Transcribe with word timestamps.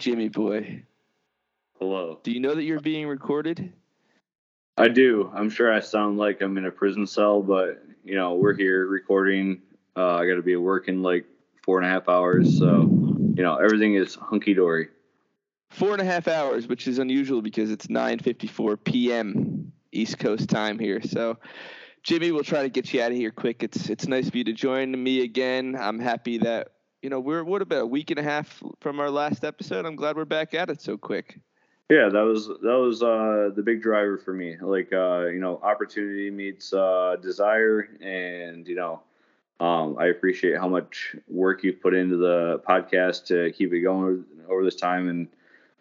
Jimmy 0.00 0.30
boy. 0.30 0.82
Hello. 1.78 2.20
Do 2.22 2.32
you 2.32 2.40
know 2.40 2.54
that 2.54 2.62
you're 2.62 2.80
being 2.80 3.06
recorded? 3.06 3.70
I 4.78 4.88
do. 4.88 5.30
I'm 5.34 5.50
sure 5.50 5.70
I 5.70 5.80
sound 5.80 6.16
like 6.16 6.40
I'm 6.40 6.56
in 6.56 6.64
a 6.64 6.70
prison 6.70 7.06
cell, 7.06 7.42
but 7.42 7.84
you 8.02 8.14
know, 8.14 8.34
we're 8.34 8.54
here 8.54 8.86
recording. 8.86 9.60
Uh, 9.94 10.14
I 10.14 10.26
got 10.26 10.36
to 10.36 10.42
be 10.42 10.56
working 10.56 11.02
like 11.02 11.26
four 11.62 11.76
and 11.76 11.86
a 11.86 11.90
half 11.90 12.08
hours, 12.08 12.58
so 12.58 12.80
you 13.34 13.42
know, 13.42 13.56
everything 13.56 13.94
is 13.94 14.14
hunky 14.14 14.54
dory. 14.54 14.88
Four 15.68 15.92
and 15.92 16.00
a 16.00 16.06
half 16.06 16.28
hours, 16.28 16.66
which 16.66 16.88
is 16.88 16.98
unusual 16.98 17.42
because 17.42 17.70
it's 17.70 17.88
9:54 17.88 18.82
p.m. 18.82 19.70
East 19.92 20.18
Coast 20.18 20.48
time 20.48 20.78
here. 20.78 21.02
So, 21.02 21.36
Jimmy, 22.04 22.32
we'll 22.32 22.42
try 22.42 22.62
to 22.62 22.70
get 22.70 22.94
you 22.94 23.02
out 23.02 23.12
of 23.12 23.18
here 23.18 23.30
quick. 23.32 23.62
It's 23.62 23.90
it's 23.90 24.06
nice 24.06 24.28
of 24.28 24.34
you 24.34 24.44
to 24.44 24.54
join 24.54 24.92
me 24.92 25.20
again. 25.24 25.76
I'm 25.78 25.98
happy 25.98 26.38
that 26.38 26.68
you 27.02 27.10
know 27.10 27.20
we're 27.20 27.44
what 27.44 27.62
about 27.62 27.82
a 27.82 27.86
week 27.86 28.10
and 28.10 28.18
a 28.18 28.22
half 28.22 28.62
from 28.80 29.00
our 29.00 29.10
last 29.10 29.44
episode. 29.44 29.86
I'm 29.86 29.96
glad 29.96 30.16
we're 30.16 30.24
back 30.24 30.54
at 30.54 30.70
it 30.70 30.80
so 30.80 30.96
quick. 30.96 31.38
Yeah, 31.88 32.08
that 32.08 32.22
was 32.22 32.46
that 32.46 32.78
was 32.78 33.02
uh, 33.02 33.50
the 33.54 33.62
big 33.62 33.82
driver 33.82 34.18
for 34.18 34.32
me. 34.32 34.56
Like 34.60 34.92
uh, 34.92 35.26
you 35.26 35.40
know, 35.40 35.58
opportunity 35.62 36.30
meets 36.30 36.72
uh, 36.72 37.16
desire, 37.20 37.88
and 38.00 38.66
you 38.68 38.76
know, 38.76 39.00
um, 39.58 39.96
I 39.98 40.06
appreciate 40.06 40.56
how 40.56 40.68
much 40.68 41.16
work 41.28 41.64
you've 41.64 41.82
put 41.82 41.94
into 41.94 42.16
the 42.16 42.62
podcast 42.68 43.26
to 43.26 43.50
keep 43.52 43.72
it 43.72 43.80
going 43.80 44.04
over, 44.04 44.52
over 44.52 44.64
this 44.64 44.76
time, 44.76 45.08
and 45.08 45.26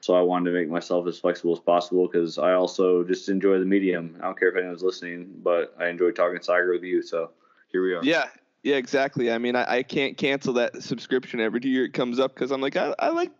so 0.02 0.16
I 0.16 0.22
wanted 0.22 0.52
to 0.52 0.58
make 0.58 0.70
myself 0.70 1.06
as 1.08 1.20
flexible 1.20 1.54
as 1.54 1.60
possible 1.60 2.08
because 2.08 2.38
I 2.38 2.54
also 2.54 3.04
just 3.04 3.30
enjoy 3.30 3.60
the 3.60 3.66
medium. 3.66 4.16
I 4.20 4.26
don't 4.26 4.40
care 4.40 4.50
if 4.50 4.56
anyone's 4.56 4.82
listening, 4.82 5.30
but 5.44 5.76
I 5.80 5.90
enjoy 5.90 6.12
talking 6.12 6.42
soccer 6.42 6.72
with 6.72 6.84
you. 6.84 7.02
So 7.02 7.32
here 7.72 7.84
we 7.84 7.94
are. 7.94 8.04
Yeah, 8.04 8.30
yeah, 8.64 8.76
exactly. 8.76 9.32
I 9.32 9.38
mean, 9.38 9.56
I, 9.56 9.78
I 9.78 9.84
can't 9.84 10.18
cancel 10.18 10.54
that 10.54 10.84
subscription 10.84 11.40
every 11.40 11.62
year 11.64 11.86
it 11.86 11.94
comes 11.94 12.20
up 12.20 12.34
because 12.34 12.52
I'm 12.52 12.62
like, 12.62 12.76
I, 12.76 12.94
I 13.00 13.10
like, 13.10 13.32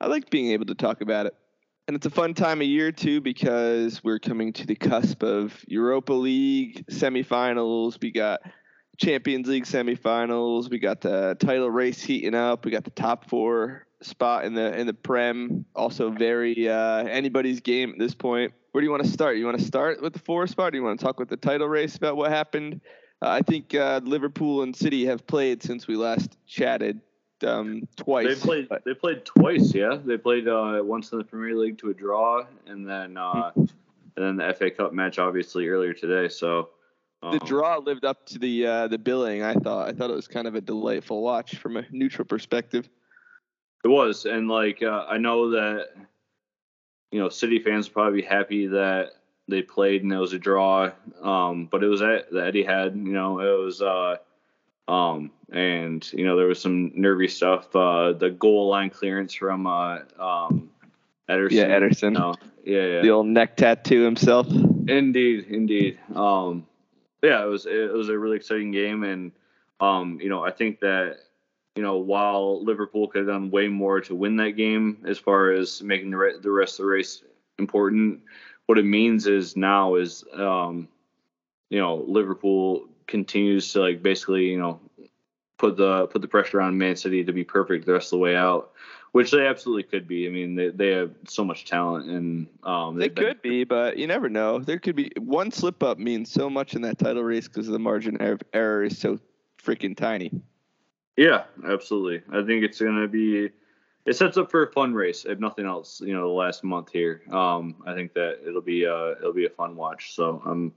I 0.00 0.06
like 0.06 0.30
being 0.30 0.52
able 0.52 0.66
to 0.66 0.74
talk 0.74 1.00
about 1.00 1.26
it. 1.26 1.34
And 1.88 1.96
it's 1.96 2.06
a 2.06 2.10
fun 2.10 2.34
time 2.34 2.60
of 2.60 2.66
year 2.66 2.92
too 2.92 3.20
because 3.20 4.04
we're 4.04 4.20
coming 4.20 4.52
to 4.52 4.66
the 4.66 4.76
cusp 4.76 5.22
of 5.22 5.64
Europa 5.66 6.12
League 6.12 6.86
semifinals. 6.86 8.00
We 8.00 8.12
got 8.12 8.42
Champions 8.98 9.48
League 9.48 9.64
semifinals. 9.64 10.70
We 10.70 10.78
got 10.78 11.00
the 11.00 11.36
title 11.40 11.70
race 11.70 12.02
heating 12.02 12.34
up. 12.34 12.64
We 12.64 12.70
got 12.70 12.84
the 12.84 12.90
top 12.90 13.28
four 13.28 13.86
spot 14.02 14.44
in 14.44 14.54
the 14.54 14.78
in 14.78 14.86
the 14.86 14.94
Prem. 14.94 15.64
Also 15.74 16.10
very 16.10 16.68
uh, 16.68 17.04
anybody's 17.04 17.60
game 17.60 17.90
at 17.90 17.98
this 17.98 18.14
point. 18.14 18.52
Where 18.72 18.82
do 18.82 18.84
you 18.84 18.90
want 18.90 19.02
to 19.02 19.10
start? 19.10 19.36
You 19.36 19.46
want 19.46 19.58
to 19.58 19.64
start 19.64 20.00
with 20.00 20.12
the 20.12 20.20
four 20.20 20.46
spot? 20.46 20.72
do 20.72 20.78
you 20.78 20.84
want 20.84 21.00
to 21.00 21.04
talk 21.04 21.18
with 21.18 21.28
the 21.28 21.36
title 21.36 21.66
race 21.66 21.96
about 21.96 22.16
what 22.16 22.30
happened? 22.30 22.80
I 23.22 23.42
think 23.42 23.74
uh, 23.74 24.00
Liverpool 24.02 24.62
and 24.62 24.74
City 24.74 25.06
have 25.06 25.26
played 25.26 25.62
since 25.62 25.86
we 25.86 25.96
last 25.96 26.38
chatted 26.46 27.00
um, 27.46 27.86
twice. 27.96 28.26
They 28.26 28.34
played. 28.34 28.68
But. 28.68 28.84
They 28.84 28.94
played 28.94 29.24
twice. 29.24 29.74
Yeah, 29.74 29.98
they 30.02 30.16
played 30.16 30.48
uh, 30.48 30.80
once 30.82 31.12
in 31.12 31.18
the 31.18 31.24
Premier 31.24 31.54
League 31.54 31.78
to 31.78 31.90
a 31.90 31.94
draw, 31.94 32.44
and 32.66 32.88
then 32.88 33.16
uh, 33.16 33.52
and 33.54 33.68
then 34.16 34.36
the 34.36 34.54
FA 34.54 34.70
Cup 34.70 34.92
match, 34.92 35.18
obviously 35.18 35.68
earlier 35.68 35.92
today. 35.92 36.28
So 36.28 36.70
um, 37.22 37.32
the 37.32 37.44
draw 37.44 37.78
lived 37.78 38.04
up 38.04 38.26
to 38.26 38.38
the 38.38 38.66
uh, 38.66 38.88
the 38.88 38.98
billing. 38.98 39.42
I 39.42 39.54
thought. 39.54 39.88
I 39.88 39.92
thought 39.92 40.10
it 40.10 40.16
was 40.16 40.28
kind 40.28 40.46
of 40.46 40.54
a 40.54 40.60
delightful 40.60 41.22
watch 41.22 41.56
from 41.56 41.76
a 41.76 41.84
neutral 41.90 42.24
perspective. 42.24 42.88
It 43.84 43.88
was, 43.88 44.26
and 44.26 44.48
like 44.48 44.82
uh, 44.82 45.04
I 45.08 45.18
know 45.18 45.50
that 45.50 45.88
you 47.12 47.20
know 47.20 47.28
City 47.28 47.58
fans 47.58 47.88
will 47.88 47.94
probably 47.94 48.22
be 48.22 48.26
happy 48.26 48.66
that 48.68 49.12
they 49.50 49.62
played 49.62 50.02
and 50.02 50.12
it 50.12 50.18
was 50.18 50.32
a 50.32 50.38
draw. 50.38 50.90
Um, 51.20 51.66
but 51.66 51.82
it 51.82 51.88
was 51.88 52.02
at 52.02 52.30
the 52.30 52.40
Etihad. 52.40 52.96
You 52.96 53.12
know, 53.12 53.40
it 53.40 53.64
was. 53.64 53.82
Uh, 53.82 54.16
um, 54.88 55.30
and 55.52 56.12
you 56.12 56.24
know 56.26 56.36
there 56.36 56.46
was 56.46 56.60
some 56.60 56.92
nervy 56.94 57.28
stuff. 57.28 57.74
Uh, 57.74 58.12
the 58.12 58.30
goal 58.30 58.68
line 58.68 58.90
clearance 58.90 59.34
from 59.34 59.66
uh, 59.66 59.98
um, 60.18 60.70
Ederson. 61.28 61.52
Yeah, 61.52 61.66
Ederson. 61.66 62.12
No, 62.12 62.34
yeah, 62.64 62.86
yeah. 62.86 63.02
The 63.02 63.10
old 63.10 63.26
neck 63.26 63.56
tattoo 63.56 64.02
himself. 64.02 64.48
Indeed, 64.50 65.46
indeed. 65.48 65.98
Um, 66.14 66.66
yeah, 67.22 67.42
it 67.42 67.46
was 67.46 67.66
it 67.66 67.92
was 67.92 68.08
a 68.08 68.18
really 68.18 68.36
exciting 68.36 68.72
game, 68.72 69.04
and 69.04 69.32
um, 69.80 70.18
you 70.20 70.28
know 70.28 70.44
I 70.44 70.50
think 70.50 70.80
that 70.80 71.18
you 71.76 71.82
know 71.82 71.98
while 71.98 72.64
Liverpool 72.64 73.08
could 73.08 73.20
have 73.20 73.28
done 73.28 73.50
way 73.50 73.68
more 73.68 74.00
to 74.02 74.14
win 74.14 74.36
that 74.36 74.52
game 74.52 75.04
as 75.06 75.18
far 75.18 75.52
as 75.52 75.82
making 75.82 76.10
the 76.10 76.16
re- 76.16 76.38
the 76.40 76.50
rest 76.50 76.80
of 76.80 76.84
the 76.84 76.90
race 76.90 77.22
important, 77.58 78.20
what 78.70 78.78
it 78.78 78.84
means 78.84 79.26
is 79.26 79.56
now 79.56 79.96
is 79.96 80.22
um, 80.32 80.86
you 81.70 81.80
know 81.80 82.04
Liverpool 82.06 82.86
continues 83.08 83.72
to 83.72 83.80
like 83.80 84.00
basically 84.00 84.44
you 84.44 84.58
know 84.60 84.78
put 85.58 85.76
the 85.76 86.06
put 86.06 86.22
the 86.22 86.28
pressure 86.28 86.60
on 86.60 86.78
Man 86.78 86.94
City 86.94 87.24
to 87.24 87.32
be 87.32 87.42
perfect 87.42 87.84
the 87.84 87.94
rest 87.94 88.06
of 88.06 88.10
the 88.10 88.18
way 88.18 88.36
out, 88.36 88.70
which 89.10 89.32
they 89.32 89.44
absolutely 89.44 89.82
could 89.82 90.06
be. 90.06 90.24
I 90.24 90.30
mean, 90.30 90.54
they, 90.54 90.68
they 90.68 90.90
have 90.90 91.10
so 91.26 91.42
much 91.42 91.64
talent, 91.64 92.08
and 92.10 92.46
um, 92.62 92.96
they 92.96 93.08
could 93.08 93.42
been, 93.42 93.50
be, 93.50 93.64
but 93.64 93.96
you 93.96 94.06
never 94.06 94.28
know. 94.28 94.60
There 94.60 94.78
could 94.78 94.94
be 94.94 95.10
one 95.18 95.50
slip 95.50 95.82
up 95.82 95.98
means 95.98 96.30
so 96.30 96.48
much 96.48 96.74
in 96.74 96.82
that 96.82 96.96
title 96.96 97.24
race 97.24 97.48
because 97.48 97.66
the 97.66 97.80
margin 97.80 98.22
of 98.22 98.40
error 98.52 98.84
is 98.84 98.96
so 98.96 99.18
freaking 99.60 99.96
tiny. 99.96 100.30
Yeah, 101.16 101.42
absolutely. 101.66 102.22
I 102.32 102.46
think 102.46 102.62
it's 102.62 102.80
gonna 102.80 103.08
be. 103.08 103.50
It 104.06 104.16
sets 104.16 104.36
up 104.36 104.50
for 104.50 104.64
a 104.64 104.72
fun 104.72 104.94
race, 104.94 105.24
if 105.24 105.38
nothing 105.38 105.66
else. 105.66 106.00
You 106.00 106.14
know, 106.14 106.22
the 106.22 106.34
last 106.34 106.64
month 106.64 106.90
here. 106.90 107.22
Um, 107.30 107.76
I 107.86 107.94
think 107.94 108.14
that 108.14 108.40
it'll 108.46 108.62
be 108.62 108.86
uh, 108.86 109.12
it'll 109.18 109.32
be 109.32 109.46
a 109.46 109.50
fun 109.50 109.76
watch. 109.76 110.14
So 110.14 110.42
I'm 110.44 110.72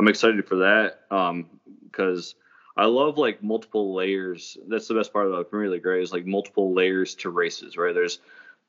I'm 0.00 0.08
excited 0.08 0.46
for 0.46 0.56
that. 0.56 1.00
Um, 1.10 1.46
because 1.84 2.34
I 2.76 2.86
love 2.86 3.18
like 3.18 3.42
multiple 3.42 3.94
layers. 3.94 4.56
That's 4.68 4.88
the 4.88 4.94
best 4.94 5.12
part 5.12 5.26
about 5.26 5.50
Premier 5.50 5.70
League, 5.70 5.84
right? 5.84 6.00
Is 6.00 6.12
like 6.12 6.26
multiple 6.26 6.72
layers 6.72 7.14
to 7.16 7.30
races, 7.30 7.76
right? 7.76 7.94
There's 7.94 8.20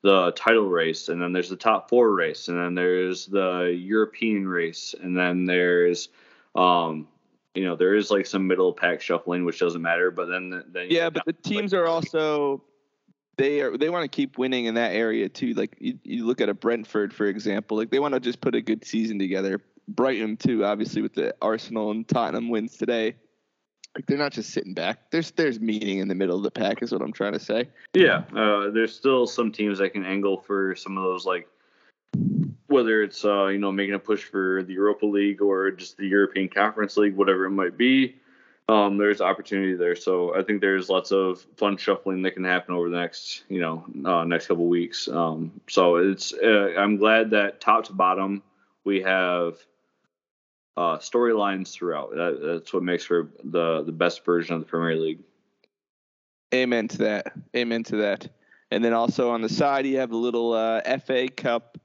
the 0.02 0.32
title 0.34 0.68
race, 0.68 1.08
and 1.08 1.22
then 1.22 1.32
there's 1.32 1.50
the 1.50 1.56
top 1.56 1.90
four 1.90 2.12
race, 2.12 2.50
and 2.50 2.58
then 2.58 2.76
there's 2.76 3.26
the 3.26 3.74
European 3.78 4.46
race, 4.46 4.94
and 5.02 5.18
then 5.18 5.46
there's 5.46 6.10
um, 6.56 7.08
you 7.56 7.64
know, 7.64 7.76
there 7.76 7.96
is 7.96 8.10
like 8.10 8.26
some 8.26 8.48
middle 8.48 8.74
pack 8.74 9.02
shuffling, 9.02 9.46
which 9.46 9.60
doesn't 9.60 9.82
matter. 9.82 10.12
But 10.12 10.26
then, 10.26 10.64
then 10.72 10.88
yeah, 10.90 11.10
but 11.10 11.26
the 11.26 11.34
teams 11.34 11.72
like, 11.72 11.82
are 11.82 11.88
also 11.88 12.62
they 13.38 13.62
are 13.62 13.78
they 13.78 13.90
want 13.90 14.04
to 14.04 14.16
keep 14.16 14.38
winning 14.38 14.66
in 14.66 14.76
that 14.76 14.94
area 14.94 15.30
too. 15.30 15.54
Like 15.54 15.76
you, 15.80 15.98
you 16.04 16.26
look 16.26 16.42
at 16.42 16.50
a 16.50 16.54
Brentford, 16.54 17.14
for 17.14 17.26
example, 17.26 17.78
like 17.78 17.90
they 17.90 18.00
want 18.00 18.14
to 18.14 18.20
just 18.20 18.42
put 18.42 18.56
a 18.56 18.62
good 18.62 18.86
season 18.86 19.20
together. 19.20 19.62
Brighton 19.88 20.38
too, 20.38 20.64
obviously 20.64 21.02
with 21.02 21.14
the 21.14 21.36
Arsenal 21.42 21.92
and 21.92 22.08
Tottenham 22.08 22.50
wins 22.50 22.78
today. 22.78 23.16
Like 23.96 24.08
they're 24.08 24.18
not 24.18 24.32
just 24.32 24.52
sitting 24.52 24.74
back. 24.74 25.12
There's 25.12 25.32
there's 25.32 25.60
meaning 25.60 26.00
in 26.00 26.08
the 26.08 26.16
middle 26.16 26.38
of 26.38 26.44
the 26.44 26.52
pack, 26.52 26.82
is 26.82 26.92
what 26.92 27.02
I'm 27.02 27.14
trying 27.14 27.34
to 27.34 27.40
say. 27.40 27.70
Yeah, 27.94 28.24
uh, 28.36 28.72
there's 28.72 28.96
still 28.96 29.28
some 29.28 29.52
teams 29.52 29.78
that 29.80 29.92
can 29.92 30.06
angle 30.06 30.38
for 30.38 30.76
some 30.76 30.98
of 30.98 31.04
those 31.04 31.26
like 31.26 31.48
whether 32.68 33.04
it's 33.04 33.24
uh, 33.24 33.48
you 33.48 33.60
know 33.60 33.72
making 33.72 33.94
a 33.94 34.00
push 34.00 34.24
for 34.24 34.64
the 34.64 34.74
Europa 34.74 35.06
League 35.06 35.42
or 35.42 35.72
just 35.72 35.98
the 35.98 36.08
European 36.08 36.50
Conference 36.50 36.98
League, 36.98 37.16
whatever 37.16 37.46
it 37.46 37.52
might 37.52 37.78
be. 37.78 38.16
Um, 38.70 38.98
there's 38.98 39.20
opportunity 39.20 39.74
there, 39.74 39.96
so 39.96 40.36
I 40.36 40.42
think 40.42 40.62
there's 40.62 40.90
lots 40.90 41.12
of 41.12 41.46
fun 41.58 41.76
shuffling 41.76 42.22
that 42.22 42.32
can 42.32 42.46
happen 42.46 42.74
over 42.74 42.90
the 42.90 42.98
next 42.98 43.44
you 43.50 43.60
know 43.60 43.86
uh, 44.06 44.24
next 44.24 44.48
couple 44.48 44.68
weeks. 44.68 45.08
Um, 45.08 45.60
so 45.68 45.98
it's 45.98 46.34
uh, 46.34 46.74
I'm 46.78 46.98
glad 46.98 47.32
that 47.32 47.60
top 47.60 47.86
to 47.86 47.94
bottom 47.94 48.42
we 48.86 49.02
have 49.02 49.58
uh, 50.78 50.98
storylines 50.98 51.74
throughout. 51.74 52.12
That, 52.12 52.40
that's 52.42 52.74
what 52.74 52.84
makes 52.84 53.04
for 53.04 53.30
the 53.44 53.84
the 53.84 53.92
best 53.92 54.24
version 54.24 54.56
of 54.56 54.62
the 54.62 54.68
Premier 54.68 54.96
League. 54.96 55.20
Amen 56.54 56.88
to 56.90 56.98
that. 57.00 57.34
Amen 57.56 57.84
to 57.86 57.98
that. 57.98 58.30
And 58.72 58.84
then 58.84 58.94
also 58.94 59.32
on 59.32 59.42
the 59.42 59.50
side, 59.50 59.86
you 59.86 59.98
have 59.98 60.12
a 60.12 60.18
little 60.18 60.54
uh, 60.54 60.82
FA 61.00 61.28
Cup 61.28 61.78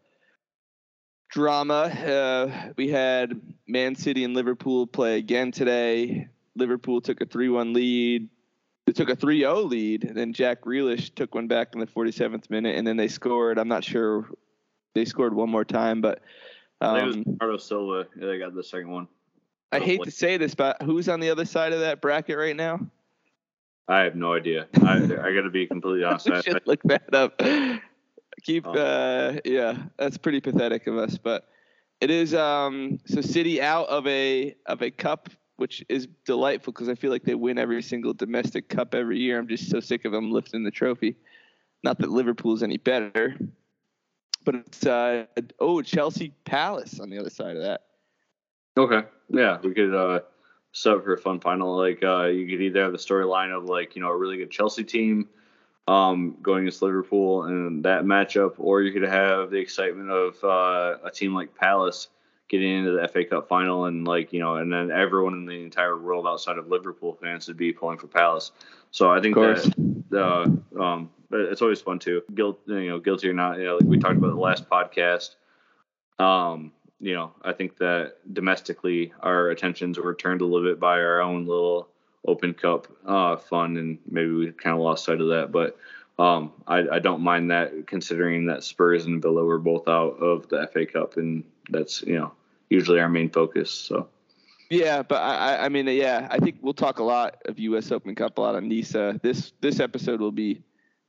drama. 1.29 1.83
Uh, 1.83 2.73
we 2.77 2.89
had 2.89 3.41
Man 3.67 3.95
City 3.95 4.25
and 4.25 4.35
Liverpool 4.35 4.87
play 4.87 5.19
again 5.19 5.53
today. 5.53 6.29
Liverpool 6.59 7.01
took 7.01 7.21
a 7.21 7.27
3 7.27 7.49
1 7.49 7.73
lead. 7.73 8.29
They 8.87 8.93
took 8.93 9.11
a 9.11 9.17
3 9.17 9.41
0 9.41 9.61
lead. 9.63 10.05
And 10.05 10.17
then 10.17 10.33
Jack 10.33 10.63
Grealish 10.63 11.15
took 11.15 11.35
one 11.35 11.49
back 11.49 11.75
in 11.75 11.81
the 11.81 11.87
47th 11.87 12.51
minute. 12.51 12.77
And 12.77 12.87
then 12.87 12.97
they 12.97 13.09
scored. 13.09 13.59
I'm 13.59 13.69
not 13.69 13.85
sure. 13.85 14.29
They 14.95 15.05
scored 15.05 15.35
one 15.35 15.51
more 15.51 15.65
time, 15.65 16.01
but 16.01 16.21
um, 16.81 16.95
I 16.95 17.01
think 17.01 17.03
it 17.03 17.07
was 17.07 17.17
um, 17.17 17.23
Bernardo 17.39 17.59
Silva. 17.59 18.07
Yeah, 18.19 18.27
they 18.27 18.39
got 18.39 18.55
the 18.55 18.65
second 18.65 18.91
one. 18.91 19.09
I 19.71 19.81
hate 19.81 20.03
to 20.05 20.11
say 20.11 20.39
this, 20.39 20.55
but 20.55 20.81
who's 20.83 21.09
on 21.09 21.21
the 21.21 21.31
other 21.31 21.45
side 21.45 21.73
of 21.73 21.81
that 21.81 22.01
bracket 22.01 22.39
right 22.39 22.57
now? 22.57 22.81
I 23.87 24.01
have 24.01 24.15
no 24.15 24.35
idea. 24.35 24.67
I 24.83 24.97
I 24.97 25.33
got 25.35 25.43
to 25.43 25.51
be 25.51 25.67
completely 25.67 26.05
honest. 26.05 26.31
I 26.31 26.41
should 26.43 26.67
look 26.67 26.83
that 26.85 27.15
up. 27.15 27.41
Keep 28.43 28.67
oh. 28.67 28.73
uh 28.73 29.39
yeah, 29.45 29.77
that's 29.99 30.17
pretty 30.17 30.41
pathetic 30.41 30.87
of 30.87 30.97
us, 30.97 31.19
but 31.19 31.49
it 32.01 32.11
is 32.11 32.35
um 32.35 32.99
so 33.07 33.21
City 33.21 33.61
out 33.61 33.89
of 33.89 34.07
a 34.07 34.55
of 34.67 34.83
a 34.83 34.91
cup 34.91 35.31
which 35.59 35.85
is 35.89 36.07
delightful 36.25 36.73
because 36.73 36.89
I 36.89 36.95
feel 36.95 37.11
like 37.11 37.25
they 37.25 37.35
win 37.35 37.59
every 37.59 37.83
single 37.83 38.15
domestic 38.15 38.69
cup 38.69 38.95
every 38.95 39.19
year. 39.19 39.39
I'm 39.39 39.49
just 39.49 39.69
so 39.69 39.81
sick 39.81 40.05
of 40.05 40.13
them 40.13 40.31
lifting 40.31 40.63
the 40.63 40.71
trophy. 40.71 41.17
Not 41.83 41.99
that 41.99 42.11
Liverpool's 42.11 42.63
any 42.63 42.77
better, 42.77 43.37
but 44.45 44.55
it's 44.55 44.87
uh, 44.87 45.27
oh 45.59 45.83
Chelsea 45.83 46.33
Palace 46.45 47.01
on 47.01 47.11
the 47.11 47.19
other 47.19 47.31
side 47.31 47.57
of 47.57 47.63
that. 47.63 47.83
Okay, 48.77 49.03
yeah, 49.31 49.59
we 49.61 49.75
could 49.75 49.93
uh, 49.95 50.21
up 50.87 51.05
for 51.05 51.15
a 51.15 51.19
fun 51.19 51.41
final. 51.41 51.77
Like 51.77 52.05
uh, 52.05 52.27
you 52.27 52.47
could 52.49 52.63
either 52.63 52.83
have 52.83 52.93
the 52.93 52.99
storyline 52.99 53.57
of 53.57 53.65
like 53.65 53.97
you 53.97 54.03
know 54.03 54.11
a 54.11 54.17
really 54.17 54.37
good 54.37 54.53
Chelsea 54.53 54.85
team, 54.85 55.29
um, 55.89 56.37
going 56.41 56.63
against 56.63 56.83
Liverpool 56.83 57.45
and 57.45 57.85
that 57.85 58.05
matchup, 58.05 58.55
or 58.59 58.83
you 58.83 58.93
could 58.93 59.09
have 59.09 59.51
the 59.51 59.59
excitement 59.59 60.11
of 60.11 60.45
uh, 60.45 61.05
a 61.05 61.11
team 61.11 61.35
like 61.35 61.57
Palace 61.57 62.09
getting 62.49 62.79
into 62.79 62.93
the 62.93 63.09
FA 63.09 63.25
Cup 63.25 63.49
final, 63.49 63.85
and 63.85 64.07
like 64.07 64.33
you 64.33 64.41
know, 64.41 64.57
and 64.57 64.73
then 64.73 64.91
everyone 64.91 65.35
in 65.35 65.47
the 65.47 65.63
entire 65.63 65.97
world 65.99 66.27
outside 66.27 66.59
of 66.59 66.69
Liverpool 66.69 67.17
fans 67.21 67.49
would 67.49 67.57
be 67.57 67.73
pulling 67.73 67.99
for 67.99 68.07
Palace. 68.07 68.53
So 68.91 69.11
I 69.11 69.21
think 69.21 69.35
that 69.35 69.75
uh, 70.13 70.81
um, 70.81 71.11
it's 71.31 71.63
always 71.63 71.81
fun 71.81 71.99
too. 71.99 72.23
Guilt, 72.35 72.61
you 72.67 72.89
know, 72.89 72.99
guilty 72.99 73.29
or 73.29 73.35
not, 73.35 73.59
you 73.59 73.65
know, 73.65 73.77
like 73.77 73.85
we 73.85 73.99
talked 73.99 74.17
about 74.17 74.31
the 74.31 74.41
last 74.41 74.69
podcast. 74.69 75.37
Um, 76.19 76.73
you 77.01 77.15
know, 77.15 77.33
I 77.43 77.53
think 77.53 77.79
that 77.79 78.17
domestically 78.33 79.13
our 79.21 79.51
attentions 79.51 79.99
were 79.99 80.15
turned 80.15 80.41
a 80.41 80.45
little 80.45 80.69
bit 80.69 80.81
by 80.81 80.99
our 80.99 81.21
own 81.21 81.47
little 81.47 81.89
Open 82.27 82.55
Cup 82.55 82.89
uh, 83.07 83.37
fun, 83.37 83.77
and 83.77 83.99
maybe 84.11 84.31
we 84.31 84.53
kind 84.53 84.75
of 84.75 84.81
lost 84.81 85.05
sight 85.05 85.21
of 85.21 85.29
that. 85.29 85.53
But 85.53 85.79
um, 86.23 86.53
I, 86.67 86.89
I, 86.89 86.99
don't 86.99 87.21
mind 87.21 87.53
that, 87.53 87.87
considering 87.87 88.47
that 88.47 88.65
Spurs 88.65 89.07
and 89.07 89.23
Villa 89.23 89.45
were 89.45 89.59
both 89.59 89.87
out 89.87 90.19
of 90.19 90.49
the 90.49 90.69
FA 90.73 90.85
Cup, 90.85 91.17
and 91.17 91.45
that's 91.71 92.03
you 92.03 92.19
know 92.19 92.33
usually 92.71 93.01
our 93.01 93.09
main 93.09 93.31
focus. 93.31 93.71
So. 93.71 94.09
Yeah, 94.71 95.03
but 95.03 95.17
I, 95.17 95.65
I 95.65 95.69
mean, 95.71 95.87
yeah, 95.87 96.29
I 96.31 96.39
think 96.39 96.59
we'll 96.61 96.75
talk 96.75 96.99
a 96.99 97.03
lot 97.03 97.41
of 97.47 97.59
U.S. 97.59 97.91
Open 97.91 98.15
Cup, 98.15 98.37
a 98.37 98.41
lot 98.41 98.55
of 98.55 98.65
NISA. 98.65 99.21
This 99.23 99.53
this 99.61 99.81
episode 99.81 100.21
will 100.21 100.33
be 100.33 100.63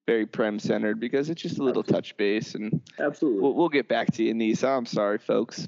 very 0.08 0.26
prem 0.26 0.60
centered 0.60 1.00
because 1.00 1.30
it's 1.30 1.42
just 1.42 1.60
a 1.60 1.64
little 1.64 1.84
touch 1.84 2.16
base, 2.16 2.56
and 2.56 2.82
absolutely, 3.00 3.42
we'll, 3.42 3.54
we'll 3.54 3.70
get 3.70 3.90
back 3.90 4.12
to 4.14 4.24
you, 4.24 4.34
NISA. 4.34 4.68
I'm 4.68 4.86
sorry, 4.86 5.18
folks. 5.18 5.68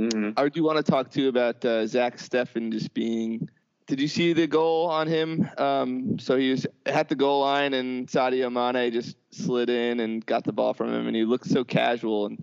Mm-hmm. 0.00 0.30
I 0.36 0.48
do 0.48 0.64
want 0.64 0.84
to 0.84 0.90
talk 0.90 1.10
to 1.12 1.22
you 1.22 1.28
about 1.28 1.64
uh, 1.64 1.86
Zach 1.86 2.16
Steffen 2.16 2.72
just 2.72 2.92
being. 2.92 3.48
Did 3.86 4.00
you 4.00 4.08
see 4.08 4.32
the 4.32 4.46
goal 4.46 4.88
on 4.88 5.06
him? 5.06 5.48
Um, 5.58 6.18
so 6.18 6.36
he 6.36 6.50
was 6.50 6.66
at 6.86 7.08
the 7.08 7.14
goal 7.14 7.42
line, 7.42 7.74
and 7.74 8.08
Sadio 8.08 8.50
Mane 8.50 8.92
just 8.92 9.16
slid 9.30 9.70
in 9.70 10.00
and 10.00 10.24
got 10.24 10.44
the 10.44 10.52
ball 10.52 10.74
from 10.74 10.92
him, 10.92 11.06
and 11.06 11.14
he 11.14 11.24
looked 11.24 11.46
so 11.46 11.62
casual. 11.62 12.26
And 12.26 12.42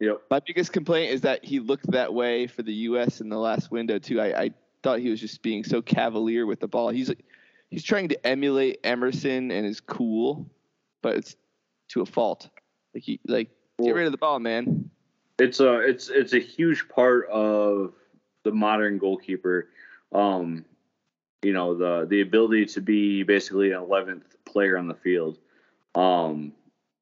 yep. 0.00 0.22
my 0.30 0.40
biggest 0.40 0.72
complaint 0.72 1.12
is 1.12 1.20
that 1.22 1.44
he 1.44 1.60
looked 1.60 1.90
that 1.90 2.12
way 2.12 2.46
for 2.46 2.62
the 2.62 2.72
U.S. 2.72 3.20
in 3.20 3.28
the 3.28 3.38
last 3.38 3.70
window 3.70 3.98
too. 3.98 4.20
I, 4.20 4.42
I 4.42 4.50
thought 4.82 5.00
he 5.00 5.10
was 5.10 5.20
just 5.20 5.42
being 5.42 5.64
so 5.64 5.82
cavalier 5.82 6.46
with 6.46 6.60
the 6.60 6.68
ball. 6.68 6.90
He's 6.90 7.12
he's 7.70 7.84
trying 7.84 8.08
to 8.08 8.26
emulate 8.26 8.82
Ederson 8.82 9.52
and 9.52 9.66
is 9.66 9.80
cool, 9.80 10.48
but 11.02 11.16
it's 11.16 11.36
to 11.88 12.02
a 12.02 12.06
fault. 12.06 12.48
Like 12.94 13.02
he 13.04 13.20
like 13.26 13.50
get 13.82 13.94
rid 13.94 14.06
of 14.06 14.12
the 14.12 14.18
ball, 14.18 14.38
man 14.38 14.90
it's 15.38 15.60
a 15.60 15.78
it's 15.80 16.08
it's 16.08 16.32
a 16.32 16.38
huge 16.38 16.88
part 16.88 17.28
of 17.28 17.94
the 18.44 18.50
modern 18.50 18.98
goalkeeper. 18.98 19.68
Um, 20.12 20.64
you 21.42 21.52
know 21.52 21.74
the 21.76 22.06
the 22.08 22.20
ability 22.20 22.66
to 22.66 22.80
be 22.80 23.22
basically 23.22 23.72
an 23.72 23.82
eleventh 23.82 24.36
player 24.44 24.76
on 24.76 24.88
the 24.88 24.94
field. 24.94 25.38
Um, 25.94 26.52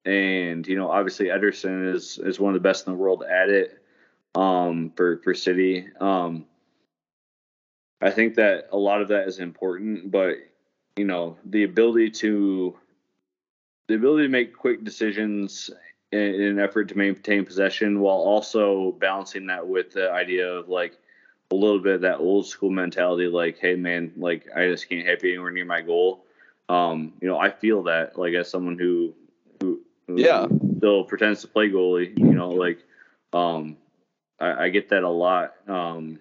and 0.07 0.67
you 0.67 0.77
know 0.77 0.91
obviously 0.91 1.27
Ederson 1.27 1.95
is 1.95 2.19
is 2.19 2.41
one 2.41 2.55
of 2.55 2.63
the 2.63 2.67
best 2.67 2.87
in 2.87 2.93
the 2.93 2.99
world 2.99 3.25
at 3.25 3.51
it. 3.51 3.83
Um, 4.35 4.93
for 4.97 5.19
for 5.19 5.35
City. 5.35 5.89
Um, 6.01 6.45
I 8.01 8.11
think 8.11 8.35
that 8.35 8.69
a 8.73 8.77
lot 8.77 9.01
of 9.01 9.09
that 9.09 9.27
is 9.27 9.39
important, 9.39 10.11
but 10.11 10.37
you 10.97 11.05
know 11.05 11.37
the 11.45 11.65
ability 11.65 12.11
to 12.11 12.77
the 13.89 13.95
ability 13.95 14.25
to 14.25 14.29
make 14.29 14.57
quick 14.57 14.85
decisions 14.85 15.71
in, 16.13 16.21
in 16.21 16.43
an 16.43 16.59
effort 16.59 16.89
to 16.89 16.99
maintain 16.99 17.45
possession 17.45 18.01
while 18.01 18.17
also 18.17 18.93
balancing 18.93 19.47
that 19.47 19.67
with 19.67 19.93
the 19.93 20.11
idea 20.11 20.49
of 20.49 20.69
like 20.69 20.99
a 21.51 21.55
little 21.55 21.79
bit 21.79 21.97
of 21.97 22.01
that 22.01 22.19
old 22.19 22.47
school 22.47 22.71
mentality 22.71 23.29
like 23.29 23.59
hey 23.59 23.77
man 23.77 24.13
like 24.17 24.47
i 24.57 24.67
just 24.67 24.89
can't 24.89 25.07
hit 25.07 25.21
anywhere 25.23 25.53
near 25.53 25.65
my 25.65 25.81
goal 25.81 26.25
um 26.69 27.13
you 27.21 27.29
know 27.29 27.39
i 27.39 27.49
feel 27.49 27.85
that 27.85 28.19
like 28.19 28.35
as 28.35 28.51
someone 28.51 28.77
who 28.77 29.15
who, 30.17 30.23
who 30.23 30.29
yeah 30.29 30.47
still 30.79 31.05
pretends 31.05 31.41
to 31.43 31.49
play 31.49 31.69
goalie 31.69 32.17
you 32.19 32.35
know 32.35 32.51
like 32.51 32.79
um 33.33 33.77
I, 34.41 34.65
I 34.65 34.69
get 34.69 34.91
that 34.91 35.03
a 35.03 35.09
lot 35.09 35.55
um 35.69 36.19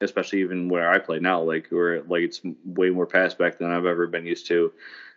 especially 0.00 0.40
even 0.40 0.68
where 0.68 0.90
i 0.90 0.98
play 0.98 1.18
now 1.18 1.42
like 1.42 1.68
where 1.68 2.02
like 2.02 2.22
it's 2.22 2.40
way 2.64 2.90
more 2.90 3.06
pass 3.06 3.34
back 3.34 3.58
than 3.58 3.70
i've 3.70 3.86
ever 3.86 4.06
been 4.06 4.26
used 4.26 4.46
to 4.48 4.72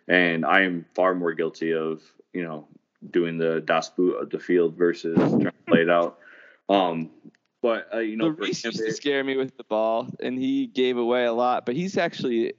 and 0.06 0.44
i 0.44 0.62
am 0.62 0.86
far 0.94 1.14
more 1.14 1.34
guilty 1.34 1.74
of 1.74 2.02
you 2.32 2.42
know 2.42 2.66
doing 3.10 3.38
the 3.38 3.60
Das 3.60 3.90
Boot 3.90 4.20
of 4.20 4.30
the 4.30 4.38
field 4.38 4.76
versus 4.76 5.16
trying 5.16 5.40
to 5.40 5.52
play 5.66 5.82
it 5.82 5.90
out. 5.90 6.18
Um, 6.68 7.10
but 7.62 7.88
uh, 7.92 7.98
you 7.98 8.16
know, 8.16 8.28
Reece 8.28 8.64
used 8.64 8.78
to 8.78 8.92
scare 8.92 9.24
me 9.24 9.36
with 9.36 9.56
the 9.56 9.64
ball, 9.64 10.08
and 10.20 10.38
he 10.38 10.66
gave 10.66 10.96
away 10.96 11.24
a 11.24 11.32
lot. 11.32 11.66
But 11.66 11.76
he's 11.76 11.96
actually 11.96 12.54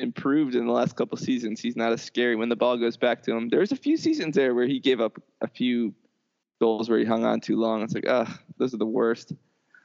improved 0.00 0.54
in 0.54 0.66
the 0.66 0.72
last 0.72 0.96
couple 0.96 1.18
seasons. 1.18 1.60
He's 1.60 1.76
not 1.76 1.92
as 1.92 2.02
scary 2.02 2.36
when 2.36 2.48
the 2.48 2.56
ball 2.56 2.76
goes 2.76 2.96
back 2.96 3.22
to 3.22 3.32
him. 3.32 3.48
There's 3.48 3.72
a 3.72 3.76
few 3.76 3.96
seasons 3.96 4.34
there 4.34 4.54
where 4.54 4.66
he 4.66 4.78
gave 4.78 5.00
up 5.00 5.20
a 5.40 5.48
few 5.48 5.94
goals 6.60 6.88
where 6.88 6.98
he 6.98 7.04
hung 7.04 7.24
on 7.24 7.40
too 7.40 7.56
long. 7.56 7.82
It's 7.82 7.94
like, 7.94 8.06
ah, 8.08 8.38
those 8.58 8.74
are 8.74 8.78
the 8.78 8.86
worst. 8.86 9.32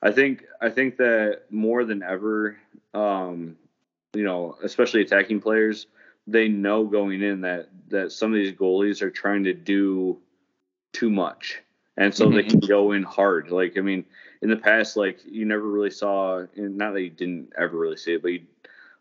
I 0.03 0.11
think 0.11 0.45
I 0.61 0.69
think 0.69 0.97
that 0.97 1.43
more 1.51 1.85
than 1.85 2.01
ever, 2.01 2.57
um, 2.93 3.55
you 4.13 4.23
know, 4.23 4.57
especially 4.63 5.01
attacking 5.01 5.41
players, 5.41 5.87
they 6.27 6.47
know 6.47 6.85
going 6.85 7.21
in 7.21 7.41
that 7.41 7.69
that 7.89 8.11
some 8.11 8.31
of 8.31 8.35
these 8.35 8.53
goalies 8.53 9.01
are 9.01 9.11
trying 9.11 9.43
to 9.43 9.53
do 9.53 10.17
too 10.93 11.09
much, 11.09 11.61
and 11.97 12.13
so 12.13 12.25
mm-hmm. 12.25 12.35
they 12.35 12.43
can 12.43 12.59
go 12.59 12.93
in 12.93 13.03
hard. 13.03 13.51
Like 13.51 13.77
I 13.77 13.81
mean, 13.81 14.05
in 14.41 14.49
the 14.49 14.57
past, 14.57 14.97
like 14.97 15.19
you 15.23 15.45
never 15.45 15.67
really 15.67 15.91
saw, 15.91 16.45
not 16.55 16.93
that 16.93 17.01
you 17.01 17.09
didn't 17.09 17.53
ever 17.57 17.77
really 17.77 17.97
see 17.97 18.13
it, 18.13 18.23
but 18.23 18.31
you, 18.31 18.41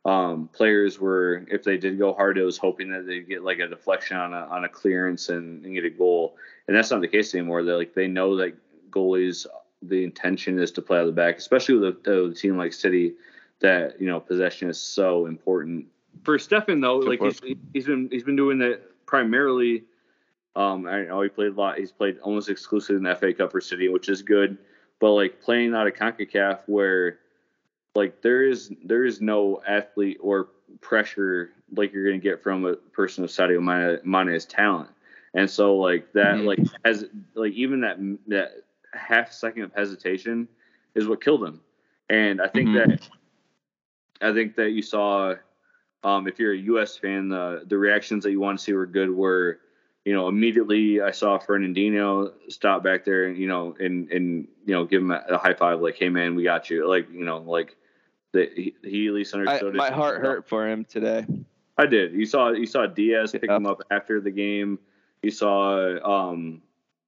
um, 0.05 0.49
players 0.53 0.99
were 0.99 1.45
if 1.49 1.63
they 1.63 1.77
did 1.77 1.99
go 1.99 2.15
hard, 2.15 2.39
it 2.39 2.45
was 2.45 2.57
hoping 2.57 2.91
that 2.91 3.07
they'd 3.07 3.29
get 3.29 3.43
like 3.43 3.59
a 3.59 3.69
deflection 3.69 4.17
on 4.17 4.33
a 4.33 4.47
on 4.47 4.65
a 4.65 4.69
clearance 4.69 5.29
and, 5.29 5.65
and 5.65 5.75
get 5.75 5.85
a 5.85 5.91
goal, 5.91 6.37
and 6.67 6.77
that's 6.77 6.91
not 6.91 7.01
the 7.01 7.09
case 7.09 7.35
anymore. 7.35 7.63
They 7.63 7.73
like 7.73 7.95
they 7.95 8.09
know 8.09 8.37
that 8.37 8.55
goalies 8.91 9.47
the 9.83 10.05
intention 10.05 10.59
is 10.59 10.71
to 10.73 10.83
play 10.83 10.99
out 10.99 11.03
of 11.03 11.07
the 11.07 11.13
back, 11.13 11.39
especially 11.39 11.77
with 11.77 12.07
a, 12.07 12.25
a 12.27 12.35
team 12.35 12.57
like 12.57 12.73
City, 12.73 13.15
that 13.61 14.01
you 14.01 14.07
know 14.07 14.21
possession 14.21 14.71
is 14.71 14.81
so 14.81 15.27
important 15.27 15.87
for 16.25 16.39
Steffen 16.39 16.81
though, 16.81 16.97
like 16.97 17.21
he's, 17.21 17.41
he's 17.73 17.87
been 17.87 18.09
he's 18.11 18.25
been 18.25 18.37
doing 18.37 18.59
that 18.59 18.81
primarily. 19.07 19.85
Um, 20.57 20.87
I 20.87 21.03
know 21.03 21.23
he 21.23 21.29
played 21.29 21.53
a 21.53 21.55
lot. 21.55 21.79
He's 21.79 21.93
played 21.93 22.19
almost 22.21 22.49
exclusively 22.49 22.97
in 22.97 23.03
the 23.03 23.15
FA 23.15 23.33
Cup 23.33 23.53
for 23.53 23.61
City, 23.61 23.89
which 23.89 24.09
is 24.09 24.23
good. 24.23 24.59
But 24.99 25.13
like 25.13 25.41
playing 25.41 25.75
out 25.75 25.87
of 25.87 25.95
Concacaf, 25.95 26.61
where 26.67 27.21
like 27.95 28.23
there 28.23 28.43
is 28.47 28.73
there 28.85 29.05
is 29.05 29.21
no 29.21 29.63
athlete 29.67 30.19
or 30.21 30.49
pressure 30.81 31.51
like 31.77 31.93
you're 31.93 32.05
gonna 32.05 32.19
get 32.19 32.43
from 32.43 32.65
a 32.65 32.75
person 32.75 33.25
of 33.25 33.31
Sadio 33.31 33.63
Mane, 33.63 34.01
Mane's 34.05 34.45
talent, 34.45 34.91
and 35.35 35.49
so 35.49 35.77
like 35.77 36.13
that 36.13 36.37
mm-hmm. 36.37 36.47
like 36.47 36.59
as 36.85 37.07
like 37.35 37.53
even 37.53 37.81
that 37.81 37.99
that 38.29 38.51
half 38.93 39.33
second 39.33 39.63
of 39.63 39.73
hesitation 39.75 40.49
is 40.95 41.09
what 41.09 41.23
killed 41.23 41.45
him, 41.45 41.61
and 42.09 42.41
I 42.41 42.49
think 42.49 42.71
mm-hmm. 42.71 42.91
that 42.91 43.09
I 44.21 44.33
think 44.33 44.57
that 44.57 44.71
you 44.71 44.83
saw 44.83 45.35
um, 46.03 46.27
if 46.27 46.39
you're 46.39 46.55
a 46.55 46.59
U.S. 46.59 46.97
fan, 46.97 47.29
the 47.29 47.65
the 47.67 47.77
reactions 47.77 48.25
that 48.25 48.31
you 48.31 48.41
want 48.41 48.59
to 48.59 48.65
see 48.65 48.73
were 48.73 48.87
good. 48.87 49.11
Were 49.11 49.61
you 50.05 50.13
know 50.13 50.29
immediately 50.29 51.01
I 51.01 51.11
saw 51.11 51.39
Fernandinho 51.39 52.33
stop 52.49 52.83
back 52.83 53.05
there 53.05 53.25
and 53.25 53.37
you 53.37 53.49
know 53.49 53.75
and 53.79 54.11
and 54.11 54.49
you 54.65 54.75
know 54.75 54.85
give 54.85 55.03
him 55.03 55.11
a, 55.11 55.23
a 55.29 55.39
high 55.39 55.55
five 55.55 55.81
like 55.81 55.97
hey 55.97 56.09
man 56.09 56.35
we 56.35 56.45
got 56.45 56.71
you 56.71 56.89
like 56.89 57.11
you 57.13 57.25
know 57.25 57.39
like 57.39 57.77
that 58.33 58.53
he, 58.55 58.75
he, 58.85 59.09
at 59.09 59.15
least 59.15 59.35
understood 59.35 59.75
I, 59.75 59.79
my 59.89 59.91
heart 59.91 60.21
hurt 60.21 60.49
for 60.49 60.69
him 60.69 60.85
today. 60.85 61.27
I 61.77 61.87
did. 61.87 62.13
You 62.13 62.27
saw 62.27 62.51
you 62.51 62.67
saw 62.67 62.87
Dias 62.87 63.33
pick 63.33 63.51
him 63.51 63.67
up 63.67 63.83
after 63.91 64.21
the 64.21 64.31
game. 64.31 64.79
You 65.23 65.31
saw 65.31 66.31
um, 66.31 66.63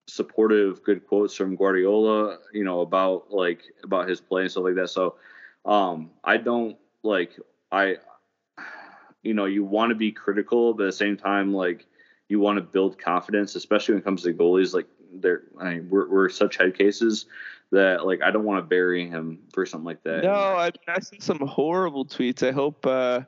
supportive, 0.06 0.82
good 0.82 1.06
quotes 1.06 1.34
from 1.34 1.56
Guardiola. 1.56 2.38
You 2.52 2.64
know 2.64 2.80
about 2.80 3.30
like 3.30 3.62
about 3.84 4.08
his 4.08 4.20
play 4.20 4.42
and 4.42 4.50
stuff 4.50 4.64
like 4.64 4.74
that. 4.74 4.88
So 4.88 5.16
um, 5.64 6.10
I 6.24 6.38
don't 6.38 6.76
like 7.02 7.38
I 7.70 7.98
you 9.22 9.34
know, 9.34 9.44
you 9.44 9.64
want 9.64 9.90
to 9.90 9.94
be 9.94 10.10
critical, 10.10 10.74
but 10.74 10.84
at 10.84 10.86
the 10.86 10.92
same 10.92 11.16
time, 11.16 11.54
like 11.54 11.86
you 12.32 12.40
want 12.40 12.56
to 12.56 12.62
build 12.62 12.98
confidence, 12.98 13.54
especially 13.56 13.92
when 13.92 14.00
it 14.00 14.04
comes 14.04 14.22
to 14.22 14.32
goalies. 14.32 14.72
Like 14.72 14.86
they're, 15.12 15.42
I 15.60 15.74
mean, 15.74 15.90
we're, 15.90 16.08
we're 16.08 16.28
such 16.30 16.56
head 16.56 16.76
cases 16.76 17.26
that 17.72 18.06
like 18.06 18.22
I 18.22 18.30
don't 18.30 18.44
want 18.44 18.64
to 18.64 18.66
bury 18.66 19.06
him 19.06 19.40
for 19.52 19.66
something 19.66 19.84
like 19.84 20.02
that. 20.04 20.24
No, 20.24 20.32
I, 20.32 20.70
I 20.88 21.00
see 21.00 21.20
some 21.20 21.40
horrible 21.40 22.06
tweets. 22.06 22.46
I 22.46 22.52
hope 22.52 22.86
uh, 22.86 23.20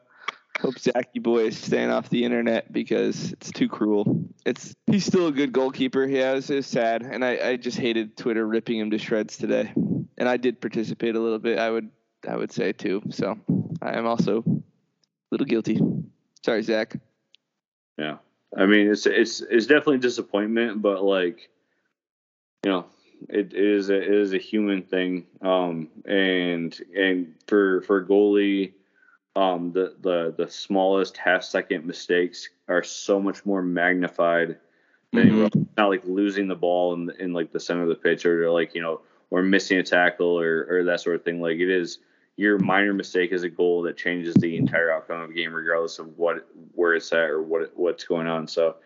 hope 0.58 0.78
Zachy 0.78 1.18
boy 1.18 1.48
is 1.48 1.58
staying 1.58 1.90
off 1.90 2.08
the 2.08 2.24
internet 2.24 2.72
because 2.72 3.32
it's 3.32 3.52
too 3.52 3.68
cruel. 3.68 4.24
It's 4.46 4.74
he's 4.86 5.04
still 5.04 5.26
a 5.26 5.32
good 5.32 5.52
goalkeeper. 5.52 6.04
Yeah, 6.04 6.32
it's, 6.32 6.48
it's 6.48 6.66
sad, 6.66 7.02
and 7.02 7.22
I, 7.22 7.50
I 7.50 7.56
just 7.56 7.76
hated 7.76 8.16
Twitter 8.16 8.46
ripping 8.46 8.78
him 8.78 8.90
to 8.90 8.98
shreds 8.98 9.36
today. 9.36 9.70
And 10.16 10.28
I 10.30 10.38
did 10.38 10.62
participate 10.62 11.14
a 11.14 11.20
little 11.20 11.38
bit. 11.38 11.58
I 11.58 11.70
would 11.70 11.90
I 12.26 12.36
would 12.36 12.52
say 12.52 12.72
too. 12.72 13.02
So 13.10 13.38
I 13.82 13.98
am 13.98 14.06
also 14.06 14.38
a 14.38 14.62
little 15.30 15.46
guilty. 15.46 15.78
Sorry, 16.42 16.62
Zach. 16.62 16.96
Yeah, 17.98 18.16
I 18.56 18.66
mean 18.66 18.90
it's 18.90 19.06
it's 19.06 19.40
it's 19.40 19.66
definitely 19.66 19.98
disappointment, 19.98 20.80
but 20.82 21.02
like, 21.02 21.50
you 22.64 22.70
know, 22.70 22.86
it 23.28 23.52
is 23.54 23.90
a, 23.90 23.96
it 23.96 24.14
is 24.14 24.32
a 24.32 24.38
human 24.38 24.82
thing. 24.82 25.26
Um, 25.40 25.88
and 26.04 26.78
and 26.96 27.34
for 27.46 27.82
for 27.82 28.04
goalie, 28.04 28.72
um, 29.36 29.72
the 29.72 29.94
the 30.00 30.34
the 30.36 30.50
smallest 30.50 31.16
half 31.16 31.42
second 31.42 31.84
mistakes 31.84 32.48
are 32.68 32.82
so 32.82 33.20
much 33.20 33.44
more 33.44 33.62
magnified 33.62 34.58
than 35.12 35.28
Mhm. 35.30 35.66
not 35.76 35.88
like 35.88 36.04
losing 36.04 36.48
the 36.48 36.54
ball 36.56 36.94
in, 36.94 37.10
in 37.18 37.32
like 37.32 37.52
the 37.52 37.60
center 37.60 37.82
of 37.82 37.88
the 37.88 37.94
pitch 37.94 38.26
or 38.26 38.50
like 38.50 38.74
you 38.74 38.82
know 38.82 39.00
or 39.30 39.42
missing 39.42 39.78
a 39.78 39.82
tackle 39.82 40.38
or 40.38 40.66
or 40.68 40.84
that 40.84 41.00
sort 41.00 41.16
of 41.16 41.24
thing. 41.24 41.40
Like 41.40 41.58
it 41.58 41.70
is 41.70 41.98
your 42.36 42.58
minor 42.58 42.92
mistake 42.92 43.32
is 43.32 43.42
a 43.44 43.48
goal 43.48 43.82
that 43.82 43.96
changes 43.96 44.34
the 44.34 44.56
entire 44.56 44.90
outcome 44.90 45.20
of 45.20 45.30
a 45.30 45.32
game, 45.32 45.52
regardless 45.52 45.98
of 45.98 46.18
what 46.18 46.46
where 46.74 46.94
it's 46.94 47.12
at 47.12 47.30
or 47.30 47.42
what 47.42 47.70
what's 47.76 48.04
going 48.04 48.26
on. 48.26 48.48
So 48.48 48.76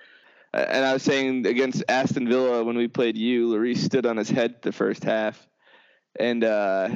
And 0.52 0.84
I 0.84 0.92
was 0.92 1.02
saying 1.02 1.46
against 1.46 1.82
Aston 1.88 2.28
Villa 2.28 2.62
when 2.64 2.76
we 2.76 2.88
played 2.88 3.16
you, 3.16 3.48
Lloris 3.48 3.78
stood 3.78 4.04
on 4.06 4.16
his 4.16 4.28
head 4.30 4.60
the 4.62 4.72
first 4.72 5.02
half, 5.04 5.48
and 6.18 6.44
uh, 6.44 6.90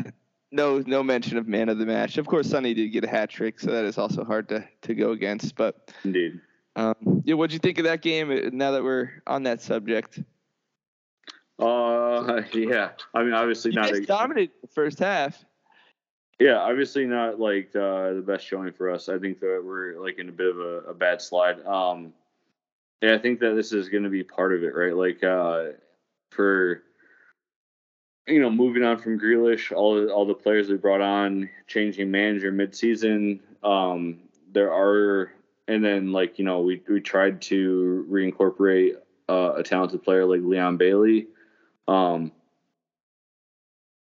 no 0.51 0.83
no 0.87 1.03
mention 1.03 1.39
of 1.39 1.49
man 1.49 1.69
of 1.71 1.79
the 1.79 1.87
match. 1.87 2.19
Of 2.19 2.27
course, 2.27 2.51
Sonny 2.51 2.75
did 2.75 2.89
get 2.89 3.05
a 3.05 3.09
hat 3.09 3.31
trick, 3.31 3.59
so 3.59 3.71
that 3.71 3.85
is 3.87 3.97
also 3.97 4.23
hard 4.25 4.49
to 4.51 4.65
to 4.83 4.95
go 4.95 5.13
against. 5.13 5.57
But 5.57 5.91
indeed. 6.05 6.41
um, 6.77 7.23
yeah, 7.25 7.35
what'd 7.35 7.53
you 7.55 7.59
think 7.61 7.79
of 7.79 7.85
that 7.85 8.03
game? 8.03 8.31
uh, 8.31 8.51
Now 8.53 8.73
that 8.73 8.83
we're 8.85 9.23
on 9.27 9.45
that 9.45 9.63
subject, 9.63 10.19
Uh, 11.59 12.43
yeah. 12.53 12.91
I 13.15 13.23
mean, 13.23 13.33
obviously 13.33 13.71
you 13.71 13.77
not. 13.77 13.91
guys 13.91 14.01
a- 14.01 14.07
dominated 14.07 14.53
the 14.61 14.69
first 14.69 14.99
half. 14.99 15.43
Yeah, 16.43 16.57
obviously 16.57 17.07
not 17.07 17.39
like 17.39 17.69
uh, 17.77 18.15
the 18.15 18.25
best 18.27 18.45
showing 18.45 18.73
for 18.73 18.91
us. 18.91 19.09
I 19.09 19.17
think 19.17 19.39
that 19.39 19.63
we're 19.65 20.03
like 20.03 20.19
in 20.19 20.29
a 20.29 20.33
bit 20.33 20.51
of 20.51 20.59
a, 20.59 20.79
a 20.89 20.95
bad 20.95 21.23
slide. 21.23 21.65
Um, 21.65 22.13
yeah, 23.01 23.15
I 23.15 23.19
think 23.19 23.39
that 23.39 23.55
this 23.55 23.73
is 23.73 23.89
going 23.89 24.03
to 24.03 24.09
be 24.09 24.25
part 24.25 24.53
of 24.53 24.65
it, 24.65 24.75
right? 24.75 24.93
Like 24.93 25.23
uh, 25.23 25.77
for 26.33 26.83
you 28.27 28.41
know, 28.41 28.51
moving 28.51 28.83
on 28.83 28.99
from 28.99 29.21
Grealish, 29.21 29.71
all 29.71 29.95
the, 29.95 30.13
all 30.13 30.27
the 30.27 30.35
players 30.35 30.69
we 30.69 30.77
brought 30.77 31.01
on, 31.01 31.49
changing 31.69 32.11
manager 32.11 32.51
midseason. 32.51 33.39
Um, 33.63 34.23
there 34.53 34.73
are, 34.73 35.31
and 35.69 35.85
then 35.85 36.11
like 36.11 36.41
you 36.41 36.45
know, 36.45 36.63
we 36.63 36.83
we 36.89 37.01
tried 37.01 37.41
to 37.43 38.05
reincorporate 38.11 38.95
uh, 39.29 39.53
a 39.59 39.63
talented 39.63 40.03
player 40.03 40.25
like 40.25 40.41
Leon 40.43 40.77
Bailey. 40.77 41.29
Um, 41.87 42.33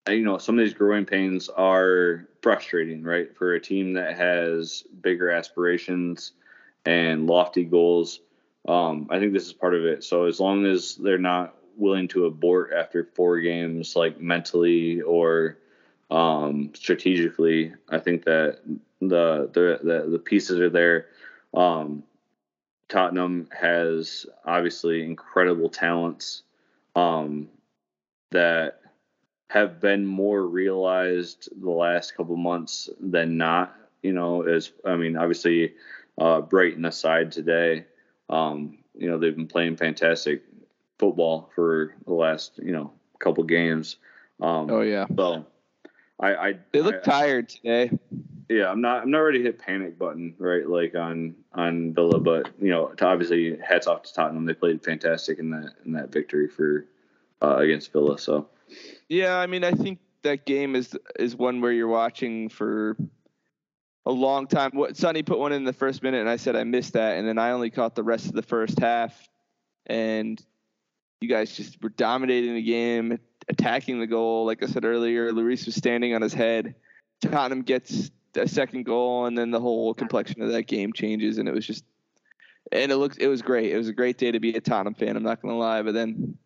you 0.08 0.24
know, 0.24 0.38
some 0.38 0.58
of 0.58 0.64
these 0.64 0.74
growing 0.74 1.04
pains 1.04 1.48
are 1.48 2.26
frustrating, 2.42 3.02
right? 3.02 3.36
For 3.36 3.54
a 3.54 3.60
team 3.60 3.94
that 3.94 4.16
has 4.16 4.82
bigger 5.00 5.30
aspirations 5.30 6.32
and 6.86 7.26
lofty 7.26 7.64
goals. 7.64 8.20
Um, 8.66 9.08
I 9.10 9.18
think 9.18 9.32
this 9.32 9.46
is 9.46 9.52
part 9.52 9.74
of 9.74 9.84
it. 9.84 10.04
So 10.04 10.24
as 10.24 10.40
long 10.40 10.66
as 10.66 10.96
they're 10.96 11.18
not 11.18 11.54
willing 11.76 12.08
to 12.08 12.26
abort 12.26 12.72
after 12.72 13.04
four 13.14 13.40
games, 13.40 13.96
like 13.96 14.20
mentally 14.20 15.00
or 15.02 15.58
um, 16.10 16.72
strategically, 16.74 17.72
I 17.88 17.98
think 17.98 18.24
that 18.24 18.60
the 19.00 19.50
the 19.52 19.80
the, 19.82 20.10
the 20.10 20.18
pieces 20.18 20.60
are 20.60 20.70
there. 20.70 21.06
Um, 21.54 22.04
Tottenham 22.88 23.48
has 23.58 24.26
obviously 24.44 25.04
incredible 25.04 25.68
talents 25.68 26.42
um, 26.96 27.48
that 28.32 28.79
have 29.50 29.80
been 29.80 30.06
more 30.06 30.46
realized 30.46 31.48
the 31.60 31.70
last 31.70 32.14
couple 32.16 32.36
months 32.36 32.88
than 33.00 33.36
not. 33.36 33.74
You 34.00 34.12
know, 34.12 34.42
as 34.42 34.70
I 34.84 34.94
mean, 34.94 35.16
obviously, 35.16 35.74
uh, 36.16 36.40
Brighton 36.40 36.84
aside 36.84 37.32
today, 37.32 37.84
um, 38.28 38.78
you 38.96 39.10
know, 39.10 39.18
they've 39.18 39.34
been 39.34 39.48
playing 39.48 39.76
fantastic 39.76 40.42
football 41.00 41.50
for 41.54 41.94
the 42.06 42.12
last 42.14 42.58
you 42.62 42.70
know 42.72 42.92
couple 43.18 43.42
games. 43.44 43.96
Um, 44.40 44.70
Oh 44.70 44.80
yeah, 44.82 45.06
so 45.16 45.44
I, 46.20 46.34
I 46.34 46.58
they 46.70 46.80
look 46.80 46.96
I- 47.06 47.10
tired 47.10 47.48
today. 47.48 47.90
yeah, 48.48 48.70
I'm 48.70 48.80
not 48.80 49.02
I'm 49.02 49.10
not 49.10 49.18
ready 49.18 49.38
to 49.38 49.44
hit 49.44 49.58
panic 49.58 49.98
button 49.98 50.34
right 50.38 50.66
like 50.66 50.94
on 50.94 51.34
on 51.52 51.92
Villa, 51.92 52.20
but 52.20 52.50
you 52.60 52.70
know, 52.70 52.86
to 52.88 53.04
obviously 53.04 53.58
hats 53.58 53.88
off 53.88 54.04
to 54.04 54.14
Tottenham. 54.14 54.44
They 54.44 54.54
played 54.54 54.84
fantastic 54.84 55.40
in 55.40 55.50
that 55.50 55.72
in 55.84 55.90
that 55.92 56.12
victory 56.12 56.46
for 56.46 56.86
uh, 57.42 57.56
against 57.56 57.92
Villa. 57.92 58.16
So 58.16 58.46
Yeah, 59.10 59.36
I 59.36 59.48
mean, 59.48 59.64
I 59.64 59.72
think 59.72 59.98
that 60.22 60.46
game 60.46 60.76
is 60.76 60.96
is 61.18 61.34
one 61.34 61.60
where 61.60 61.72
you're 61.72 61.88
watching 61.88 62.48
for 62.48 62.96
a 64.06 64.12
long 64.12 64.46
time. 64.46 64.70
What 64.72 64.96
Sonny 64.96 65.24
put 65.24 65.40
one 65.40 65.52
in 65.52 65.64
the 65.64 65.72
first 65.72 66.00
minute, 66.04 66.20
and 66.20 66.28
I 66.30 66.36
said 66.36 66.54
I 66.54 66.62
missed 66.62 66.92
that, 66.92 67.18
and 67.18 67.26
then 67.26 67.36
I 67.36 67.50
only 67.50 67.70
caught 67.70 67.96
the 67.96 68.04
rest 68.04 68.26
of 68.26 68.34
the 68.34 68.42
first 68.42 68.78
half, 68.78 69.28
and 69.86 70.40
you 71.20 71.28
guys 71.28 71.56
just 71.56 71.82
were 71.82 71.88
dominating 71.88 72.54
the 72.54 72.62
game, 72.62 73.18
attacking 73.48 73.98
the 73.98 74.06
goal. 74.06 74.46
Like 74.46 74.62
I 74.62 74.66
said 74.66 74.84
earlier, 74.84 75.32
Lloris 75.32 75.66
was 75.66 75.74
standing 75.74 76.14
on 76.14 76.22
his 76.22 76.32
head. 76.32 76.76
Tottenham 77.20 77.62
gets 77.62 78.12
a 78.36 78.46
second 78.46 78.84
goal, 78.84 79.26
and 79.26 79.36
then 79.36 79.50
the 79.50 79.60
whole 79.60 79.92
complexion 79.92 80.40
of 80.40 80.52
that 80.52 80.68
game 80.68 80.92
changes, 80.92 81.38
and 81.38 81.48
it 81.48 81.52
was 81.52 81.66
just. 81.66 81.84
And 82.70 82.92
it 82.92 82.96
looked, 82.96 83.18
it 83.18 83.26
was 83.26 83.42
great. 83.42 83.72
It 83.72 83.76
was 83.76 83.88
a 83.88 83.92
great 83.92 84.18
day 84.18 84.30
to 84.30 84.38
be 84.38 84.54
a 84.54 84.60
Tottenham 84.60 84.94
fan. 84.94 85.16
I'm 85.16 85.24
not 85.24 85.42
gonna 85.42 85.58
lie, 85.58 85.82
but 85.82 85.94
then 85.94 86.38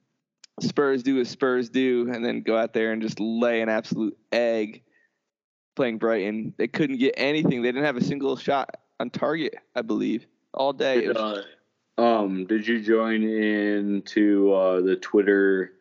Spurs 0.61 1.03
do 1.03 1.21
as 1.21 1.29
Spurs 1.29 1.69
do, 1.69 2.11
and 2.13 2.25
then 2.25 2.43
go 2.43 2.57
out 2.57 2.73
there 2.73 2.93
and 2.93 3.03
just 3.03 3.21
lay 3.21 3.61
an 3.61 3.69
absolute 3.69 4.17
egg 4.33 4.83
playing 5.75 5.99
Brighton. 5.99 6.55
They 6.57 6.69
couldn't 6.69 6.99
get 6.99 7.15
anything. 7.17 7.63
They 7.63 7.69
didn't 7.69 7.85
have 7.85 7.97
a 7.97 8.05
single 8.05 8.37
shot 8.37 8.77
on 9.01 9.11
target, 9.11 9.55
I 9.75 9.83
believe, 9.83 10.27
all 10.53 10.73
day. 10.73 11.07
Did, 11.07 11.17
uh, 11.17 11.43
um, 11.99 12.47
did 12.47 12.67
you 12.67 12.81
join 12.81 13.23
in 13.23 14.03
to 14.07 14.53
uh, 14.53 14.81
the 14.81 14.97
Twitter 14.97 15.73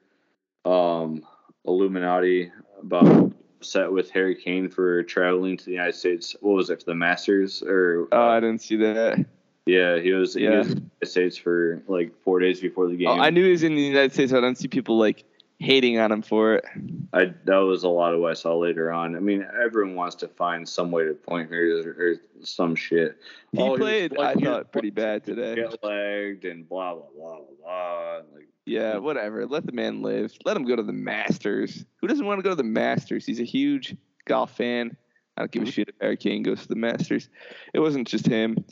um, 0.66 1.24
Illuminati 1.66 2.52
about 2.82 3.34
set 3.62 3.92
with 3.92 4.10
Harry 4.12 4.36
Kane 4.36 4.70
for 4.70 5.04
traveling 5.04 5.58
to 5.58 5.66
the 5.66 5.72
United 5.72 5.96
States? 5.96 6.36
What 6.42 6.56
was 6.56 6.70
it 6.70 6.80
for 6.80 6.86
the 6.86 6.96
Masters 6.96 7.62
or? 7.62 8.08
oh, 8.12 8.28
I 8.28 8.40
didn't 8.40 8.62
see 8.62 8.78
that. 8.78 9.26
Yeah, 9.66 10.00
he 10.00 10.12
was. 10.12 10.34
He 10.34 10.44
Yeah. 10.44 10.60
was 10.60 10.68
in 10.68 10.76
the 10.76 10.82
United 10.82 11.06
States 11.12 11.38
for 11.38 11.82
like 11.88 12.12
four 12.24 12.40
days 12.40 12.60
before 12.60 12.88
the 12.88 12.94
oh, 12.94 12.98
game. 12.98 13.08
Oh, 13.08 13.20
I 13.20 13.30
knew 13.30 13.44
he 13.44 13.52
was 13.52 13.64
in 13.64 13.76
the 13.76 13.82
United 13.82 14.14
States. 14.14 14.34
I 14.34 14.42
don't 14.42 14.58
see 14.58 14.68
people 14.68 14.98
like 14.98 15.24
hating 15.60 15.98
on 15.98 16.12
him 16.12 16.22
for 16.22 16.56
it. 16.56 16.66
I 17.14 17.34
that 17.46 17.58
was 17.58 17.84
a 17.84 17.90
lot 17.90 18.14
of 18.14 18.20
what 18.20 18.32
I 18.32 18.34
saw 18.34 18.58
later 18.58 18.92
on. 18.92 19.16
I 19.16 19.20
mean, 19.20 19.46
everyone 19.64 19.96
wants 19.96 20.16
to 20.18 20.28
find 20.28 20.68
some 20.68 20.92
way 20.92 21.06
to 21.06 21.14
point 21.14 21.50
fingers 21.50 21.86
or, 21.86 21.92
or 21.92 22.16
some 22.46 22.76
shit. 22.76 23.18
He 23.52 23.60
Oh, 23.62 23.78
played, 23.78 24.18
I 24.18 24.34
he 24.34 24.40
was 24.40 24.46
thought, 24.46 24.72
pretty 24.72 24.90
bad 24.90 25.24
today. 25.24 25.56
Get 25.56 25.82
lagged 25.84 26.46
and 26.46 26.68
blah 26.68 26.96
blah 26.96 27.06
blah 27.16 27.38
blah 27.38 27.46
blah. 27.64 28.16
Like, 28.34 28.48
Yeah, 28.66 28.98
whatever. 28.98 29.46
Let 29.46 29.66
the 29.66 29.72
man 29.72 30.02
live. 30.02 30.34
Let 30.44 30.58
him 30.58 30.66
go 30.66 30.76
to 30.76 30.84
the 30.84 30.94
Masters. 30.94 31.86
Who 32.02 32.08
doesn't 32.08 32.26
want 32.26 32.40
to 32.40 32.44
go 32.44 32.50
to 32.50 32.56
the 32.56 32.64
Masters? 32.64 33.26
He's 33.26 33.40
a 33.40 33.46
huge 33.46 33.96
golf 34.26 34.58
fan. 34.58 34.98
I 35.38 35.42
don't 35.42 35.52
give 35.52 35.64
a 35.64 35.66
mm-hmm. 35.66 35.72
shit 35.72 35.90
if 35.90 35.96
Harry 36.02 36.18
Kane 36.18 36.44
goes 36.44 36.62
to 36.64 36.68
the 36.68 36.76
Masters. 36.76 37.30
It 37.74 37.80
wasn't 37.80 38.08
just 38.08 38.28
him. 38.28 38.66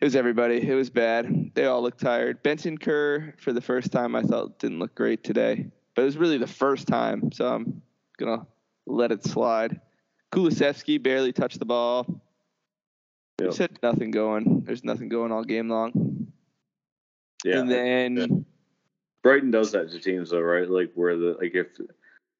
It 0.00 0.04
was 0.04 0.16
everybody. 0.16 0.56
It 0.56 0.74
was 0.74 0.90
bad. 0.90 1.52
They 1.54 1.64
all 1.64 1.82
looked 1.82 2.00
tired. 2.00 2.42
Bentancur, 2.42 3.38
for 3.40 3.52
the 3.52 3.62
first 3.62 3.92
time, 3.92 4.14
I 4.14 4.22
thought 4.22 4.58
didn't 4.58 4.78
look 4.78 4.94
great 4.94 5.24
today. 5.24 5.66
But 5.94 6.02
it 6.02 6.04
was 6.04 6.18
really 6.18 6.36
the 6.36 6.46
first 6.46 6.86
time, 6.86 7.32
so 7.32 7.46
I'm 7.46 7.80
gonna 8.18 8.46
let 8.86 9.10
it 9.10 9.24
slide. 9.24 9.80
Kulusevski 10.32 11.02
barely 11.02 11.32
touched 11.32 11.58
the 11.58 11.64
ball. 11.64 12.20
Yep. 13.40 13.48
Just 13.48 13.58
had 13.58 13.78
nothing 13.82 14.10
going. 14.10 14.64
There's 14.64 14.84
nothing 14.84 15.08
going 15.08 15.32
all 15.32 15.44
game 15.44 15.70
long. 15.70 16.26
yeah, 17.44 17.58
and 17.60 17.70
then 17.70 18.16
yeah. 18.16 18.26
Brighton 19.22 19.50
does 19.50 19.72
that 19.72 19.90
to 19.90 19.98
teams 19.98 20.30
though, 20.30 20.40
right? 20.40 20.68
Like 20.68 20.92
where 20.94 21.16
the 21.16 21.36
like 21.40 21.54
if 21.54 21.68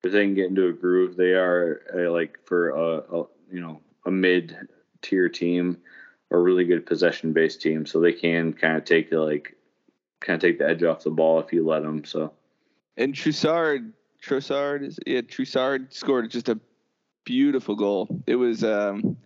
if 0.05 0.13
they 0.13 0.25
can 0.25 0.35
get 0.35 0.47
into 0.47 0.69
a 0.69 0.73
groove, 0.73 1.17
they 1.17 1.33
are 1.33 1.83
uh, 1.95 2.11
like 2.11 2.39
for 2.45 2.71
a, 2.71 2.99
a 2.99 3.25
you 3.51 3.61
know 3.61 3.81
a 4.05 4.11
mid 4.11 4.57
tier 5.01 5.29
team, 5.29 5.79
a 6.37 6.41
really 6.41 6.65
good 6.65 6.87
possession 6.87 7.33
based 7.33 7.61
team, 7.61 7.87
so 7.87 8.01
they 8.01 8.13
can 8.13 8.53
kind 8.53 8.77
of 8.77 8.85
take 8.85 9.11
the 9.11 9.21
like 9.21 9.57
kind 10.21 10.37
of 10.37 10.49
take 10.49 10.59
the 10.59 10.69
edge 10.69 10.83
off 10.83 11.03
the 11.03 11.11
ball 11.11 11.41
if 11.41 11.53
you 11.53 11.67
let 11.67 11.83
them. 11.83 12.05
So 12.05 12.33
And 12.97 13.15
Trossard, 13.15 13.93
Trossard 14.25 14.85
is 14.85 14.99
yeah, 15.07 15.21
Trossard 15.21 15.93
scored 15.93 16.31
just 16.31 16.49
a 16.49 16.59
beautiful 17.25 17.77
goal. 17.77 18.23
It 18.27 18.37
was 18.37 18.65
um, 18.65 19.17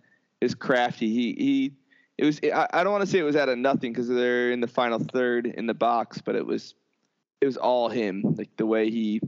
is 0.41 0.55
crafty. 0.55 1.09
He 1.09 1.33
he. 1.33 1.73
It 2.17 2.25
was. 2.25 2.39
I, 2.43 2.67
I 2.73 2.83
don't 2.83 2.91
want 2.91 3.03
to 3.03 3.09
say 3.09 3.19
it 3.19 3.23
was 3.23 3.35
out 3.35 3.49
of 3.49 3.57
nothing 3.57 3.93
because 3.93 4.07
they're 4.07 4.51
in 4.51 4.59
the 4.59 4.67
final 4.67 4.99
third 4.99 5.47
in 5.47 5.65
the 5.65 5.73
box, 5.73 6.21
but 6.21 6.35
it 6.35 6.45
was. 6.45 6.75
It 7.39 7.45
was 7.45 7.57
all 7.57 7.89
him. 7.89 8.35
Like 8.37 8.55
the 8.57 8.67
way 8.67 8.91
he 8.91 9.21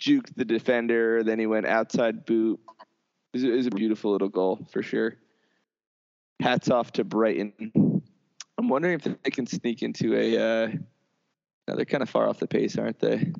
juked 0.00 0.34
the 0.34 0.44
defender, 0.44 1.22
then 1.22 1.38
he 1.38 1.46
went 1.46 1.66
outside 1.66 2.24
boot. 2.24 2.58
It 3.32 3.36
was, 3.36 3.44
it 3.44 3.52
was 3.52 3.66
a 3.66 3.70
beautiful 3.70 4.12
little 4.12 4.28
goal 4.28 4.66
for 4.72 4.82
sure. 4.82 5.16
Hats 6.40 6.70
off 6.70 6.92
to 6.92 7.04
Brighton. 7.04 8.02
I'm 8.58 8.68
wondering 8.68 8.94
if 8.94 9.22
they 9.22 9.30
can 9.30 9.46
sneak 9.46 9.82
into 9.82 10.14
a. 10.14 10.36
Uh, 10.36 10.68
no, 11.68 11.76
they're 11.76 11.84
kind 11.84 12.02
of 12.02 12.10
far 12.10 12.28
off 12.28 12.38
the 12.38 12.46
pace, 12.46 12.78
aren't 12.78 13.00
they? 13.00 13.32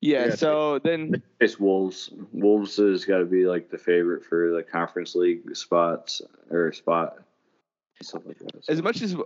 Yeah. 0.00 0.26
Yeah, 0.26 0.34
so 0.34 0.78
then, 0.78 1.22
it's 1.40 1.58
Wolves. 1.58 2.10
Wolves 2.32 2.76
has 2.76 3.04
got 3.04 3.18
to 3.18 3.24
be 3.24 3.46
like 3.46 3.70
the 3.70 3.78
favorite 3.78 4.24
for 4.24 4.52
the 4.54 4.62
Conference 4.62 5.14
League 5.14 5.56
spots 5.56 6.22
or 6.50 6.72
spot 6.72 7.16
stuff 8.02 8.22
like 8.26 8.38
that. 8.38 8.64
So. 8.64 8.72
as 8.72 8.82
much 8.82 9.02
as 9.02 9.16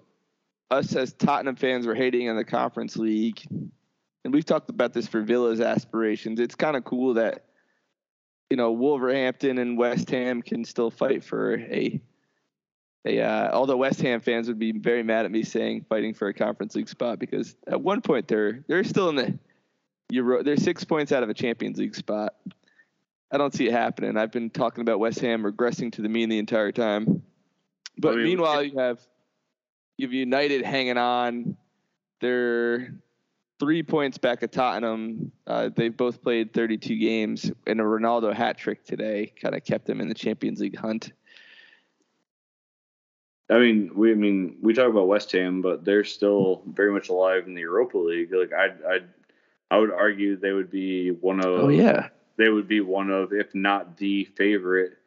us 0.70 0.94
as 0.94 1.12
Tottenham 1.12 1.56
fans 1.56 1.86
were 1.86 1.94
hating 1.94 2.28
on 2.28 2.36
the 2.36 2.44
Conference 2.44 2.96
League, 2.96 3.42
and 4.24 4.32
we've 4.32 4.44
talked 4.44 4.70
about 4.70 4.92
this 4.92 5.08
for 5.08 5.22
Villa's 5.22 5.60
aspirations, 5.60 6.40
it's 6.40 6.54
kind 6.54 6.76
of 6.76 6.84
cool 6.84 7.14
that 7.14 7.46
you 8.48 8.56
know 8.56 8.72
Wolverhampton 8.72 9.58
and 9.58 9.76
West 9.76 10.10
Ham 10.10 10.42
can 10.42 10.64
still 10.64 10.90
fight 10.90 11.24
for 11.24 11.58
a 11.58 12.00
They, 13.04 13.20
uh, 13.20 13.50
although 13.52 13.78
West 13.78 14.02
Ham 14.02 14.20
fans 14.20 14.48
would 14.48 14.58
be 14.58 14.72
very 14.72 15.02
mad 15.02 15.24
at 15.24 15.30
me 15.30 15.42
saying 15.42 15.86
fighting 15.88 16.12
for 16.12 16.28
a 16.28 16.34
Conference 16.34 16.74
League 16.74 16.88
spot 16.88 17.18
because 17.18 17.56
at 17.66 17.80
one 17.80 18.02
point 18.02 18.28
they're 18.28 18.62
they're 18.68 18.84
still 18.84 19.08
in 19.08 19.16
the 19.16 19.38
Euro. 20.10 20.42
They're 20.42 20.56
six 20.56 20.84
points 20.84 21.10
out 21.10 21.22
of 21.22 21.30
a 21.30 21.34
Champions 21.34 21.78
League 21.78 21.94
spot. 21.94 22.34
I 23.32 23.38
don't 23.38 23.54
see 23.54 23.68
it 23.68 23.72
happening. 23.72 24.16
I've 24.16 24.32
been 24.32 24.50
talking 24.50 24.82
about 24.82 24.98
West 24.98 25.20
Ham 25.20 25.42
regressing 25.42 25.92
to 25.92 26.02
the 26.02 26.08
mean 26.08 26.28
the 26.28 26.38
entire 26.38 26.72
time. 26.72 27.22
But 27.96 28.14
I 28.14 28.16
mean, 28.16 28.24
meanwhile, 28.24 28.62
you 28.62 28.78
have 28.78 29.00
you 29.96 30.06
have 30.06 30.12
United 30.12 30.62
hanging 30.64 30.98
on. 30.98 31.56
They're 32.20 32.94
three 33.60 33.82
points 33.82 34.18
back 34.18 34.42
at 34.42 34.52
Tottenham. 34.52 35.32
Uh, 35.46 35.70
they've 35.74 35.96
both 35.96 36.22
played 36.22 36.52
32 36.52 36.98
games, 36.98 37.52
and 37.66 37.80
a 37.80 37.84
Ronaldo 37.84 38.34
hat 38.34 38.58
trick 38.58 38.84
today 38.84 39.32
kind 39.40 39.54
of 39.54 39.64
kept 39.64 39.86
them 39.86 40.00
in 40.00 40.08
the 40.08 40.14
Champions 40.14 40.60
League 40.60 40.76
hunt. 40.76 41.12
I 43.50 43.58
mean, 43.58 43.90
we 43.94 44.12
I 44.12 44.14
mean 44.14 44.56
we 44.60 44.74
talk 44.74 44.88
about 44.88 45.08
West 45.08 45.32
Ham, 45.32 45.60
but 45.60 45.84
they're 45.84 46.04
still 46.04 46.62
very 46.66 46.92
much 46.92 47.08
alive 47.08 47.46
in 47.46 47.54
the 47.54 47.62
Europa 47.62 47.98
League. 47.98 48.32
Like 48.32 48.52
I 48.52 48.68
I 48.88 48.98
I 49.70 49.78
would 49.78 49.90
argue 49.90 50.36
they 50.36 50.52
would 50.52 50.70
be 50.70 51.10
one 51.10 51.40
of 51.40 51.64
oh 51.64 51.68
yeah 51.68 52.08
they 52.36 52.48
would 52.48 52.68
be 52.68 52.80
one 52.80 53.10
of 53.10 53.32
if 53.32 53.54
not 53.54 53.96
the 53.96 54.24
favorite 54.36 54.98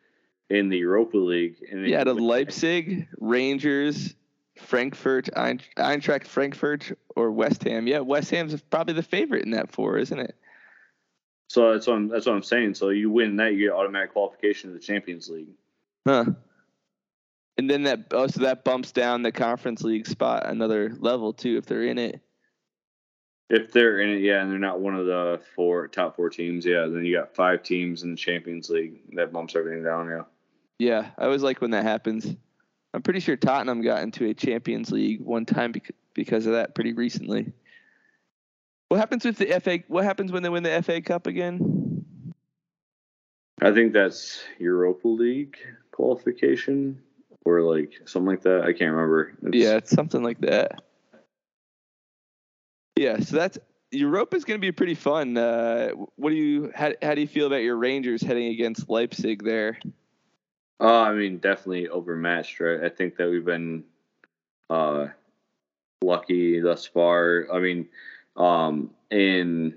in 0.49 0.69
the 0.69 0.77
Europa 0.77 1.17
League. 1.17 1.55
And 1.71 1.87
yeah, 1.87 2.03
to 2.03 2.13
Leipzig, 2.13 3.07
Rangers, 3.19 4.13
Frankfurt, 4.57 5.29
Eintracht 5.35 6.27
Frankfurt, 6.27 6.91
or 7.15 7.31
West 7.31 7.63
Ham. 7.63 7.87
Yeah, 7.87 7.99
West 7.99 8.29
Ham's 8.31 8.61
probably 8.61 8.93
the 8.93 9.03
favorite 9.03 9.45
in 9.45 9.51
that 9.51 9.71
four, 9.71 9.97
isn't 9.97 10.19
it? 10.19 10.35
So 11.47 11.71
that's 11.71 11.87
what 11.87 11.95
I'm, 11.95 12.07
that's 12.07 12.25
what 12.25 12.35
I'm 12.35 12.43
saying. 12.43 12.75
So 12.75 12.89
you 12.89 13.09
win 13.09 13.35
that, 13.37 13.53
you 13.53 13.69
get 13.69 13.75
automatic 13.75 14.13
qualification 14.13 14.69
to 14.69 14.73
the 14.73 14.83
Champions 14.83 15.29
League. 15.29 15.49
Huh. 16.05 16.25
And 17.57 17.69
then 17.69 17.83
that 17.83 18.07
oh, 18.11 18.27
so 18.27 18.41
that 18.41 18.63
bumps 18.63 18.91
down 18.91 19.21
the 19.21 19.31
Conference 19.31 19.83
League 19.83 20.07
spot 20.07 20.47
another 20.47 20.95
level 20.99 21.33
too 21.33 21.57
if 21.57 21.65
they're 21.65 21.83
in 21.83 21.97
it. 21.97 22.19
If 23.49 23.71
they're 23.71 23.99
in 23.99 24.09
it, 24.09 24.21
yeah, 24.21 24.41
and 24.41 24.51
they're 24.51 24.57
not 24.57 24.79
one 24.79 24.95
of 24.95 25.05
the 25.05 25.39
four 25.55 25.87
top 25.87 26.15
four 26.15 26.29
teams, 26.29 26.65
yeah, 26.65 26.87
then 26.87 27.05
you 27.05 27.15
got 27.15 27.35
five 27.35 27.61
teams 27.61 28.01
in 28.01 28.11
the 28.11 28.17
Champions 28.17 28.69
League. 28.69 29.01
That 29.15 29.31
bumps 29.31 29.55
everything 29.55 29.83
down, 29.83 30.07
yeah. 30.09 30.23
Yeah, 30.79 31.11
I 31.17 31.25
always 31.25 31.43
like 31.43 31.61
when 31.61 31.71
that 31.71 31.83
happens. 31.83 32.35
I'm 32.93 33.03
pretty 33.03 33.19
sure 33.19 33.35
Tottenham 33.35 33.81
got 33.81 34.01
into 34.01 34.25
a 34.25 34.33
Champions 34.33 34.91
League 34.91 35.21
one 35.21 35.45
time 35.45 35.73
because 36.13 36.45
of 36.47 36.53
that 36.53 36.73
pretty 36.73 36.93
recently. 36.93 37.51
What 38.89 38.99
happens 38.99 39.25
with 39.25 39.37
the 39.37 39.59
FA? 39.59 39.79
What 39.87 40.03
happens 40.03 40.31
when 40.31 40.43
they 40.43 40.49
win 40.49 40.63
the 40.63 40.81
FA 40.83 41.01
Cup 41.01 41.27
again? 41.27 42.05
I 43.61 43.71
think 43.71 43.93
that's 43.93 44.43
Europa 44.59 45.07
League 45.07 45.57
qualification 45.91 47.01
or 47.45 47.61
like 47.61 48.01
something 48.05 48.27
like 48.27 48.41
that. 48.43 48.61
I 48.61 48.73
can't 48.73 48.91
remember. 48.91 49.33
It's, 49.43 49.55
yeah, 49.57 49.75
it's 49.75 49.91
something 49.91 50.23
like 50.23 50.39
that. 50.41 50.81
Yeah, 52.95 53.19
so 53.19 53.35
that's 53.37 53.57
Europa 53.91 54.35
is 54.35 54.45
going 54.45 54.59
to 54.59 54.65
be 54.65 54.71
pretty 54.71 54.95
fun. 54.95 55.37
Uh, 55.37 55.89
what 56.15 56.29
do 56.29 56.35
you 56.35 56.71
how, 56.75 56.93
how 57.01 57.15
do 57.15 57.21
you 57.21 57.27
feel 57.27 57.47
about 57.47 57.57
your 57.57 57.77
Rangers 57.77 58.21
heading 58.21 58.47
against 58.47 58.89
Leipzig 58.89 59.43
there? 59.43 59.79
Uh, 60.79 61.01
I 61.01 61.13
mean, 61.13 61.37
definitely 61.37 61.89
overmatched, 61.89 62.59
right? 62.59 62.83
I 62.83 62.89
think 62.89 63.15
that 63.17 63.29
we've 63.29 63.45
been 63.45 63.83
uh, 64.69 65.07
lucky 66.01 66.59
thus 66.59 66.85
far. 66.85 67.47
I 67.53 67.59
mean, 67.59 67.87
um, 68.35 68.91
in 69.09 69.75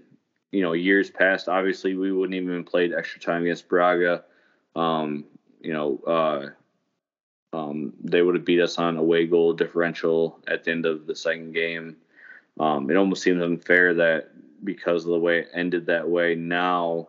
you 0.50 0.62
know 0.62 0.72
years 0.72 1.10
past, 1.10 1.48
obviously 1.48 1.94
we 1.94 2.12
wouldn't 2.12 2.34
even 2.34 2.64
played 2.64 2.92
extra 2.94 3.20
time 3.20 3.42
against 3.42 3.68
Braga. 3.68 4.24
Um, 4.74 5.24
you 5.60 5.72
know, 5.72 5.98
uh, 6.06 6.46
um, 7.56 7.92
they 8.02 8.22
would 8.22 8.34
have 8.34 8.44
beat 8.44 8.60
us 8.60 8.78
on 8.78 8.96
a 8.96 9.00
away 9.00 9.26
goal 9.26 9.52
differential 9.52 10.38
at 10.46 10.64
the 10.64 10.70
end 10.70 10.84
of 10.84 11.06
the 11.06 11.16
second 11.16 11.52
game. 11.52 11.96
Um, 12.60 12.90
it 12.90 12.96
almost 12.96 13.22
seems 13.22 13.42
unfair 13.42 13.94
that 13.94 14.30
because 14.64 15.04
of 15.04 15.10
the 15.10 15.18
way 15.18 15.40
it 15.40 15.50
ended 15.54 15.86
that 15.86 16.08
way, 16.08 16.34
now 16.34 17.08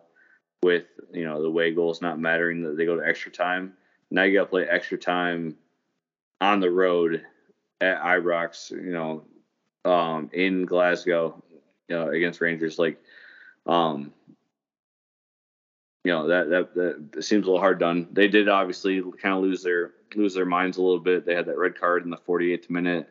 with 0.62 0.86
you 1.12 1.24
know 1.24 1.42
the 1.42 1.50
way 1.50 1.72
goals 1.72 2.00
not 2.00 2.18
mattering 2.18 2.62
that 2.62 2.76
they 2.76 2.86
go 2.86 2.96
to 2.96 3.06
extra 3.06 3.30
time. 3.30 3.74
Now 4.10 4.22
you 4.22 4.38
got 4.38 4.44
to 4.44 4.50
play 4.50 4.66
extra 4.66 4.98
time 4.98 5.56
on 6.40 6.60
the 6.60 6.70
road 6.70 7.24
at 7.80 8.02
Ibrox, 8.02 8.70
you 8.70 8.92
know, 8.92 9.24
um, 9.84 10.30
in 10.32 10.64
Glasgow 10.64 11.42
uh, 11.90 12.08
against 12.08 12.40
Rangers. 12.40 12.78
Like, 12.78 12.98
um, 13.66 14.12
you 16.04 16.12
know 16.12 16.28
that, 16.28 16.48
that 16.50 16.74
that 16.74 17.24
seems 17.24 17.44
a 17.44 17.50
little 17.50 17.60
hard 17.60 17.78
done. 17.78 18.08
They 18.12 18.28
did 18.28 18.48
obviously 18.48 19.02
kind 19.20 19.34
of 19.34 19.42
lose 19.42 19.62
their 19.62 19.92
lose 20.14 20.34
their 20.34 20.46
minds 20.46 20.76
a 20.76 20.82
little 20.82 21.00
bit. 21.00 21.26
They 21.26 21.34
had 21.34 21.46
that 21.46 21.58
red 21.58 21.78
card 21.78 22.04
in 22.04 22.10
the 22.10 22.16
48th 22.16 22.70
minute, 22.70 23.08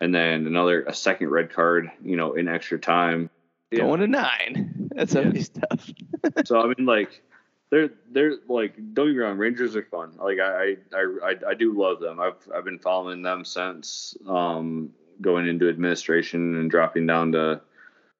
and 0.00 0.14
then 0.14 0.46
another 0.46 0.82
a 0.84 0.94
second 0.94 1.30
red 1.30 1.52
card, 1.52 1.90
you 2.02 2.16
know, 2.16 2.34
in 2.34 2.48
extra 2.48 2.78
time. 2.78 3.30
Yeah. 3.70 3.80
Going 3.80 4.00
to 4.00 4.06
nine. 4.06 4.90
That's 4.94 5.14
yeah. 5.14 5.24
always 5.24 5.50
tough. 5.50 5.90
so 6.44 6.60
I 6.60 6.66
mean, 6.66 6.86
like, 6.86 7.22
they're 7.70 7.90
they're 8.10 8.34
like 8.48 8.76
don't 8.94 9.08
get 9.08 9.14
me 9.14 9.18
wrong, 9.18 9.36
Rangers 9.38 9.76
are 9.76 9.82
fun. 9.82 10.12
Like 10.16 10.38
I 10.38 10.76
I 10.92 11.04
I, 11.22 11.34
I 11.48 11.54
do 11.54 11.78
love 11.78 12.00
them. 12.00 12.20
I've 12.20 12.48
I've 12.54 12.64
been 12.64 12.78
following 12.78 13.22
them 13.22 13.44
since 13.44 14.16
um, 14.26 14.90
going 15.20 15.46
into 15.46 15.68
administration 15.68 16.56
and 16.56 16.70
dropping 16.70 17.06
down 17.06 17.32
to 17.32 17.60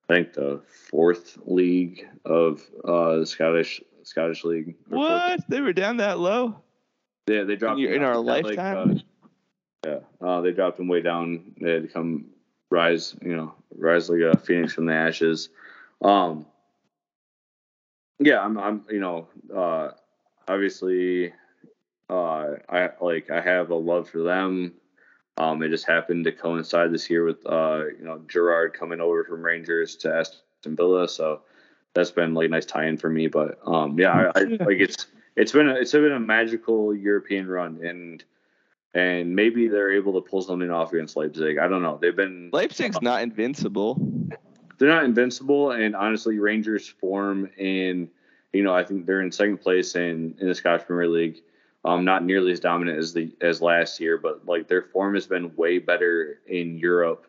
I 0.09 0.15
think 0.15 0.33
the 0.33 0.63
fourth 0.91 1.39
league 1.45 2.09
of 2.25 2.63
uh, 2.85 3.17
the 3.17 3.27
Scottish 3.27 3.83
Scottish 4.09 4.43
league. 4.43 4.75
What? 4.89 5.45
They 5.49 5.61
were 5.61 5.75
down 5.75 5.99
that 5.99 6.19
low? 6.19 6.63
Yeah, 7.29 7.45
they 7.45 7.57
dropped 7.57 7.79
in, 7.79 7.93
in 7.93 8.03
our 8.03 8.17
lifetime. 8.17 8.95
Like, 8.95 9.05
uh, 9.87 9.99
yeah, 10.21 10.27
uh, 10.27 10.41
they 10.41 10.53
dropped 10.53 10.79
them 10.79 10.89
way 10.89 11.03
down. 11.03 11.53
They 11.61 11.73
had 11.73 11.83
to 11.83 11.89
come 11.89 12.31
rise, 12.71 13.15
you 13.23 13.37
know, 13.37 13.55
rise 13.77 14.09
like 14.09 14.21
a 14.21 14.39
phoenix 14.39 14.73
from 14.73 14.87
the 14.87 14.95
ashes. 14.95 15.51
Um, 16.03 16.47
yeah, 18.19 18.41
I'm, 18.41 18.59
I'm, 18.59 18.85
you 18.91 19.01
know, 19.01 19.29
uh, 19.55 19.91
obviously, 20.49 21.35
uh, 22.09 22.55
I 22.69 22.91
like 23.03 23.31
I 23.31 23.43
have 23.43 23.71
a 23.71 23.75
love 23.75 24.09
for 24.09 24.23
them. 24.23 24.73
Um, 25.37 25.63
it 25.63 25.69
just 25.69 25.87
happened 25.87 26.25
to 26.25 26.33
coincide 26.33 26.93
this 26.93 27.11
year 27.11 27.25
with, 27.25 27.47
uh, 27.47 27.85
you 27.97 28.05
know, 28.05 28.23
Gerrard 28.27 28.73
coming 28.73 29.01
over 29.01 29.23
from 29.23 29.45
Rangers 29.45 29.97
to 29.97 30.15
Aston 30.15 30.77
Villa, 30.77 31.07
so 31.09 31.43
that's 31.95 32.11
been 32.11 32.35
like 32.35 32.47
a 32.47 32.51
nice 32.51 32.67
tie-in 32.67 32.97
for 32.97 33.11
me. 33.11 33.29
But 33.29 33.59
um, 33.65 33.99
yeah, 33.99 34.31
I, 34.35 34.41
I 34.41 34.43
like 34.43 34.79
it's 34.79 35.07
it's 35.37 35.53
been 35.53 35.69
a, 35.69 35.75
it's 35.75 35.93
been 35.93 36.13
a 36.13 36.21
magical 36.21 36.95
European 36.95 37.49
run, 37.49 37.85
and 37.85 38.23
and 38.95 39.35
maybe 39.35 39.69
they're 39.69 39.93
able 39.93 40.21
to 40.21 40.29
pull 40.29 40.43
something 40.43 40.71
off 40.71 40.93
against 40.93 41.17
Leipzig. 41.17 41.59
I 41.59 41.69
don't 41.69 41.83
know. 41.83 41.99
They've 42.01 42.17
been 42.17 42.51
Leipzig's 42.53 42.97
uh, 42.97 43.01
not 43.03 43.23
invincible. 43.23 43.97
They're 44.79 44.89
not 44.89 45.05
invincible, 45.05 45.73
and 45.73 45.97
honestly, 45.97 46.39
Rangers 46.39 46.89
form 46.89 47.51
in 47.57 48.11
you 48.53 48.63
know 48.63 48.75
I 48.75 48.85
think 48.85 49.07
they're 49.07 49.23
in 49.23 49.33
second 49.33 49.59
place 49.59 49.95
in 49.95 50.35
in 50.41 50.49
the 50.49 50.55
Scottish 50.55 50.87
Premier 50.87 51.09
League. 51.09 51.43
Um, 51.85 52.05
not 52.05 52.25
nearly 52.25 52.51
as 52.51 52.59
dominant 52.59 52.99
as 52.99 53.13
the 53.13 53.33
as 53.41 53.63
last 53.63 54.01
year, 54.01 54.19
but 54.19 54.45
like 54.47 54.67
their 54.67 54.83
form 54.83 55.15
has 55.15 55.29
been 55.29 55.55
way 55.55 55.79
better 55.79 56.41
in 56.47 56.77
Europe 56.77 57.28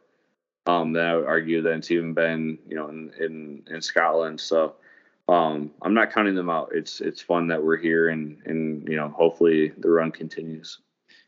um, 0.70 0.94
than 0.94 1.06
I 1.06 1.16
would 1.16 1.26
argue 1.26 1.62
that 1.62 1.74
it's 1.74 1.92
even 1.92 2.14
been 2.14 2.58
you 2.68 2.76
know 2.76 2.90
in 2.90 3.12
in, 3.20 3.64
in 3.70 3.82
Scotland. 3.82 4.40
So 4.40 4.76
um, 5.28 5.72
I'm 5.82 5.94
not 5.94 6.14
counting 6.14 6.36
them 6.36 6.50
out. 6.50 6.72
It's 6.74 7.02
it's 7.02 7.22
fun 7.22 7.48
that 7.48 7.64
we're 7.64 7.78
here, 7.78 8.10
and 8.10 8.38
and 8.46 8.88
you 8.88 8.96
know 8.96 9.10
hopefully 9.10 9.72
the 9.78 9.90
run 9.90 10.12
continues. 10.12 10.80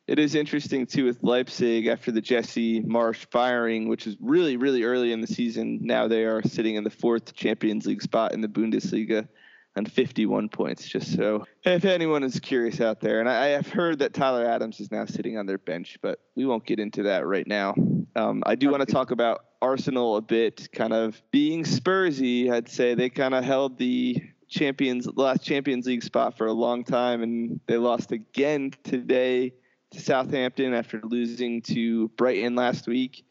It 0.08 0.20
is 0.20 0.36
interesting 0.36 0.86
too 0.86 1.06
with 1.06 1.24
Leipzig 1.24 1.88
after 1.88 2.12
the 2.12 2.22
Jesse 2.22 2.82
Marsch 2.82 3.26
firing, 3.32 3.88
which 3.88 4.08
is 4.08 4.18
really 4.20 4.58
really 4.58 4.84
early 4.84 5.12
in 5.12 5.22
the 5.22 5.28
season. 5.28 5.80
Now 5.82 6.08
they 6.08 6.26
are 6.26 6.42
sitting 6.44 6.76
in 6.76 6.84
the 6.84 6.90
fourth 6.90 7.34
Champions 7.34 7.86
League 7.86 8.02
spot 8.02 8.34
in 8.34 8.42
the 8.42 8.48
Bundesliga 8.48 9.28
on 9.76 9.86
51 9.86 10.50
points. 10.50 10.88
Just 10.88 11.16
so 11.16 11.46
if 11.64 11.86
anyone 11.86 12.24
is 12.24 12.40
curious 12.40 12.82
out 12.82 13.00
there, 13.00 13.20
and 13.20 13.30
I, 13.30 13.48
have 13.48 13.68
heard 13.68 14.00
that 14.00 14.14
Tyler 14.14 14.46
Adams 14.46 14.80
is 14.80 14.92
now 14.92 15.06
sitting 15.06 15.38
on 15.38 15.46
their 15.46 15.58
bench, 15.58 15.98
but 16.02 16.20
we 16.36 16.46
won't 16.46 16.66
get 16.66 16.80
into 16.80 17.04
that 17.04 17.26
right 17.26 17.48
now. 17.48 17.74
Um, 18.16 18.44
I 18.46 18.56
do 18.56 18.70
want 18.70 18.82
to 18.82 18.92
talk 18.92 19.12
about 19.12 19.46
Arsenal 19.62 20.18
a 20.18 20.22
bit, 20.22 20.70
kind 20.74 20.94
of 20.94 21.22
being 21.32 21.64
Spursy. 21.64 22.52
I'd 22.52 22.70
say 22.70 22.96
they 22.96 23.10
kind 23.10 23.34
of 23.34 23.44
held 23.44 23.78
the 23.78 24.22
champions 24.50 25.08
last 25.16 25.44
Champions 25.44 25.86
League 25.86 26.04
spot 26.04 26.38
for 26.38 26.48
a 26.48 26.54
long 26.54 26.84
time, 26.84 27.24
and 27.24 27.60
they 27.68 27.78
lost 27.78 28.12
again 28.12 28.72
today 28.84 29.54
to 29.92 30.00
Southampton 30.00 30.74
after 30.74 31.02
losing 31.04 31.62
to 31.64 32.10
Brighton 32.10 32.56
last 32.56 32.88
week. 32.88 33.26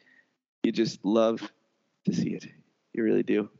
You 0.63 0.73
just 0.73 1.05
love 1.05 1.41
to 2.07 2.15
see 2.15 2.31
it. 2.31 2.47
You 2.93 3.03
really 3.03 3.23
do. 3.23 3.51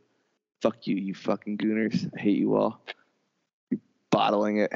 Fuck 0.61 0.87
you, 0.87 0.95
you 0.95 1.13
fucking 1.13 1.57
gooners. 1.57 2.09
I 2.15 2.19
hate 2.19 2.37
you 2.37 2.55
all. 2.55 2.81
You're 3.69 3.79
bottling 4.11 4.57
it. 4.57 4.71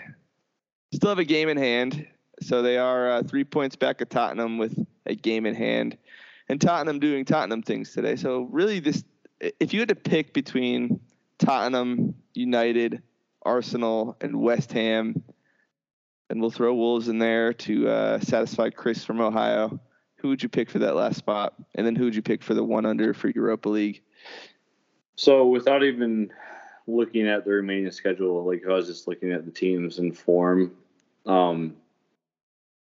Still 0.93 1.09
have 1.09 1.19
a 1.19 1.25
game 1.25 1.49
in 1.49 1.57
hand. 1.57 2.07
So 2.41 2.61
they 2.61 2.77
are 2.77 3.11
uh, 3.11 3.23
three 3.23 3.43
points 3.43 3.75
back 3.75 4.01
at 4.01 4.09
Tottenham 4.09 4.57
with 4.57 4.77
a 5.05 5.15
game 5.15 5.45
in 5.45 5.55
hand. 5.55 5.97
And 6.49 6.59
Tottenham 6.59 6.99
doing 6.99 7.25
Tottenham 7.25 7.61
things 7.61 7.93
today. 7.93 8.15
So 8.15 8.47
really, 8.51 8.79
this 8.79 9.03
if 9.59 9.73
you 9.73 9.79
had 9.79 9.89
to 9.89 9.95
pick 9.95 10.33
between 10.33 10.99
Tottenham, 11.37 12.15
United, 12.33 13.01
Arsenal, 13.43 14.15
and 14.21 14.39
West 14.39 14.71
Ham, 14.73 15.21
and 16.29 16.41
we'll 16.41 16.51
throw 16.51 16.73
Wolves 16.73 17.07
in 17.07 17.19
there 17.19 17.53
to 17.53 17.87
uh, 17.87 18.19
satisfy 18.19 18.69
Chris 18.69 19.03
from 19.03 19.21
Ohio. 19.21 19.79
Who 20.17 20.29
would 20.29 20.41
you 20.41 20.49
pick 20.49 20.69
for 20.69 20.79
that 20.79 20.95
last 20.95 21.17
spot? 21.17 21.53
And 21.75 21.85
then 21.85 21.95
who 21.95 22.05
would 22.05 22.15
you 22.15 22.23
pick 22.23 22.41
for 22.41 22.55
the 22.55 22.63
one 22.63 22.85
under 22.85 23.13
for 23.13 23.29
Europa 23.29 23.69
League? 23.69 24.01
So 25.15 25.47
without 25.47 25.83
even 25.83 26.31
looking 26.87 27.27
at 27.27 27.45
the 27.45 27.51
remaining 27.51 27.91
schedule, 27.91 28.45
like 28.45 28.63
I 28.67 28.73
was 28.73 28.87
just 28.87 29.07
looking 29.07 29.31
at 29.31 29.45
the 29.45 29.51
teams 29.51 29.99
in 29.99 30.11
form, 30.11 30.73
um, 31.25 31.75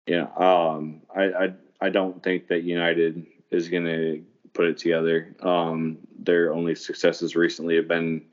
yeah, 0.05 0.27
um, 0.37 1.01
I, 1.15 1.23
I 1.23 1.53
I 1.81 1.89
don't 1.89 2.21
think 2.23 2.47
that 2.47 2.63
United 2.63 3.25
is 3.51 3.69
going 3.69 3.85
to 3.85 4.23
put 4.53 4.67
it 4.67 4.77
together. 4.77 5.35
Um, 5.41 5.99
their 6.17 6.53
only 6.53 6.75
successes 6.75 7.35
recently 7.35 7.75
have 7.75 7.87
been 7.87 8.23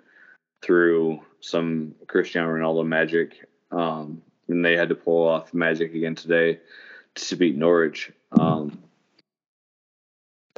through 0.62 1.20
some 1.40 1.94
Cristiano 2.07 2.48
Ronaldo 2.48 2.87
magic, 2.87 3.46
um, 3.70 4.22
and 4.48 4.64
they 4.64 4.76
had 4.76 4.88
to 4.88 4.94
pull 4.94 5.28
off 5.28 5.52
magic 5.52 5.94
again 5.94 6.14
today 6.14 6.61
to 7.14 7.37
beat 7.37 7.57
Norwich. 7.57 8.12
Um, 8.33 8.83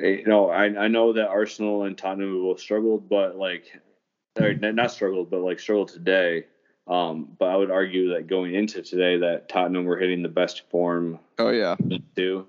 you 0.00 0.26
know, 0.26 0.50
I 0.50 0.84
I 0.84 0.88
know 0.88 1.12
that 1.14 1.28
Arsenal 1.28 1.84
and 1.84 1.96
Tottenham 1.96 2.32
have 2.32 2.42
both 2.42 2.60
struggled, 2.60 3.08
but 3.08 3.36
like, 3.36 3.80
not 4.38 4.90
struggled, 4.90 5.30
but 5.30 5.40
like 5.40 5.60
struggled 5.60 5.88
today. 5.88 6.44
Um, 6.86 7.28
but 7.38 7.46
I 7.46 7.56
would 7.56 7.70
argue 7.70 8.10
that 8.14 8.28
going 8.28 8.54
into 8.54 8.80
today, 8.82 9.18
that 9.18 9.48
Tottenham 9.48 9.84
were 9.84 9.98
hitting 9.98 10.22
the 10.22 10.28
best 10.28 10.68
form. 10.70 11.18
Oh 11.38 11.50
yeah, 11.50 11.76
too. 12.14 12.46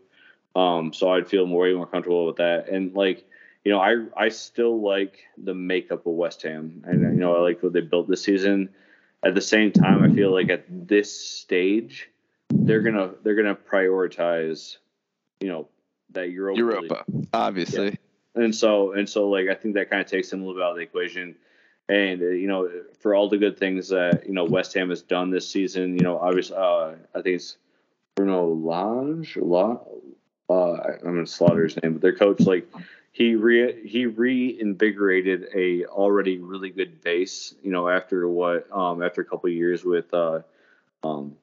Um, 0.55 0.93
so 0.93 1.11
I'd 1.11 1.27
feel 1.27 1.45
more 1.45 1.63
way 1.63 1.73
more 1.73 1.87
comfortable 1.87 2.25
with 2.25 2.37
that. 2.37 2.69
And 2.69 2.93
like, 2.93 3.25
you 3.63 3.71
know, 3.71 3.79
I 3.79 4.05
I 4.15 4.29
still 4.29 4.81
like 4.81 5.19
the 5.37 5.53
makeup 5.53 6.05
of 6.05 6.13
West 6.13 6.41
Ham, 6.43 6.83
and 6.85 7.01
you 7.01 7.19
know, 7.19 7.35
I 7.35 7.39
like 7.39 7.63
what 7.63 7.73
they 7.73 7.81
built 7.81 8.07
this 8.07 8.23
season. 8.23 8.69
At 9.23 9.33
the 9.33 9.41
same 9.41 9.71
time, 9.71 10.03
I 10.03 10.13
feel 10.13 10.31
like 10.31 10.49
at 10.49 10.65
this 10.69 11.19
stage, 11.19 12.09
they're 12.49 12.81
gonna 12.81 13.11
they're 13.23 13.35
gonna 13.35 13.55
prioritize, 13.55 14.77
you 15.39 15.47
know, 15.47 15.67
that 16.17 16.31
Europa. 16.31 16.59
Europa, 16.59 17.05
League. 17.07 17.27
obviously. 17.33 17.85
Yeah. 18.35 18.43
And 18.43 18.55
so 18.55 18.91
and 18.93 19.09
so, 19.09 19.29
like 19.29 19.47
I 19.49 19.55
think 19.55 19.75
that 19.75 19.89
kind 19.89 20.01
of 20.01 20.07
takes 20.07 20.31
him 20.31 20.41
a 20.41 20.45
little 20.45 20.59
bit 20.59 20.63
out 20.63 20.71
of 20.71 20.77
the 20.77 20.83
equation. 20.83 21.35
And 21.89 22.21
uh, 22.21 22.25
you 22.25 22.47
know, 22.47 22.69
for 22.99 23.15
all 23.15 23.29
the 23.29 23.37
good 23.37 23.57
things 23.57 23.89
that 23.89 24.25
you 24.27 24.33
know 24.33 24.43
West 24.43 24.73
Ham 24.73 24.89
has 24.89 25.01
done 25.01 25.31
this 25.31 25.49
season, 25.49 25.97
you 25.97 26.03
know, 26.03 26.19
obviously, 26.19 26.57
uh, 26.57 26.93
I 27.15 27.21
think 27.21 27.37
it's 27.37 27.57
Bruno 28.15 28.53
Lange, 28.53 29.27
La, 29.37 29.77
uh, 30.49 30.73
I'm 30.73 31.15
gonna 31.15 31.27
slaughter 31.27 31.63
his 31.63 31.81
name, 31.81 31.93
but 31.93 32.01
their 32.01 32.15
coach, 32.15 32.41
like 32.41 32.67
he 33.11 33.35
re 33.35 33.87
he 33.87 34.05
reinvigorated 34.05 35.47
a 35.55 35.85
already 35.85 36.37
really 36.37 36.69
good 36.69 37.01
base. 37.01 37.55
You 37.63 37.71
know, 37.71 37.89
after 37.89 38.27
what 38.27 38.67
um 38.71 39.01
after 39.01 39.21
a 39.21 39.25
couple 39.25 39.49
years 39.49 39.83
with 39.83 40.13
uh 40.13 40.41
um 41.03 41.35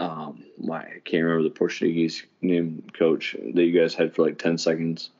um 0.00 0.44
my 0.58 0.80
I 0.80 1.00
can't 1.04 1.24
remember 1.24 1.42
the 1.44 1.54
Portuguese 1.54 2.24
name 2.40 2.84
coach 2.98 3.36
that 3.54 3.64
you 3.64 3.78
guys 3.78 3.94
had 3.94 4.14
for 4.14 4.22
like 4.22 4.38
ten 4.38 4.58
seconds. 4.58 5.10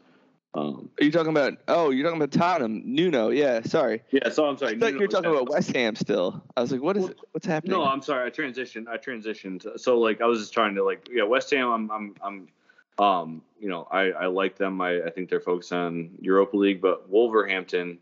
Um, 0.55 0.89
Are 1.01 1.05
you 1.05 1.13
talking 1.13 1.31
about? 1.31 1.59
Oh, 1.69 1.91
you're 1.91 2.05
talking 2.05 2.21
about 2.21 2.33
Tottenham, 2.33 2.83
Nuno. 2.85 3.29
Yeah, 3.29 3.61
sorry. 3.63 4.03
Yeah, 4.11 4.31
so 4.31 4.47
I'm 4.47 4.57
sorry. 4.57 4.77
I 4.77 4.79
thought 4.79 4.93
you 4.95 4.99
were 4.99 5.07
talking 5.07 5.31
about 5.31 5.51
West 5.51 5.77
Ham 5.77 5.95
still. 5.95 6.43
I 6.57 6.63
was 6.63 6.73
like, 6.73 6.81
what 6.81 6.97
is 6.97 7.05
well? 7.05 7.15
What's 7.33 7.47
happening? 7.47 7.77
No, 7.77 7.85
I'm 7.85 8.03
sorry. 8.03 8.27
I 8.27 8.31
transitioned. 8.31 8.89
I 8.89 8.97
transitioned. 8.97 9.79
So 9.79 9.99
like, 9.99 10.21
I 10.23 10.27
was 10.27 10.41
just 10.41 10.55
trying 10.55 10.75
to 10.77 10.85
like, 10.85 11.07
yeah, 11.13 11.25
West 11.25 11.51
Ham. 11.51 11.69
I'm, 11.69 11.91
I'm, 11.91 12.15
I'm, 12.23 13.05
um, 13.05 13.43
you 13.61 13.69
know, 13.69 13.87
I, 13.91 14.11
I 14.11 14.27
like 14.27 14.57
them. 14.57 14.81
I, 14.81 15.03
I 15.03 15.11
think 15.11 15.29
they're 15.29 15.41
focused 15.41 15.73
on 15.73 16.11
Europa 16.21 16.57
League, 16.57 16.81
but 16.81 17.09
Wolverhampton, 17.09 17.99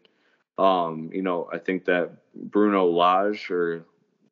um, 0.56 1.10
you 1.12 1.22
know, 1.22 1.48
I 1.52 1.58
think 1.58 1.84
that 1.86 2.12
Bruno 2.34 2.86
Lage 2.86 3.50
or 3.50 3.84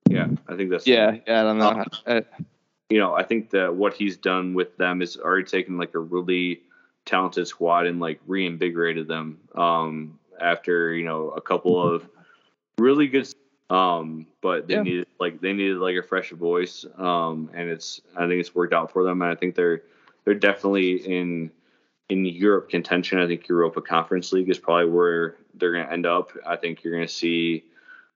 yeah, 0.08 0.28
I 0.48 0.56
think 0.56 0.70
that's 0.70 0.86
yeah, 0.86 1.18
yeah. 1.26 1.40
I 1.40 1.42
don't 1.44 1.58
know. 1.58 1.68
Um, 1.68 1.86
I, 2.06 2.22
you 2.90 2.98
know, 2.98 3.14
I 3.14 3.22
think 3.22 3.50
that 3.50 3.74
what 3.74 3.94
he's 3.94 4.16
done 4.16 4.54
with 4.54 4.76
them 4.76 5.02
is 5.02 5.16
already 5.16 5.44
taken 5.44 5.78
like 5.78 5.94
a 5.94 5.98
really 5.98 6.60
talented 7.04 7.46
squad 7.46 7.86
and 7.86 8.00
like 8.00 8.20
reinvigorated 8.26 9.08
them 9.08 9.38
um, 9.54 10.18
after 10.40 10.94
you 10.94 11.04
know 11.04 11.30
a 11.30 11.40
couple 11.40 11.80
of 11.82 12.08
really 12.78 13.06
good 13.06 13.28
um, 13.70 14.26
but 14.40 14.66
they 14.66 14.74
yeah. 14.74 14.82
needed 14.82 15.06
like 15.20 15.40
they 15.40 15.52
needed 15.52 15.78
like 15.78 15.96
a 15.96 16.02
fresh 16.02 16.30
voice 16.30 16.84
um, 16.98 17.50
and 17.54 17.68
it's 17.68 18.00
I 18.16 18.26
think 18.26 18.40
it's 18.40 18.54
worked 18.54 18.72
out 18.72 18.92
for 18.92 19.04
them 19.04 19.22
and 19.22 19.30
I 19.30 19.34
think 19.34 19.54
they're 19.54 19.82
they're 20.24 20.34
definitely 20.34 20.96
in 20.96 21.50
in 22.08 22.24
Europe 22.24 22.70
contention 22.70 23.18
I 23.18 23.26
think 23.26 23.48
Europa 23.48 23.80
Conference 23.80 24.32
League 24.32 24.50
is 24.50 24.58
probably 24.58 24.90
where 24.90 25.36
they're 25.54 25.72
going 25.72 25.86
to 25.86 25.92
end 25.92 26.06
up 26.06 26.30
I 26.46 26.56
think 26.56 26.82
you're 26.82 26.94
going 26.94 27.06
to 27.06 27.12
see 27.12 27.64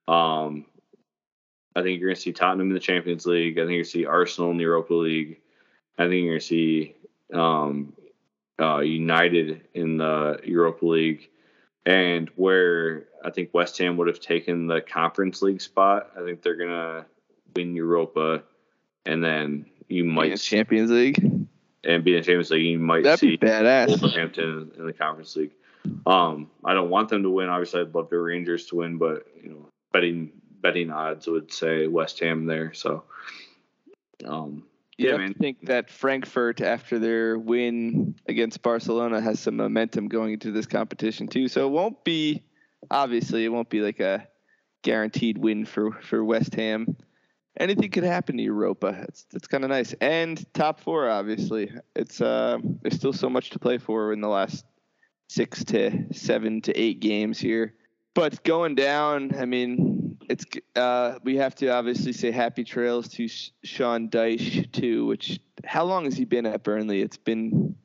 um, 0.07 0.65
I 1.79 1.83
think 1.83 2.01
you're 2.01 2.09
going 2.09 2.17
to 2.17 2.21
see 2.21 2.33
Tottenham 2.33 2.69
in 2.69 2.75
the 2.75 2.81
Champions 2.81 3.27
League 3.27 3.59
I 3.59 3.63
think 3.63 3.71
you're 3.71 3.77
going 3.79 3.85
to 3.85 3.91
see 3.91 4.07
Arsenal 4.07 4.51
in 4.51 4.57
the 4.57 4.65
Europa 4.65 4.95
League 4.95 5.41
I 5.99 6.05
think 6.05 6.25
you're 6.25 6.33
going 6.33 6.41
to 6.41 6.47
see 6.47 6.95
um, 7.33 7.93
uh, 8.61 8.81
United 8.81 9.63
in 9.75 9.99
the 9.99 10.41
Europa 10.45 10.85
League, 10.87 11.29
and 11.87 12.29
where 12.37 13.07
I 13.25 13.31
think 13.31 13.51
West 13.53 13.79
Ham 13.79 13.97
would 13.97 14.09
have 14.09 14.21
taken 14.21 14.67
the 14.67 14.81
Conference 14.81 15.43
League 15.43 15.61
spot. 15.61 16.11
I 16.19 16.25
think 16.25 16.43
they're 16.43 16.57
gonna 16.57 17.07
win 17.55 17.75
Europa, 17.75 18.43
and 19.07 19.23
then 19.23 19.67
you 19.89 20.05
might 20.05 20.39
see, 20.39 20.57
Champions 20.57 20.91
League 20.91 21.19
and 21.85 22.05
be 22.05 22.17
in 22.17 22.23
Champions 22.23 22.51
League. 22.51 22.67
You 22.67 22.79
might 22.79 23.05
That'd 23.05 23.21
see 23.21 23.37
be 23.37 23.47
badass. 23.47 23.89
Wolverhampton 23.89 24.73
in 24.77 24.87
the 24.87 24.93
Conference 24.93 25.37
League. 25.37 25.53
Um, 26.07 26.51
I 26.65 26.75
don't 26.75 26.91
want 26.91 27.09
them 27.09 27.23
to 27.23 27.31
win. 27.31 27.49
Obviously, 27.49 27.81
I'd 27.81 27.95
love 27.95 28.11
the 28.11 28.19
Rangers 28.19 28.67
to 28.67 28.77
win, 28.77 28.99
but 28.99 29.27
you 29.43 29.51
know, 29.51 29.69
betting 29.93 30.33
betting 30.61 30.91
odds 30.91 31.27
would 31.27 31.53
say 31.53 31.87
West 31.87 32.21
Ham 32.21 32.47
there. 32.47 32.73
So, 32.75 33.05
um, 34.25 34.65
yeah, 34.99 35.17
I 35.17 35.33
think 35.33 35.67
that 35.67 35.91
Frankfurt, 35.91 36.61
after 36.61 36.99
their 36.99 37.39
win 37.39 38.17
against 38.27 38.63
Barcelona, 38.63 39.21
has 39.21 39.39
some 39.39 39.57
momentum 39.57 40.09
going 40.09 40.33
into 40.33 40.51
this 40.51 40.67
competition 40.67 41.29
too. 41.29 41.47
So 41.47 41.67
it 41.67 41.71
won't 41.71 42.03
be, 42.03 42.43
obviously, 42.91 43.45
it 43.45 43.51
won't 43.51 43.71
be 43.71 43.81
like 43.81 44.01
a 44.01 44.27
guaranteed 44.83 45.39
win 45.39 45.65
for 45.65 45.93
for 45.93 46.25
West 46.25 46.55
Ham. 46.55 46.97
Anything 47.61 47.91
could 47.91 48.05
happen 48.05 48.37
to 48.39 48.43
Europa. 48.43 49.05
It's 49.09 49.27
it's 49.33 49.47
kind 49.47 49.63
of 49.63 49.71
nice. 49.71 49.93
And 50.01 50.45
top 50.53 50.81
four, 50.81 51.09
obviously, 51.09 51.73
it's 51.95 52.21
uh, 52.21 52.59
there's 52.83 52.97
still 52.97 53.13
so 53.13 53.31
much 53.31 53.51
to 53.51 53.61
play 53.61 53.79
for 53.79 54.13
in 54.13 54.21
the 54.21 54.29
last 54.29 54.65
six 55.29 55.63
to 55.67 56.13
seven 56.13 56.61
to 56.63 56.73
eight 56.77 56.99
games 56.99 57.39
here. 57.39 57.75
But 58.19 58.43
going 58.43 58.75
down, 58.75 59.33
I 59.39 59.45
mean, 59.45 60.19
it's 60.29 60.45
uh, 60.75 61.21
we 61.23 61.37
have 61.37 61.55
to 61.57 61.69
obviously 61.69 62.13
say 62.13 62.33
happy 62.33 62.65
trails 62.65 63.07
to 63.11 63.29
Sean 63.63 64.09
Dyche 64.09 64.73
too. 64.73 65.07
Which 65.07 65.39
how 65.65 65.85
long 65.85 66.05
has 66.05 66.17
he 66.17 66.25
been 66.25 66.45
at 66.45 66.65
Burnley? 66.65 67.01
It's 67.01 67.17
been 67.17 67.77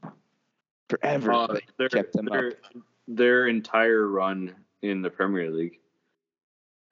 forever. 0.89 1.33
Uh, 1.33 1.59
their, 1.77 1.87
kept 1.87 2.13
them 2.13 2.25
their, 2.25 2.47
up. 2.47 2.53
their 3.07 3.47
entire 3.47 4.07
run 4.07 4.55
in 4.81 5.03
the 5.03 5.09
Premier 5.11 5.51
League, 5.51 5.77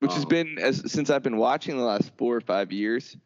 which 0.01 0.12
um, 0.12 0.17
has 0.17 0.25
been 0.25 0.60
as 0.60 0.91
since 0.91 1.10
I've 1.10 1.23
been 1.23 1.38
watching 1.38 1.77
the 1.77 1.84
last 1.84 2.12
four 2.19 2.36
or 2.36 2.41
five 2.41 2.71
years. 2.71 3.17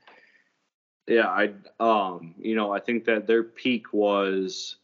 Yeah, 1.08 1.28
I 1.28 1.52
um 1.82 2.36
you 2.40 2.56
know 2.56 2.72
I 2.72 2.80
think 2.80 3.04
that 3.04 3.28
their 3.28 3.44
peak 3.44 3.92
was. 3.92 4.78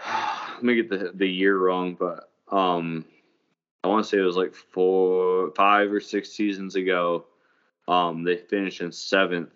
Let 0.06 0.62
me 0.62 0.74
get 0.76 0.88
the 0.88 1.12
the 1.14 1.28
year 1.28 1.58
wrong, 1.58 1.98
but 2.00 2.30
um 2.50 3.04
I 3.82 3.88
want 3.88 4.04
to 4.04 4.10
say 4.10 4.18
it 4.18 4.22
was 4.22 4.36
like 4.36 4.54
four, 4.54 5.52
five 5.56 5.90
or 5.92 6.00
six 6.00 6.30
seasons 6.30 6.76
ago. 6.76 7.26
Um, 7.88 8.24
they 8.24 8.36
finished 8.36 8.82
in 8.82 8.92
seventh, 8.92 9.52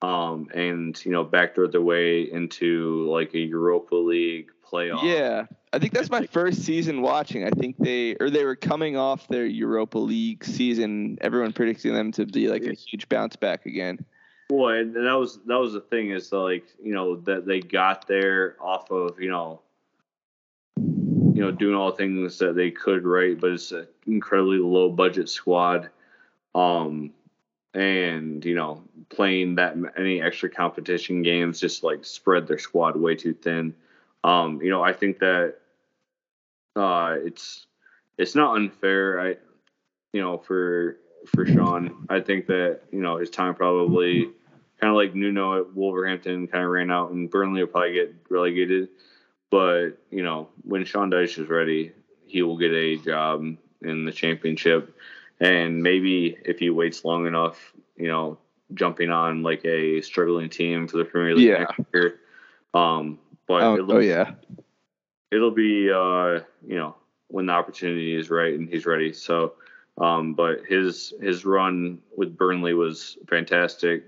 um, 0.00 0.48
and 0.54 0.98
you 1.04 1.12
know 1.12 1.24
backdoored 1.24 1.72
their 1.72 1.82
way 1.82 2.22
into 2.22 3.06
like 3.08 3.34
a 3.34 3.38
Europa 3.38 3.94
League 3.94 4.50
playoff. 4.70 5.02
Yeah, 5.02 5.46
I 5.72 5.78
think 5.78 5.92
that's 5.92 6.10
my 6.10 6.26
first 6.26 6.62
season 6.62 7.02
watching. 7.02 7.44
I 7.44 7.50
think 7.50 7.76
they 7.78 8.16
or 8.18 8.30
they 8.30 8.44
were 8.44 8.56
coming 8.56 8.96
off 8.96 9.28
their 9.28 9.46
Europa 9.46 9.98
League 9.98 10.44
season. 10.44 11.18
Everyone 11.20 11.52
predicting 11.52 11.92
them 11.92 12.12
to 12.12 12.24
be 12.24 12.48
like 12.48 12.64
a 12.64 12.72
huge 12.72 13.08
bounce 13.08 13.36
back 13.36 13.66
again. 13.66 14.04
Well, 14.50 14.74
and 14.74 14.96
that 14.96 15.18
was 15.18 15.38
that 15.46 15.58
was 15.58 15.74
the 15.74 15.80
thing 15.82 16.10
is 16.10 16.32
like 16.32 16.64
you 16.82 16.94
know 16.94 17.16
that 17.16 17.46
they 17.46 17.60
got 17.60 18.08
there 18.08 18.56
off 18.60 18.90
of 18.90 19.20
you 19.20 19.30
know 19.30 19.60
you 21.38 21.44
know, 21.44 21.52
doing 21.52 21.76
all 21.76 21.92
the 21.92 21.96
things 21.96 22.36
that 22.38 22.56
they 22.56 22.72
could 22.72 23.04
right, 23.04 23.38
but 23.38 23.52
it's 23.52 23.70
an 23.70 23.86
incredibly 24.08 24.58
low 24.58 24.90
budget 24.90 25.28
squad. 25.28 25.88
Um, 26.52 27.12
and 27.74 28.44
you 28.44 28.56
know, 28.56 28.82
playing 29.08 29.54
that 29.54 29.76
any 29.96 30.20
extra 30.20 30.50
competition 30.50 31.22
games 31.22 31.60
just 31.60 31.84
like 31.84 32.04
spread 32.04 32.48
their 32.48 32.58
squad 32.58 32.96
way 32.96 33.14
too 33.14 33.34
thin. 33.34 33.72
Um, 34.24 34.60
you 34.60 34.68
know, 34.68 34.82
I 34.82 34.92
think 34.92 35.20
that 35.20 35.54
uh, 36.74 37.14
it's 37.20 37.68
it's 38.16 38.34
not 38.34 38.56
unfair. 38.56 39.20
I, 39.20 39.36
you 40.12 40.20
know, 40.20 40.38
for 40.38 40.96
for 41.26 41.46
Sean, 41.46 42.04
I 42.08 42.18
think 42.18 42.48
that 42.48 42.80
you 42.90 43.00
know 43.00 43.18
his 43.18 43.30
time 43.30 43.54
probably 43.54 44.24
kind 44.80 44.90
of 44.90 44.96
like 44.96 45.14
Nuno 45.14 45.60
at 45.60 45.72
Wolverhampton 45.72 46.48
kind 46.48 46.64
of 46.64 46.70
ran 46.70 46.90
out, 46.90 47.12
and 47.12 47.30
Burnley 47.30 47.60
will 47.60 47.68
probably 47.68 47.92
get 47.92 48.12
relegated. 48.28 48.88
But 49.50 49.90
you 50.10 50.22
know, 50.22 50.48
when 50.62 50.84
Sean 50.84 51.10
Dyche 51.10 51.38
is 51.38 51.48
ready, 51.48 51.92
he 52.26 52.42
will 52.42 52.58
get 52.58 52.72
a 52.72 52.96
job 52.96 53.44
in 53.82 54.04
the 54.04 54.12
championship. 54.12 54.94
And 55.40 55.82
maybe 55.82 56.36
if 56.44 56.58
he 56.58 56.68
waits 56.70 57.04
long 57.04 57.26
enough, 57.26 57.72
you 57.96 58.08
know, 58.08 58.38
jumping 58.74 59.10
on 59.10 59.42
like 59.42 59.64
a 59.64 60.00
struggling 60.02 60.50
team 60.50 60.88
for 60.88 60.98
the 60.98 61.04
Premier 61.04 61.34
League 61.34 61.46
Yeah. 61.48 61.58
next 61.60 61.80
year. 61.94 62.20
Um, 62.74 63.18
but 63.46 63.62
Oh, 63.62 63.74
it'll, 63.74 63.92
oh 63.94 63.98
yeah. 64.00 64.32
it'll 65.30 65.52
be 65.52 65.90
uh, 65.90 66.40
you 66.66 66.76
know 66.76 66.96
when 67.28 67.46
the 67.46 67.52
opportunity 67.52 68.14
is 68.14 68.30
right 68.30 68.54
and 68.54 68.68
he's 68.68 68.84
ready. 68.86 69.12
So, 69.12 69.54
um, 69.98 70.34
but 70.34 70.64
his 70.68 71.14
his 71.20 71.44
run 71.46 72.00
with 72.16 72.36
Burnley 72.36 72.74
was 72.74 73.16
fantastic. 73.28 74.04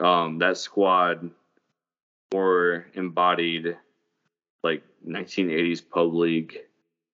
Um, 0.00 0.38
that 0.38 0.56
squad 0.56 1.30
more 2.32 2.86
embodied 2.94 3.76
like 4.62 4.82
1980s 5.06 5.82
pub 5.88 6.14
league 6.14 6.58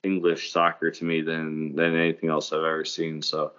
English 0.03 0.53
soccer 0.53 0.91
to 0.91 1.05
me 1.05 1.23
than 1.23 1.75
than 1.77 1.97
anything 1.97 2.31
else 2.31 2.53
I've 2.53 2.59
ever 2.59 2.85
seen. 2.85 3.23
So, 3.23 3.53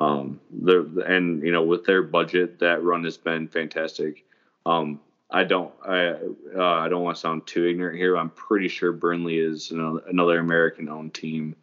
um, 0.00 0.40
the 0.50 1.04
and 1.06 1.42
you 1.42 1.52
know 1.52 1.62
with 1.62 1.84
their 1.84 2.02
budget, 2.02 2.58
that 2.60 2.82
run 2.82 3.04
has 3.04 3.16
been 3.16 3.48
fantastic. 3.48 4.24
Um, 4.66 5.00
I 5.30 5.44
don't 5.44 5.72
I 5.84 6.14
uh, 6.56 6.62
I 6.62 6.88
don't 6.88 7.02
want 7.02 7.16
to 7.16 7.20
sound 7.20 7.46
too 7.46 7.66
ignorant 7.66 7.98
here. 7.98 8.16
I'm 8.16 8.30
pretty 8.30 8.68
sure 8.68 8.92
Burnley 8.92 9.38
is 9.38 9.70
another, 9.70 10.02
another 10.08 10.38
American 10.38 10.88
owned 10.88 11.14
team 11.14 11.54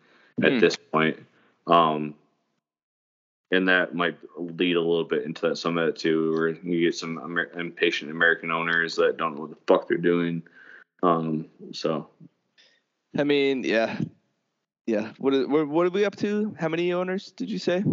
at 0.44 0.54
Hmm. 0.54 0.60
this 0.60 0.76
point. 0.76 1.20
Um, 1.68 2.16
and 3.52 3.68
that 3.70 3.96
might 3.96 4.18
lead 4.38 4.76
a 4.76 4.82
little 4.82 5.04
bit 5.06 5.24
into 5.24 5.48
that 5.48 5.56
some 5.58 5.78
of 5.78 5.86
that 5.86 5.96
too, 5.98 6.32
where 6.34 6.50
you 6.50 6.82
get 6.82 6.96
some 6.96 7.20
Amer- 7.24 7.52
impatient 7.58 8.12
American 8.12 8.52
owners 8.52 8.96
that 8.96 9.18
don't 9.18 9.36
know 9.36 9.42
what 9.42 9.52
the 9.52 9.58
fuck 9.68 9.88
they're 9.88 9.98
doing. 9.98 10.44
Um, 11.04 11.48
so 11.72 12.10
I 13.18 13.24
mean, 13.24 13.64
yeah, 13.64 14.00
yeah. 14.88 15.12
What 15.18 15.34
is, 15.34 15.48
what 15.48 15.68
what 15.68 15.86
are 15.88 15.92
we 15.92 16.06
up 16.06 16.16
to? 16.18 16.56
How 16.60 16.68
many 16.70 16.94
owners 16.94 17.32
did 17.32 17.50
you 17.50 17.60
say? 17.60 17.84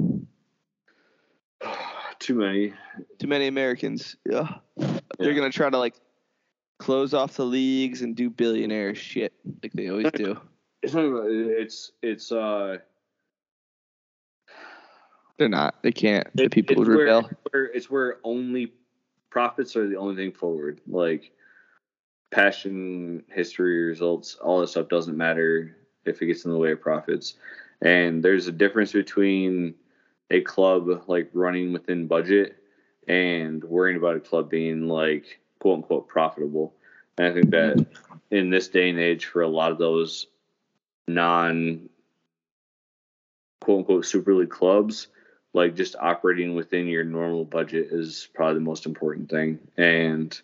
too 2.19 2.35
many. 2.35 2.73
Too 3.19 3.27
many 3.27 3.47
Americans. 3.47 4.17
Yeah. 4.29 4.49
They're 5.19 5.35
gonna 5.35 5.51
try 5.51 5.71
to 5.71 5.79
like 5.79 5.95
close 6.79 7.15
off 7.15 7.35
the 7.37 7.45
leagues 7.45 8.03
and 8.03 8.17
do 8.17 8.29
billionaire 8.31 8.95
shit 8.95 9.33
like 9.63 9.73
they 9.73 9.89
always 9.89 10.11
do. 10.13 10.39
It's 10.85 10.95
not 10.95 11.05
it's 11.27 11.93
it's 12.03 12.33
uh 12.33 12.79
They're 15.39 15.49
not. 15.49 15.77
They 15.85 15.93
can't. 15.93 16.27
The 16.35 16.45
it- 16.45 16.51
people 16.51 16.73
it's 16.73 16.79
would 16.81 16.89
where, 16.89 17.05
rebel. 17.07 17.29
it's 17.31 17.41
where 17.53 17.65
it's 17.67 17.91
where 17.91 18.19
only 18.25 18.73
profits 19.31 19.77
are 19.77 19.87
the 19.89 19.95
only 19.97 20.17
thing 20.17 20.33
forward. 20.33 20.81
Like 20.89 21.31
passion, 22.33 23.23
history, 23.31 23.85
results, 23.85 24.35
all 24.37 24.61
that 24.61 24.69
stuff 24.69 24.89
doesn't 24.89 25.17
matter 25.17 25.77
if 26.05 26.21
it 26.21 26.27
gets 26.27 26.45
in 26.45 26.51
the 26.51 26.59
way 26.59 26.73
of 26.73 26.81
profits. 26.81 27.35
And 27.83 28.25
there's 28.25 28.49
a 28.49 28.53
difference 28.53 28.93
between 28.93 29.75
a 30.31 30.41
club 30.41 31.05
like 31.07 31.31
running 31.35 31.73
within 31.73 32.07
budget 32.09 32.57
and 33.07 33.63
worrying 33.63 33.99
about 33.99 34.17
a 34.17 34.21
club 34.21 34.49
being 34.51 34.89
like 34.89 35.41
quote 35.61 35.77
unquote 35.77 36.09
profitable. 36.09 36.75
And 37.19 37.27
I 37.27 37.33
think 37.35 37.51
that 37.51 37.87
in 38.31 38.49
this 38.51 38.69
day 38.69 38.89
and 38.89 38.99
age, 38.99 39.27
for 39.27 39.43
a 39.43 39.49
lot 39.49 39.71
of 39.71 39.79
those 39.79 40.27
non 41.07 41.89
quote 43.61 43.81
unquote 43.81 44.07
super 44.07 44.35
league 44.35 44.49
clubs, 44.49 45.09
like 45.53 45.77
just 45.77 45.97
operating 46.01 46.55
within 46.55 46.87
your 46.87 47.05
normal 47.05 47.45
budget 47.45 47.89
is 47.91 48.29
probably 48.35 48.55
the 48.55 48.61
most 48.61 48.87
important 48.87 49.29
thing. 49.29 49.59
And 49.77 50.41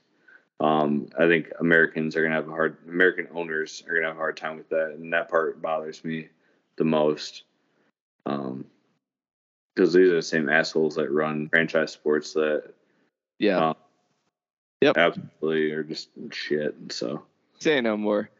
um, 0.60 1.08
I 1.18 1.26
think 1.28 1.52
Americans 1.60 2.16
are 2.16 2.22
gonna 2.22 2.34
have 2.34 2.48
a 2.48 2.52
hard 2.52 2.76
American 2.88 3.28
owners 3.34 3.82
are 3.88 3.94
gonna 3.94 4.08
have 4.08 4.16
a 4.16 4.20
hard 4.20 4.36
time 4.36 4.56
with 4.56 4.68
that, 4.70 4.92
and 4.98 5.12
that 5.12 5.28
part 5.30 5.60
bothers 5.62 6.04
me 6.04 6.28
the 6.76 6.84
most. 6.84 7.44
Um, 8.26 8.64
because 9.74 9.92
these 9.92 10.08
are 10.10 10.16
the 10.16 10.22
same 10.22 10.48
assholes 10.48 10.96
that 10.96 11.10
run 11.10 11.48
franchise 11.48 11.92
sports 11.92 12.32
that 12.32 12.64
Yeah. 13.38 13.58
uh, 13.70 13.74
Yep. 14.80 14.96
absolutely 14.96 15.70
are 15.72 15.84
just 15.84 16.10
shit. 16.30 16.74
So 16.90 17.24
Say 17.60 17.80
no 17.80 17.96
more. 17.96 18.30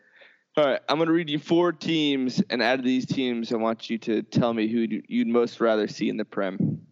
All 0.57 0.65
right, 0.65 0.81
I'm 0.89 0.99
gonna 0.99 1.13
read 1.13 1.31
you 1.31 1.39
four 1.39 1.71
teams, 1.73 2.43
and 2.51 2.61
out 2.61 2.81
of 2.81 2.85
these 2.85 3.07
teams, 3.07 3.53
I 3.53 3.57
want 3.57 3.89
you 3.91 3.99
to 3.99 4.23
tell 4.23 4.53
me 4.53 4.67
who 4.67 4.81
you'd- 4.81 5.31
most 5.31 5.61
rather 5.61 5.87
see 5.87 6.09
in 6.09 6.17
the 6.17 6.25
Prem. 6.25 6.85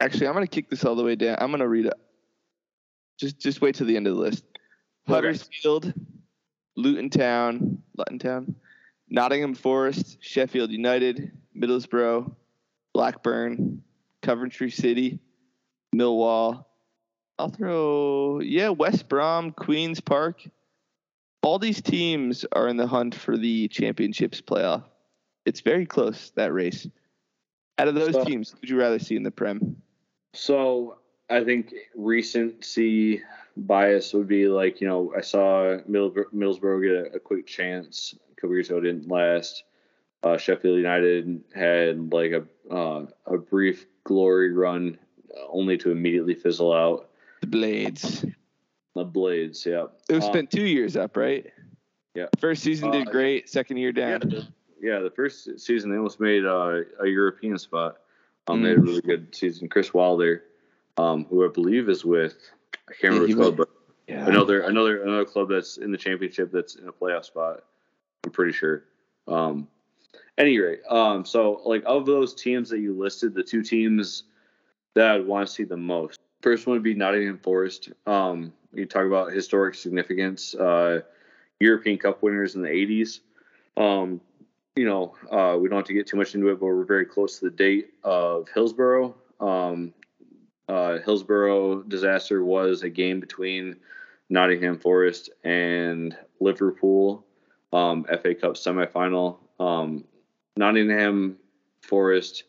Actually, 0.00 0.28
I'm 0.28 0.34
gonna 0.34 0.46
kick 0.46 0.68
this 0.70 0.84
all 0.84 0.94
the 0.94 1.02
way 1.02 1.16
down. 1.16 1.36
I'm 1.40 1.50
gonna 1.50 1.66
read 1.68 1.86
it. 1.86 1.94
Just 3.18 3.38
just 3.38 3.60
wait 3.60 3.74
till 3.74 3.86
the 3.86 3.96
end 3.96 4.06
of 4.06 4.14
the 4.14 4.20
list. 4.20 4.44
Huddersfield, 5.08 5.92
Luton 6.76 7.10
Town, 7.10 7.82
Luton 7.96 8.18
Town, 8.18 8.54
Nottingham 9.08 9.54
Forest, 9.54 10.18
Sheffield 10.20 10.70
United, 10.70 11.30
Middlesbrough, 11.56 12.34
Blackburn, 12.92 13.82
Coventry 14.22 14.70
City, 14.70 15.20
Millwall. 15.94 16.64
I'll 17.38 17.50
throw 17.50 18.40
yeah, 18.40 18.70
West 18.70 19.08
Brom, 19.08 19.52
Queens 19.52 20.00
Park. 20.00 20.42
All 21.42 21.58
these 21.58 21.80
teams 21.80 22.44
are 22.52 22.66
in 22.66 22.76
the 22.76 22.86
hunt 22.86 23.14
for 23.14 23.36
the 23.36 23.68
championships 23.68 24.40
playoff. 24.40 24.82
It's 25.44 25.60
very 25.60 25.86
close 25.86 26.32
that 26.34 26.52
race. 26.52 26.88
Out 27.78 27.88
of 27.88 27.94
those 27.94 28.14
So- 28.14 28.24
teams, 28.24 28.54
would 28.60 28.68
you 28.68 28.76
rather 28.78 28.98
see 28.98 29.16
in 29.16 29.22
the 29.22 29.30
Prem? 29.30 29.76
So 30.34 30.98
I 31.28 31.42
think 31.44 31.74
recency 31.94 33.22
bias 33.56 34.12
would 34.12 34.28
be 34.28 34.48
like, 34.48 34.80
you 34.80 34.86
know, 34.88 35.12
I 35.16 35.20
saw 35.22 35.78
Middlesbrough, 35.88 36.32
Middlesbrough 36.34 36.82
get 36.82 37.12
a, 37.12 37.16
a 37.16 37.20
quick 37.20 37.46
chance 37.46 38.14
a 38.32 38.40
couple 38.40 38.54
years 38.54 38.68
ago, 38.70 38.80
didn't 38.80 39.08
last. 39.08 39.64
Uh, 40.22 40.36
Sheffield 40.36 40.76
United 40.76 41.42
had 41.54 42.12
like 42.12 42.32
a 42.32 42.44
uh, 42.74 43.06
a 43.26 43.38
brief 43.38 43.86
glory 44.04 44.52
run, 44.52 44.98
uh, 45.36 45.42
only 45.48 45.76
to 45.78 45.90
immediately 45.90 46.34
fizzle 46.34 46.72
out. 46.72 47.10
The 47.42 47.46
Blades. 47.48 48.24
The 48.94 49.04
Blades, 49.04 49.64
yeah. 49.66 49.86
It 50.08 50.14
was 50.14 50.24
Uh, 50.24 50.28
spent 50.28 50.50
two 50.50 50.64
years 50.64 50.96
up, 50.96 51.16
right? 51.16 51.46
Yeah. 52.14 52.26
First 52.40 52.62
season 52.62 52.90
did 52.90 53.08
Uh, 53.08 53.10
great. 53.10 53.48
Second 53.48 53.76
year 53.76 53.92
yeah, 53.94 54.18
down. 54.18 54.28
the, 54.30 54.46
yeah, 54.80 55.00
the 55.00 55.10
first 55.10 55.60
season 55.60 55.90
they 55.90 55.96
almost 55.96 56.18
made 56.18 56.44
uh, 56.46 56.80
a 57.00 57.06
European 57.06 57.58
spot. 57.58 57.98
Um, 58.48 58.62
They 58.62 58.70
had 58.70 58.78
a 58.78 58.80
Mm. 58.80 58.86
really 58.86 59.02
good 59.02 59.34
season. 59.34 59.68
Chris 59.68 59.92
Wilder, 59.92 60.44
um, 60.98 61.24
who 61.26 61.44
I 61.44 61.52
believe 61.52 61.88
is 61.88 62.04
with 62.04 62.36
I 62.88 62.92
can't 62.92 63.14
remember 63.14 63.26
he 63.26 63.32
his 63.32 63.36
club, 63.36 63.58
went- 63.58 63.70
but 63.70 64.12
Yeah. 64.12 64.26
another 64.28 64.60
another 64.62 65.02
another 65.02 65.24
club 65.24 65.48
that's 65.48 65.78
in 65.78 65.90
the 65.90 65.98
championship 65.98 66.50
that's 66.52 66.76
in 66.76 66.88
a 66.88 66.92
playoff 66.92 67.24
spot. 67.24 67.64
I'm 68.24 68.30
pretty 68.30 68.52
sure. 68.52 68.84
Um, 69.28 69.68
any 70.38 70.58
rate, 70.58 70.80
um, 70.88 71.24
so 71.24 71.62
like 71.64 71.82
of 71.86 72.06
those 72.06 72.34
teams 72.34 72.68
that 72.70 72.78
you 72.80 72.92
listed, 72.94 73.34
the 73.34 73.42
two 73.42 73.62
teams 73.62 74.24
that 74.94 75.10
I'd 75.10 75.26
want 75.26 75.46
to 75.48 75.52
see 75.52 75.64
the 75.64 75.76
most. 75.76 76.20
First 76.42 76.66
one 76.66 76.74
would 76.76 76.82
be 76.82 76.94
Nottingham 76.94 77.38
Forest. 77.38 77.90
Um, 78.06 78.52
you 78.72 78.86
talk 78.86 79.06
about 79.06 79.32
historic 79.32 79.74
significance, 79.74 80.54
uh, 80.54 81.00
European 81.58 81.98
Cup 81.98 82.22
winners 82.22 82.54
in 82.54 82.62
the 82.62 82.68
80s. 82.68 83.20
Um, 83.76 84.20
you 84.76 84.84
know, 84.84 85.14
uh, 85.30 85.56
we 85.58 85.68
don't 85.68 85.78
have 85.78 85.86
to 85.86 85.94
get 85.94 86.06
too 86.06 86.16
much 86.18 86.34
into 86.34 86.48
it, 86.50 86.60
but 86.60 86.66
we're 86.66 86.84
very 86.84 87.06
close 87.06 87.38
to 87.38 87.46
the 87.46 87.56
date 87.56 87.94
of 88.04 88.48
Hillsborough. 88.50 89.14
Um, 89.40 89.94
uh, 90.68 90.98
Hillsborough 90.98 91.82
disaster 91.82 92.44
was 92.44 92.82
a 92.82 92.90
game 92.90 93.20
between 93.20 93.76
Nottingham 94.28 94.78
Forest 94.78 95.30
and 95.44 96.16
Liverpool, 96.40 97.24
um, 97.72 98.04
FA 98.04 98.34
Cup 98.34 98.54
semifinal. 98.54 99.38
Um, 99.60 100.04
Nottingham 100.56 101.36
Forest 101.82 102.44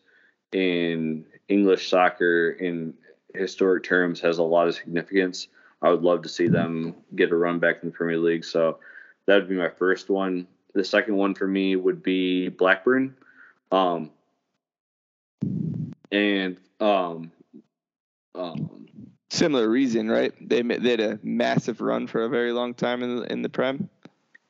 in 0.52 1.24
English 1.48 1.88
soccer 1.88 2.50
in 2.50 2.94
historic 3.34 3.84
terms 3.84 4.20
has 4.20 4.38
a 4.38 4.42
lot 4.42 4.68
of 4.68 4.74
significance. 4.74 5.48
I 5.80 5.90
would 5.90 6.02
love 6.02 6.22
to 6.22 6.28
see 6.28 6.48
them 6.48 6.96
get 7.14 7.30
a 7.30 7.36
run 7.36 7.58
back 7.58 7.76
in 7.82 7.90
the 7.90 7.94
Premier 7.94 8.18
League. 8.18 8.44
So 8.44 8.78
that 9.26 9.36
would 9.36 9.48
be 9.48 9.54
my 9.54 9.68
first 9.68 10.10
one. 10.10 10.48
The 10.74 10.84
second 10.84 11.16
one 11.16 11.34
for 11.34 11.46
me 11.46 11.76
would 11.76 12.02
be 12.02 12.48
Blackburn. 12.48 13.14
Um, 13.70 14.10
and 16.10 16.58
um, 16.80 17.30
um, 18.38 18.86
Similar 19.30 19.68
reason, 19.68 20.08
right? 20.08 20.32
They 20.40 20.62
they 20.62 20.90
had 20.90 21.00
a 21.00 21.18
massive 21.22 21.80
run 21.82 22.06
for 22.06 22.24
a 22.24 22.28
very 22.30 22.52
long 22.52 22.72
time 22.72 23.02
in 23.02 23.16
the, 23.16 23.32
in 23.32 23.42
the 23.42 23.50
Prem. 23.50 23.90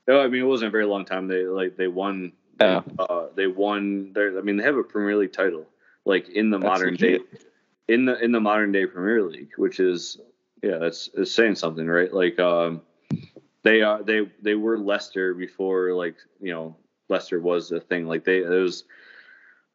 no, 0.07 0.21
I 0.21 0.29
mean 0.29 0.43
it 0.43 0.47
wasn't 0.47 0.69
a 0.69 0.71
very 0.71 0.87
long 0.87 1.05
time. 1.05 1.27
They 1.27 1.45
like 1.47 1.77
they 1.77 1.89
won. 1.89 2.33
Oh. 2.61 2.85
Uh, 2.99 3.27
they 3.35 3.49
won. 3.49 4.13
Their, 4.13 4.39
I 4.39 4.43
mean 4.43 4.57
they 4.57 4.63
have 4.63 4.77
a 4.77 4.85
Premier 4.85 5.17
League 5.17 5.33
title, 5.33 5.67
like 6.05 6.29
in 6.29 6.51
the 6.51 6.59
That's 6.59 6.69
modern 6.69 6.91
legit. 6.93 7.31
day, 7.33 7.39
in 7.89 8.05
the 8.05 8.23
in 8.23 8.31
the 8.31 8.41
modern 8.41 8.71
day 8.71 8.87
Premier 8.87 9.25
League, 9.25 9.51
which 9.57 9.81
is 9.81 10.19
yeah, 10.63 10.79
that's 10.79 11.09
is 11.15 11.35
saying 11.35 11.57
something, 11.57 11.87
right? 11.87 12.13
Like 12.13 12.39
um, 12.39 12.83
they 13.65 13.83
are 13.83 14.03
they 14.03 14.31
they 14.41 14.55
were 14.55 14.79
Leicester 14.79 15.35
before 15.35 15.93
like 15.93 16.15
you 16.41 16.53
know 16.53 16.77
Leicester 17.09 17.41
was 17.41 17.73
a 17.73 17.81
thing. 17.81 18.07
Like 18.07 18.25
they 18.25 18.39
it 18.39 18.49
was 18.49 18.85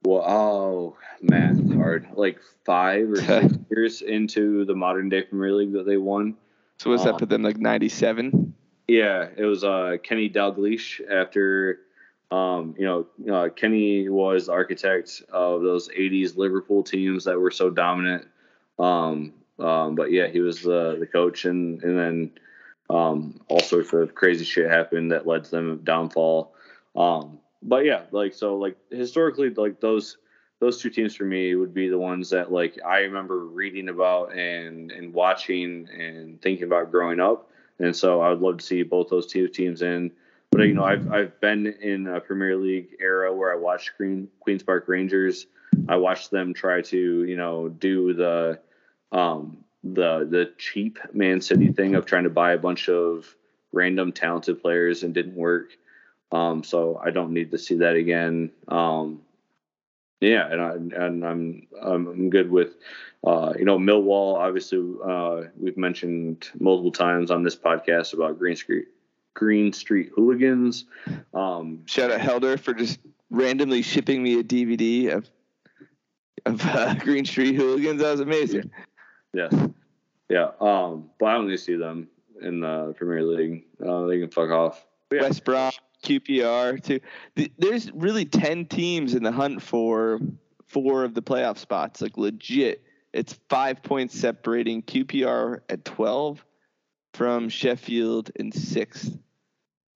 well 0.06 0.24
oh 0.28 0.96
math 1.22 1.58
hard 1.76 2.08
like 2.16 2.40
five 2.66 3.10
or 3.12 3.16
six 3.18 3.54
years 3.70 4.02
into 4.02 4.66
the 4.66 4.76
modern 4.76 5.10
day 5.10 5.22
Premier 5.24 5.54
League 5.54 5.74
that 5.74 5.86
they 5.86 5.98
won. 5.98 6.36
So 6.80 6.90
was 6.90 7.02
Oh. 7.02 7.06
that 7.06 7.18
put 7.20 7.30
them 7.30 7.44
like 7.44 7.58
97? 7.58 8.54
Yeah, 8.88 9.28
it 9.38 9.46
was 9.46 9.64
uh, 9.64 9.98
Kenny 10.04 10.30
Dalglish 10.30 11.00
after, 11.10 11.80
um, 12.32 12.76
you 12.78 12.86
know, 12.86 13.34
uh, 13.34 13.50
Kenny 13.50 14.10
was 14.10 14.48
the 14.48 14.52
architect 14.52 15.22
of 15.32 15.62
those 15.62 15.88
80s 15.90 16.36
Liverpool 16.36 16.84
teams 16.84 17.24
that 17.24 17.40
were 17.40 17.52
so 17.52 17.70
dominant. 17.70 18.28
Um, 18.80 19.34
Um, 19.60 19.94
but 19.96 20.12
yeah, 20.12 20.28
he 20.28 20.40
was 20.40 20.62
the 20.64 20.98
the 21.00 21.06
coach, 21.06 21.46
and 21.46 21.82
and 21.84 21.98
then 21.98 22.32
um, 22.90 23.40
all 23.48 23.60
sorts 23.62 23.94
of 23.94 24.16
crazy 24.16 24.44
shit 24.44 24.70
happened 24.70 25.12
that 25.12 25.28
led 25.28 25.44
to 25.46 25.52
them 25.52 25.80
downfall. 25.84 26.54
Um, 26.96 27.38
but 27.64 27.86
yeah, 27.86 28.04
like 28.12 28.34
so, 28.34 28.58
like 28.58 28.78
historically, 28.92 29.50
like 29.50 29.80
those 29.80 30.18
those 30.60 30.80
two 30.80 30.90
teams 30.90 31.16
for 31.16 31.26
me 31.26 31.56
would 31.56 31.74
be 31.74 31.90
the 31.90 31.98
ones 31.98 32.30
that 32.30 32.52
like 32.52 32.80
I 32.86 33.00
remember 33.00 33.46
reading 33.46 33.90
about 33.90 34.36
and 34.36 34.92
and 34.92 35.14
watching 35.14 35.88
and 35.90 36.42
thinking 36.42 36.66
about 36.66 36.92
growing 36.92 37.20
up. 37.20 37.50
And 37.80 37.96
so 37.96 38.22
I 38.22 38.30
would 38.30 38.40
love 38.40 38.58
to 38.58 38.66
see 38.66 38.84
both 38.84 39.10
those 39.10 39.28
two 39.28 39.48
teams 39.48 39.82
in. 39.82 40.12
But 40.52 40.68
you 40.68 40.74
know, 40.74 40.84
I've 40.84 41.12
I've 41.12 41.40
been 41.40 41.68
in 41.68 42.08
a 42.08 42.20
Premier 42.20 42.56
League 42.56 42.96
era 43.00 43.34
where 43.34 43.52
I 43.52 43.56
watched 43.56 43.92
Queen, 43.98 44.28
Queens 44.40 44.64
Park 44.64 44.86
Rangers. 44.88 45.48
I 45.90 45.96
watched 45.96 46.32
them 46.32 46.54
try 46.54 46.82
to 46.82 47.24
you 47.24 47.36
know 47.36 47.70
do 47.70 48.14
the 48.14 48.60
um, 49.12 49.64
the 49.84 50.28
the 50.30 50.54
cheap 50.58 51.00
Man 51.14 51.42
City 51.42 51.72
thing 51.72 51.96
of 51.96 52.06
trying 52.06 52.26
to 52.26 52.30
buy 52.30 52.54
a 52.54 52.58
bunch 52.58 52.90
of 52.90 53.36
random 53.72 54.12
talented 54.12 54.62
players 54.62 55.04
and 55.04 55.14
didn't 55.14 55.36
work. 55.36 55.72
Um, 56.34 56.64
so 56.64 57.00
I 57.04 57.12
don't 57.12 57.32
need 57.32 57.52
to 57.52 57.60
see 57.60 57.76
that 57.76 57.96
again. 57.96 58.52
Um, 58.68 59.22
yeah, 60.20 60.48
and 60.50 60.62
I 60.62 61.06
and 61.06 61.26
I'm 61.26 61.68
I'm 61.80 62.30
good 62.30 62.50
with 62.50 62.76
uh, 63.26 63.54
you 63.58 63.66
know 63.66 63.78
Millwall. 63.78 64.38
Obviously, 64.38 64.80
uh, 65.06 65.50
we've 65.60 65.78
mentioned 65.78 66.50
multiple 66.60 66.92
times 66.92 67.30
on 67.30 67.44
this 67.44 67.56
podcast 67.56 68.14
about 68.14 68.40
Green 68.40 68.56
Street 68.56 68.86
Green 69.36 69.72
Street 69.74 70.10
Hooligans. 70.16 70.86
Um, 71.36 71.84
Shout 71.86 72.12
out 72.12 72.22
Helder 72.22 72.58
for 72.58 72.74
just 72.74 73.00
randomly 73.30 73.84
shipping 73.84 74.24
me 74.24 74.40
a 74.40 74.44
DVD 74.44 75.14
of 75.14 75.30
of 76.48 76.66
uh, 76.66 76.96
Green 77.00 77.26
Street 77.26 77.54
Hooligans. 77.56 78.02
That 78.02 78.12
was 78.12 78.22
amazing. 78.22 78.72
Yeah, 79.34 79.50
yeah. 80.30 80.52
Um, 80.60 81.12
but 81.20 81.28
I 81.28 81.36
only 81.36 81.58
see 81.58 81.76
them 81.76 82.08
in 82.42 82.62
the 82.62 82.96
Premier 82.98 83.24
League. 83.24 83.66
Uh, 83.86 84.06
they 84.06 84.20
can 84.20 84.32
fuck 84.32 84.50
off. 84.50 84.84
Yeah. 85.12 85.22
West 85.22 85.44
Brom, 85.44 85.72
QPR 86.04 86.84
too. 86.84 87.00
There's 87.58 87.92
really 87.94 88.26
ten 88.26 88.66
teams 88.66 89.16
in 89.16 89.24
the 89.24 89.32
hunt 89.32 89.62
for 89.62 90.20
four 90.68 91.04
of 91.04 91.14
the 91.14 91.22
playoff 91.22 91.58
spots. 91.58 92.02
Like 92.02 92.18
legit, 92.18 92.84
it's 93.14 93.34
five 93.50 93.82
points 93.82 94.18
separating 94.18 94.84
QPR 94.84 95.62
at 95.70 95.86
twelve 95.86 96.46
from 97.14 97.50
Sheffield 97.50 98.32
in 98.36 98.52
sixth. 98.52 99.18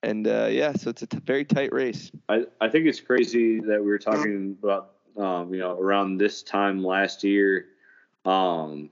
And 0.04 0.28
uh, 0.28 0.48
yeah, 0.50 0.74
so 0.74 0.92
it's 0.92 1.02
a 1.02 1.08
t- 1.08 1.20
very 1.26 1.44
tight 1.44 1.74
race. 1.74 2.12
I, 2.30 2.46
I 2.62 2.70
think 2.70 2.86
it's 2.86 3.02
crazy 3.02 3.60
that 3.62 3.80
we 3.80 3.88
were 3.88 3.98
talking 3.98 4.56
about, 4.62 4.94
um, 5.18 5.54
you 5.54 5.60
know, 5.60 5.78
around 5.78 6.18
this 6.18 6.44
time 6.44 6.84
last 6.84 7.24
year. 7.24 7.66
Um, 8.24 8.90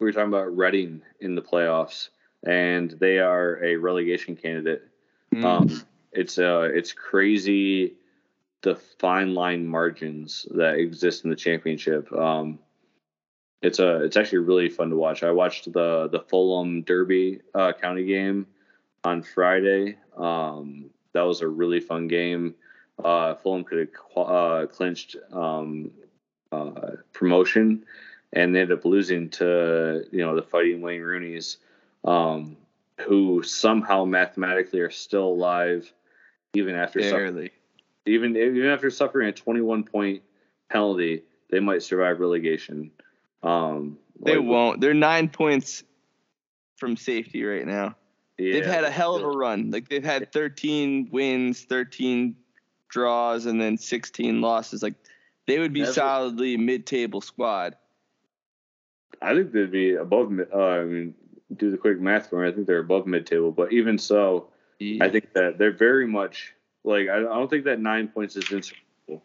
we 0.00 0.06
were 0.06 0.12
talking 0.12 0.28
about 0.28 0.56
Reading 0.56 1.02
in 1.20 1.34
the 1.34 1.42
playoffs, 1.42 2.08
and 2.46 2.90
they 2.92 3.18
are 3.18 3.62
a 3.62 3.76
relegation 3.76 4.36
candidate. 4.36 4.82
Mm. 5.34 5.44
Um, 5.44 5.82
it's 6.12 6.38
uh, 6.38 6.68
it's 6.72 6.92
crazy 6.92 7.94
the 8.62 8.74
fine 8.98 9.34
line 9.34 9.66
margins 9.66 10.46
that 10.50 10.74
exist 10.74 11.24
in 11.24 11.30
the 11.30 11.36
championship. 11.36 12.12
Um, 12.12 12.58
it's 13.62 13.78
a 13.78 14.04
it's 14.04 14.16
actually 14.16 14.38
really 14.38 14.68
fun 14.68 14.90
to 14.90 14.96
watch. 14.96 15.22
I 15.22 15.30
watched 15.30 15.72
the 15.72 16.08
the 16.08 16.20
Fulham 16.20 16.82
Derby 16.82 17.40
uh, 17.54 17.72
County 17.72 18.04
game 18.04 18.46
on 19.04 19.22
Friday. 19.22 19.96
Um, 20.16 20.90
that 21.12 21.22
was 21.22 21.40
a 21.40 21.48
really 21.48 21.80
fun 21.80 22.08
game. 22.08 22.54
Uh, 23.02 23.34
Fulham 23.34 23.64
could 23.64 23.78
have 23.78 24.26
uh, 24.26 24.66
clinched 24.66 25.16
um, 25.32 25.90
uh, 26.50 26.92
promotion, 27.12 27.84
and 28.32 28.54
they 28.54 28.60
ended 28.60 28.78
up 28.78 28.84
losing 28.84 29.30
to 29.30 30.04
you 30.10 30.24
know 30.24 30.34
the 30.34 30.42
Fighting 30.42 30.80
Wayne 30.80 31.02
Rooney's, 31.02 31.58
um, 32.04 32.56
who 33.06 33.42
somehow 33.42 34.04
mathematically 34.04 34.80
are 34.80 34.90
still 34.90 35.28
alive 35.28 35.92
even 36.54 36.74
after 36.74 37.02
suffering, 37.02 37.50
even 38.06 38.36
even 38.36 38.66
after 38.66 38.90
suffering 38.90 39.28
a 39.28 39.32
21 39.32 39.84
point 39.84 40.22
penalty. 40.70 41.22
They 41.50 41.60
might 41.60 41.82
survive 41.82 42.20
relegation. 42.20 42.90
Um, 43.42 43.98
they 44.20 44.36
like, 44.36 44.46
won't. 44.46 44.80
They're 44.80 44.94
nine 44.94 45.28
points 45.28 45.82
from 46.76 46.96
safety 46.96 47.44
right 47.44 47.66
now. 47.66 47.96
Yeah, 48.38 48.52
they've 48.52 48.66
had 48.66 48.84
a 48.84 48.90
hell 48.90 49.16
of 49.16 49.22
a 49.22 49.28
run. 49.28 49.70
Like 49.70 49.88
they've 49.88 50.04
had 50.04 50.32
13 50.32 51.08
wins, 51.10 51.64
13 51.64 52.36
draws, 52.88 53.46
and 53.46 53.60
then 53.60 53.76
16 53.76 54.40
losses. 54.40 54.82
Like 54.82 54.94
they 55.46 55.58
would 55.58 55.72
be 55.72 55.84
solidly 55.84 56.56
mid-table 56.56 57.20
squad. 57.20 57.76
I 59.20 59.34
think 59.34 59.52
they'd 59.52 59.72
be 59.72 59.94
above. 59.94 60.32
Uh, 60.54 60.58
I 60.58 60.84
mean, 60.84 61.14
do 61.56 61.70
the 61.70 61.76
quick 61.76 62.00
math 62.00 62.30
for 62.30 62.42
me. 62.42 62.48
I 62.48 62.52
think 62.52 62.66
they're 62.66 62.78
above 62.78 63.06
mid-table, 63.06 63.52
but 63.52 63.72
even 63.72 63.98
so, 63.98 64.48
yeah. 64.78 65.04
I 65.04 65.10
think 65.10 65.32
that 65.32 65.58
they're 65.58 65.72
very 65.72 66.06
much 66.06 66.54
like. 66.84 67.08
I 67.08 67.20
don't 67.20 67.48
think 67.48 67.64
that 67.64 67.80
nine 67.80 68.08
points 68.08 68.36
is 68.36 68.50
insurmountable. 68.50 69.24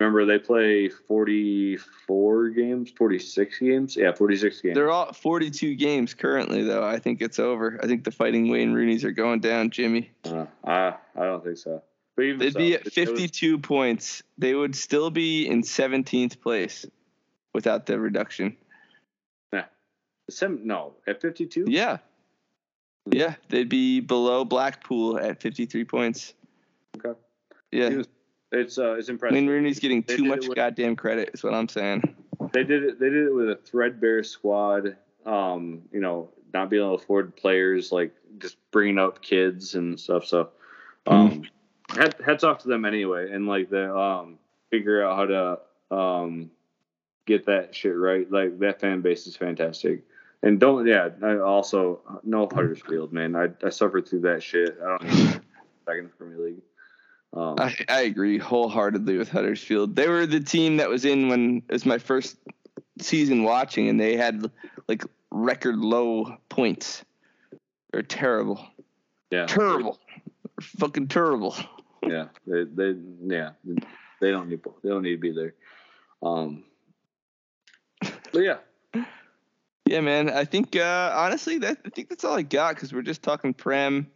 Remember, 0.00 0.24
they 0.24 0.38
play 0.38 0.88
44 0.88 2.48
games, 2.50 2.90
46 2.96 3.58
games. 3.60 3.96
Yeah, 3.96 4.12
46 4.12 4.60
games. 4.60 4.74
They're 4.74 4.90
all 4.90 5.12
42 5.12 5.76
games 5.76 6.12
currently, 6.12 6.64
though. 6.64 6.82
I 6.82 6.98
think 6.98 7.22
it's 7.22 7.38
over. 7.38 7.78
I 7.80 7.86
think 7.86 8.02
the 8.02 8.10
Fighting 8.10 8.48
Wayne 8.48 8.72
Rooney's 8.72 9.04
are 9.04 9.12
going 9.12 9.40
down, 9.40 9.70
Jimmy. 9.70 10.10
Uh, 10.24 10.46
I 10.64 10.94
I 11.14 11.24
don't 11.24 11.44
think 11.44 11.58
so. 11.58 11.82
They'd 12.16 12.52
so, 12.52 12.58
be 12.58 12.74
at 12.74 12.92
52 12.92 13.52
was... 13.56 13.62
points. 13.62 14.22
They 14.36 14.54
would 14.54 14.76
still 14.76 15.10
be 15.10 15.46
in 15.46 15.62
17th 15.62 16.40
place 16.40 16.84
without 17.54 17.86
the 17.86 17.98
reduction. 17.98 18.56
Seven, 20.30 20.60
no, 20.64 20.94
at 21.06 21.20
52? 21.20 21.66
Yeah. 21.68 21.98
Yeah, 23.10 23.34
they'd 23.48 23.68
be 23.68 24.00
below 24.00 24.44
Blackpool 24.44 25.18
at 25.18 25.40
53 25.40 25.84
points. 25.84 26.34
Okay. 26.96 27.18
Yeah. 27.72 28.02
It's 28.52 28.76
uh, 28.76 28.94
it's 28.94 29.08
impressive. 29.08 29.34
Wayne 29.34 29.48
Rooney's 29.48 29.80
getting 29.80 30.02
they 30.06 30.16
too 30.16 30.24
much 30.24 30.46
with, 30.46 30.56
goddamn 30.56 30.94
credit. 30.94 31.30
Is 31.32 31.42
what 31.42 31.54
I'm 31.54 31.68
saying. 31.68 32.02
They 32.52 32.64
did 32.64 32.84
it. 32.84 33.00
They 33.00 33.08
did 33.08 33.26
it 33.28 33.34
with 33.34 33.48
a 33.48 33.56
threadbare 33.56 34.22
squad. 34.22 34.96
Um, 35.24 35.82
you 35.90 36.00
know, 36.00 36.28
not 36.52 36.68
being 36.68 36.82
able 36.82 36.98
to 36.98 37.02
afford 37.02 37.34
players, 37.34 37.92
like 37.92 38.12
just 38.38 38.56
bringing 38.70 38.98
up 38.98 39.22
kids 39.22 39.74
and 39.74 39.98
stuff. 39.98 40.26
So, 40.26 40.50
um, 41.06 41.44
mm. 41.88 42.22
heads 42.22 42.44
off 42.44 42.58
to 42.58 42.68
them 42.68 42.84
anyway, 42.84 43.32
and 43.32 43.46
like 43.46 43.70
the 43.70 43.96
um, 43.96 44.38
figure 44.70 45.02
out 45.02 45.16
how 45.16 45.26
to 45.90 45.96
um, 45.96 46.50
get 47.24 47.46
that 47.46 47.74
shit 47.74 47.96
right. 47.96 48.30
Like 48.30 48.58
that 48.58 48.80
fan 48.80 49.00
base 49.00 49.26
is 49.26 49.36
fantastic. 49.36 50.02
And 50.42 50.58
don't, 50.58 50.86
yeah. 50.86 51.10
I 51.22 51.38
also 51.38 52.00
no 52.24 52.48
Huddersfield, 52.52 53.12
man. 53.12 53.36
I 53.36 53.48
I 53.64 53.70
suffered 53.70 54.08
through 54.08 54.20
that 54.20 54.42
shit. 54.42 54.76
I 54.82 54.98
don't 54.98 55.40
back 55.86 55.98
in 55.98 56.04
the 56.04 56.10
Premier 56.10 56.38
League. 56.38 56.62
Um, 57.34 57.54
I, 57.58 57.74
I 57.88 58.00
agree 58.02 58.38
wholeheartedly 58.38 59.16
with 59.16 59.30
Huddersfield. 59.30 59.96
They 59.96 60.08
were 60.08 60.26
the 60.26 60.40
team 60.40 60.76
that 60.78 60.88
was 60.88 61.04
in 61.04 61.28
when 61.28 61.62
it 61.68 61.72
was 61.72 61.86
my 61.86 61.98
first 61.98 62.36
season 63.00 63.44
watching, 63.44 63.88
and 63.88 63.98
they 63.98 64.16
had 64.16 64.50
like 64.88 65.04
record 65.30 65.76
low 65.76 66.36
points. 66.48 67.04
They're 67.92 68.02
terrible. 68.02 68.66
Yeah, 69.30 69.46
terrible. 69.46 69.98
They're 70.44 70.68
fucking 70.78 71.08
terrible. 71.08 71.56
Yeah, 72.06 72.26
they 72.46 72.64
they 72.64 72.96
yeah 73.22 73.50
they 74.20 74.30
don't 74.30 74.48
need 74.48 74.60
they 74.82 74.90
don't 74.90 75.02
need 75.02 75.12
to 75.12 75.18
be 75.18 75.32
there. 75.32 75.54
Um, 76.22 76.64
but 78.00 78.42
yeah. 78.42 78.56
Yeah, 79.92 80.00
man. 80.00 80.30
I 80.30 80.46
think 80.46 80.74
uh, 80.74 81.12
honestly, 81.14 81.58
that 81.58 81.76
I 81.84 81.90
think 81.90 82.08
that's 82.08 82.24
all 82.24 82.34
I 82.34 82.40
got 82.40 82.76
because 82.76 82.94
we're 82.94 83.02
just 83.02 83.22
talking 83.22 83.52
prem 83.52 84.06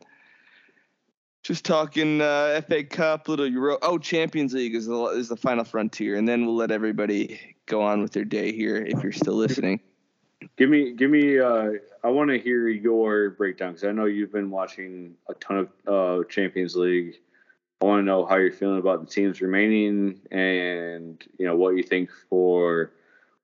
just 1.42 1.66
talking 1.66 2.22
uh, 2.22 2.62
FA 2.66 2.82
Cup, 2.82 3.28
little 3.28 3.46
Euro. 3.46 3.76
Oh, 3.82 3.98
Champions 3.98 4.54
League 4.54 4.74
is 4.74 4.86
the 4.86 5.04
is 5.08 5.28
the 5.28 5.36
final 5.36 5.64
frontier, 5.64 6.16
and 6.16 6.26
then 6.26 6.46
we'll 6.46 6.56
let 6.56 6.70
everybody 6.70 7.38
go 7.66 7.82
on 7.82 8.00
with 8.00 8.12
their 8.12 8.24
day 8.24 8.52
here. 8.52 8.78
If 8.78 9.02
you're 9.02 9.12
still 9.12 9.34
listening, 9.34 9.80
give 10.56 10.70
me 10.70 10.94
give 10.94 11.10
me. 11.10 11.38
Uh, 11.38 11.72
I 12.02 12.08
want 12.08 12.30
to 12.30 12.38
hear 12.38 12.68
your 12.68 13.28
breakdown 13.32 13.72
because 13.72 13.86
I 13.86 13.92
know 13.92 14.06
you've 14.06 14.32
been 14.32 14.50
watching 14.50 15.14
a 15.28 15.34
ton 15.34 15.58
of 15.58 15.68
uh, 15.86 16.24
Champions 16.30 16.74
League. 16.74 17.16
I 17.82 17.84
want 17.84 18.00
to 18.00 18.06
know 18.06 18.24
how 18.24 18.36
you're 18.36 18.50
feeling 18.50 18.78
about 18.78 19.06
the 19.06 19.12
teams 19.12 19.42
remaining, 19.42 20.22
and 20.30 21.22
you 21.38 21.44
know 21.44 21.54
what 21.54 21.76
you 21.76 21.82
think 21.82 22.08
for 22.30 22.92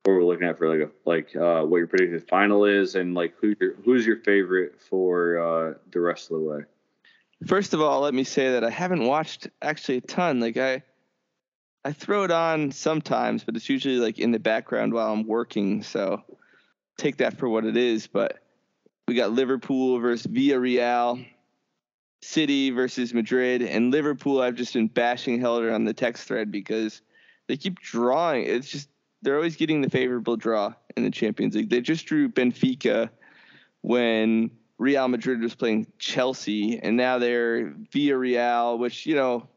what 0.04 0.14
we're 0.14 0.24
looking 0.24 0.48
at 0.48 0.58
for 0.58 0.68
like 0.68 0.90
like 1.04 1.36
uh, 1.36 1.62
what 1.62 1.78
your 1.78 1.86
predicted 1.86 2.28
final 2.28 2.64
is, 2.64 2.94
and 2.94 3.14
like 3.14 3.34
who 3.40 3.54
who's 3.84 4.04
your 4.04 4.16
favorite 4.18 4.80
for 4.80 5.38
uh, 5.38 5.74
the 5.92 6.00
rest 6.00 6.30
of 6.30 6.40
the 6.40 6.44
way. 6.44 6.60
First 7.46 7.74
of 7.74 7.80
all, 7.80 8.00
let 8.00 8.14
me 8.14 8.24
say 8.24 8.52
that 8.52 8.64
I 8.64 8.70
haven't 8.70 9.04
watched 9.04 9.48
actually 9.60 9.98
a 9.98 10.00
ton. 10.00 10.40
Like 10.40 10.56
I 10.56 10.82
I 11.84 11.92
throw 11.92 12.24
it 12.24 12.30
on 12.30 12.72
sometimes, 12.72 13.44
but 13.44 13.56
it's 13.56 13.68
usually 13.68 13.98
like 13.98 14.18
in 14.18 14.32
the 14.32 14.38
background 14.40 14.92
while 14.92 15.12
I'm 15.12 15.26
working, 15.26 15.82
so 15.82 16.22
take 16.98 17.18
that 17.18 17.38
for 17.38 17.48
what 17.48 17.64
it 17.64 17.76
is, 17.76 18.06
but 18.06 18.38
we 19.08 19.14
got 19.14 19.32
Liverpool 19.32 19.98
versus 19.98 20.26
Villarreal, 20.26 21.24
City 22.22 22.70
versus 22.70 23.12
Madrid, 23.14 23.62
and 23.62 23.90
Liverpool 23.90 24.40
I've 24.40 24.54
just 24.54 24.74
been 24.74 24.88
bashing 24.88 25.40
Helder 25.40 25.72
on 25.72 25.84
the 25.84 25.94
text 25.94 26.26
thread 26.26 26.50
because 26.52 27.02
they 27.48 27.56
keep 27.56 27.80
drawing. 27.80 28.44
It's 28.44 28.70
just 28.70 28.88
they're 29.22 29.36
always 29.36 29.56
getting 29.56 29.80
the 29.80 29.90
favorable 29.90 30.36
draw 30.36 30.74
in 30.96 31.04
the 31.04 31.10
Champions 31.10 31.54
League. 31.54 31.70
They 31.70 31.80
just 31.80 32.06
drew 32.06 32.28
Benfica 32.28 33.08
when 33.80 34.50
Real 34.78 35.08
Madrid 35.08 35.40
was 35.40 35.54
playing 35.54 35.86
Chelsea, 35.98 36.78
and 36.78 36.96
now 36.96 37.18
they're 37.18 37.70
Villarreal, 37.92 38.78
which 38.78 39.06
you 39.06 39.14
know, 39.14 39.48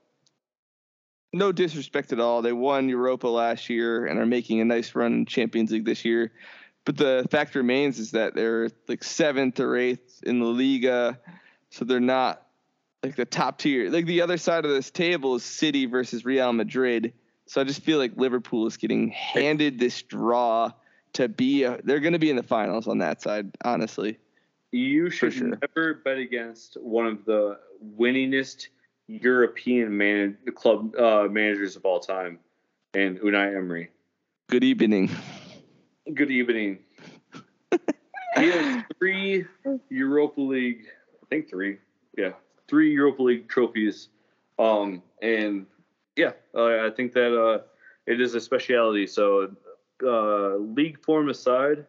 no 1.33 1.51
disrespect 1.51 2.13
at 2.13 2.19
all. 2.19 2.41
They 2.41 2.53
won 2.53 2.87
Europa 2.87 3.27
last 3.27 3.69
year 3.69 4.05
and 4.05 4.19
are 4.19 4.25
making 4.25 4.61
a 4.61 4.65
nice 4.65 4.95
run 4.95 5.13
in 5.13 5.25
Champions 5.25 5.71
League 5.71 5.85
this 5.85 6.05
year. 6.05 6.31
But 6.85 6.97
the 6.97 7.25
fact 7.31 7.55
remains 7.55 7.97
is 7.97 8.11
that 8.11 8.35
they're 8.35 8.69
like 8.87 9.03
seventh 9.03 9.59
or 9.59 9.75
eighth 9.75 10.21
in 10.23 10.39
the 10.39 10.45
Liga, 10.45 11.19
so 11.71 11.83
they're 11.83 11.99
not 11.99 12.45
like 13.01 13.15
the 13.15 13.25
top 13.25 13.57
tier. 13.57 13.89
Like 13.89 14.05
the 14.05 14.21
other 14.21 14.37
side 14.37 14.65
of 14.65 14.71
this 14.71 14.91
table 14.91 15.35
is 15.35 15.43
City 15.43 15.87
versus 15.87 16.23
Real 16.23 16.53
Madrid. 16.53 17.13
So 17.47 17.61
I 17.61 17.63
just 17.63 17.81
feel 17.81 17.99
like 17.99 18.13
Liverpool 18.15 18.65
is 18.65 18.77
getting 18.77 19.09
handed 19.09 19.79
this 19.79 20.01
draw 20.01 20.71
to 21.13 21.27
be. 21.27 21.63
A, 21.63 21.79
they're 21.83 21.99
going 21.99 22.13
to 22.13 22.19
be 22.19 22.29
in 22.29 22.35
the 22.35 22.43
finals 22.43 22.87
on 22.87 22.97
that 22.99 23.21
side, 23.21 23.51
honestly. 23.63 24.17
You 24.71 25.09
should 25.09 25.33
sure. 25.33 25.57
never 25.61 26.01
bet 26.03 26.17
against 26.17 26.75
one 26.81 27.05
of 27.05 27.23
the 27.25 27.59
winningest 27.97 28.67
European 29.07 29.95
man 29.95 30.37
club 30.55 30.95
uh, 30.95 31.27
managers 31.29 31.75
of 31.75 31.85
all 31.85 31.99
time, 31.99 32.39
and 32.93 33.19
Unai 33.19 33.55
Emery. 33.55 33.91
Good 34.49 34.63
evening. 34.63 35.11
Good 36.13 36.31
evening. 36.31 36.79
he 37.71 38.49
has 38.49 38.83
three 38.97 39.45
Europa 39.89 40.41
League, 40.41 40.87
I 41.21 41.25
think 41.29 41.49
three, 41.49 41.77
yeah, 42.17 42.31
three 42.67 42.91
Europa 42.91 43.21
League 43.21 43.47
trophies, 43.47 44.09
um, 44.57 45.03
and 45.21 45.67
yeah, 46.15 46.31
uh, 46.55 46.85
I 46.85 46.89
think 46.95 47.13
that 47.13 47.37
uh, 47.37 47.63
it 48.05 48.21
is 48.21 48.35
a 48.35 48.41
speciality. 48.41 49.07
So, 49.07 49.55
uh, 50.03 50.55
league 50.55 51.03
form 51.03 51.29
aside, 51.29 51.85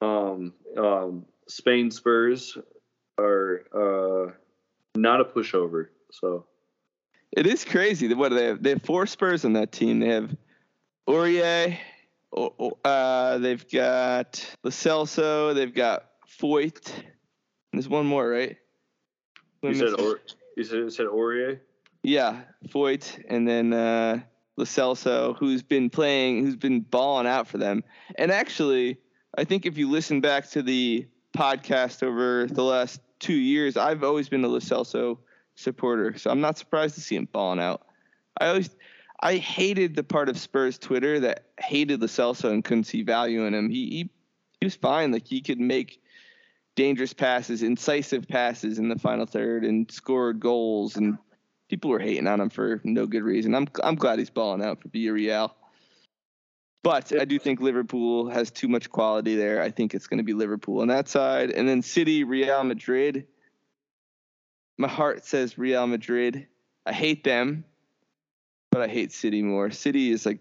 um, 0.00 0.52
um, 0.76 1.26
Spain 1.48 1.90
Spurs 1.90 2.58
are 3.18 3.64
uh, 3.72 4.32
not 4.94 5.20
a 5.20 5.24
pushover. 5.24 5.88
So 6.10 6.46
it 7.32 7.46
is 7.46 7.64
crazy. 7.64 8.12
What 8.14 8.30
do 8.30 8.36
they 8.36 8.46
have? 8.46 8.62
They 8.62 8.70
have 8.70 8.82
four 8.82 9.06
Spurs 9.06 9.44
on 9.44 9.52
that 9.54 9.72
team. 9.72 10.00
They 10.00 10.08
have 10.08 10.34
Aurier. 11.08 11.78
Uh, 12.84 13.38
they've 13.38 13.68
got 13.70 14.44
Lo 14.64 14.70
Celso. 14.70 15.54
They've 15.54 15.74
got 15.74 16.06
Foyth. 16.40 16.92
There's 17.72 17.88
one 17.88 18.06
more, 18.06 18.28
right? 18.28 18.56
You 19.62 19.74
said, 19.74 20.00
or, 20.00 20.20
you 20.56 20.64
said, 20.64 20.76
you 20.76 20.90
said 20.90 21.06
Aurier? 21.06 21.60
Yeah, 22.04 22.42
Foyth, 22.68 23.18
and 23.28 23.48
then 23.48 23.72
uh, 23.72 24.20
Lo 24.58 24.66
Celso, 24.66 25.34
who's 25.38 25.62
been 25.62 25.88
playing, 25.88 26.44
who's 26.44 26.54
been 26.54 26.80
balling 26.80 27.26
out 27.26 27.48
for 27.48 27.56
them. 27.56 27.82
And 28.16 28.30
actually, 28.30 28.98
I 29.38 29.44
think 29.44 29.64
if 29.64 29.78
you 29.78 29.90
listen 29.90 30.20
back 30.20 30.50
to 30.50 30.62
the 30.62 31.08
podcast 31.34 32.02
over 32.02 32.46
the 32.46 32.62
last 32.62 33.00
two 33.20 33.32
years, 33.32 33.78
I've 33.78 34.04
always 34.04 34.28
been 34.28 34.44
a 34.44 34.48
Lo 34.48 34.58
Celso 34.58 35.18
supporter, 35.54 36.18
so 36.18 36.30
I'm 36.30 36.42
not 36.42 36.58
surprised 36.58 36.94
to 36.96 37.00
see 37.00 37.16
him 37.16 37.26
balling 37.32 37.58
out. 37.58 37.86
I 38.38 38.48
always, 38.48 38.68
I 39.20 39.36
hated 39.36 39.96
the 39.96 40.04
part 40.04 40.28
of 40.28 40.38
Spurs 40.38 40.76
Twitter 40.78 41.20
that 41.20 41.46
hated 41.58 42.02
Lo 42.02 42.06
Celso 42.06 42.50
and 42.50 42.62
couldn't 42.62 42.84
see 42.84 43.02
value 43.02 43.46
in 43.46 43.54
him. 43.54 43.70
He, 43.70 43.88
he 43.88 44.10
he 44.60 44.66
was 44.66 44.74
fine, 44.76 45.10
like 45.10 45.26
he 45.26 45.40
could 45.40 45.60
make 45.60 46.02
dangerous 46.74 47.14
passes, 47.14 47.62
incisive 47.62 48.28
passes 48.28 48.78
in 48.78 48.90
the 48.90 48.98
final 48.98 49.24
third, 49.24 49.64
and 49.64 49.90
scored 49.90 50.38
goals 50.38 50.96
and 50.96 51.16
people 51.68 51.90
were 51.90 51.98
hating 51.98 52.26
on 52.26 52.40
him 52.40 52.50
for 52.50 52.80
no 52.84 53.06
good 53.06 53.22
reason. 53.22 53.54
I'm 53.54 53.68
I'm 53.82 53.96
glad 53.96 54.18
he's 54.18 54.30
balling 54.30 54.62
out 54.64 54.80
for 54.82 54.88
Villarreal. 54.88 55.52
But 56.82 57.18
I 57.18 57.24
do 57.24 57.38
think 57.38 57.60
Liverpool 57.60 58.28
has 58.28 58.50
too 58.50 58.68
much 58.68 58.90
quality 58.90 59.36
there. 59.36 59.62
I 59.62 59.70
think 59.70 59.94
it's 59.94 60.06
going 60.06 60.18
to 60.18 60.24
be 60.24 60.34
Liverpool 60.34 60.82
on 60.82 60.88
that 60.88 61.08
side, 61.08 61.50
and 61.50 61.66
then 61.66 61.80
City, 61.80 62.24
Real 62.24 62.62
Madrid. 62.62 63.26
My 64.76 64.88
heart 64.88 65.24
says 65.24 65.56
Real 65.56 65.86
Madrid. 65.86 66.46
I 66.84 66.92
hate 66.92 67.24
them, 67.24 67.64
but 68.70 68.82
I 68.82 68.88
hate 68.88 69.12
City 69.12 69.42
more. 69.42 69.70
City 69.70 70.10
is 70.10 70.26
like 70.26 70.40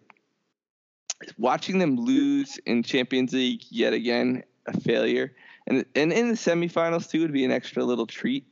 watching 1.38 1.80
them 1.80 1.96
lose 1.96 2.60
in 2.66 2.84
Champions 2.84 3.32
League 3.32 3.62
yet 3.70 3.94
again, 3.94 4.44
a 4.68 4.78
failure, 4.78 5.34
and 5.66 5.86
and 5.96 6.12
in 6.12 6.28
the 6.28 6.36
semifinals 6.36 7.10
too 7.10 7.22
would 7.22 7.32
be 7.32 7.46
an 7.46 7.52
extra 7.52 7.86
little 7.86 8.08
treat. 8.08 8.46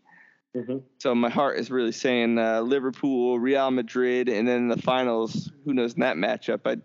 Mm-hmm. 0.56 0.78
So 0.98 1.16
my 1.16 1.30
heart 1.30 1.60
is 1.60 1.72
really 1.72 1.94
saying 1.94 2.38
uh, 2.38 2.62
Liverpool, 2.62 3.40
Real 3.40 3.72
Madrid, 3.72 4.28
and 4.28 4.48
then 4.48 4.68
the 4.68 4.82
finals, 4.82 5.50
who 5.64 5.74
knows 5.74 5.94
in 5.94 6.02
that 6.02 6.18
matchup? 6.18 6.62
I'd 6.66 6.82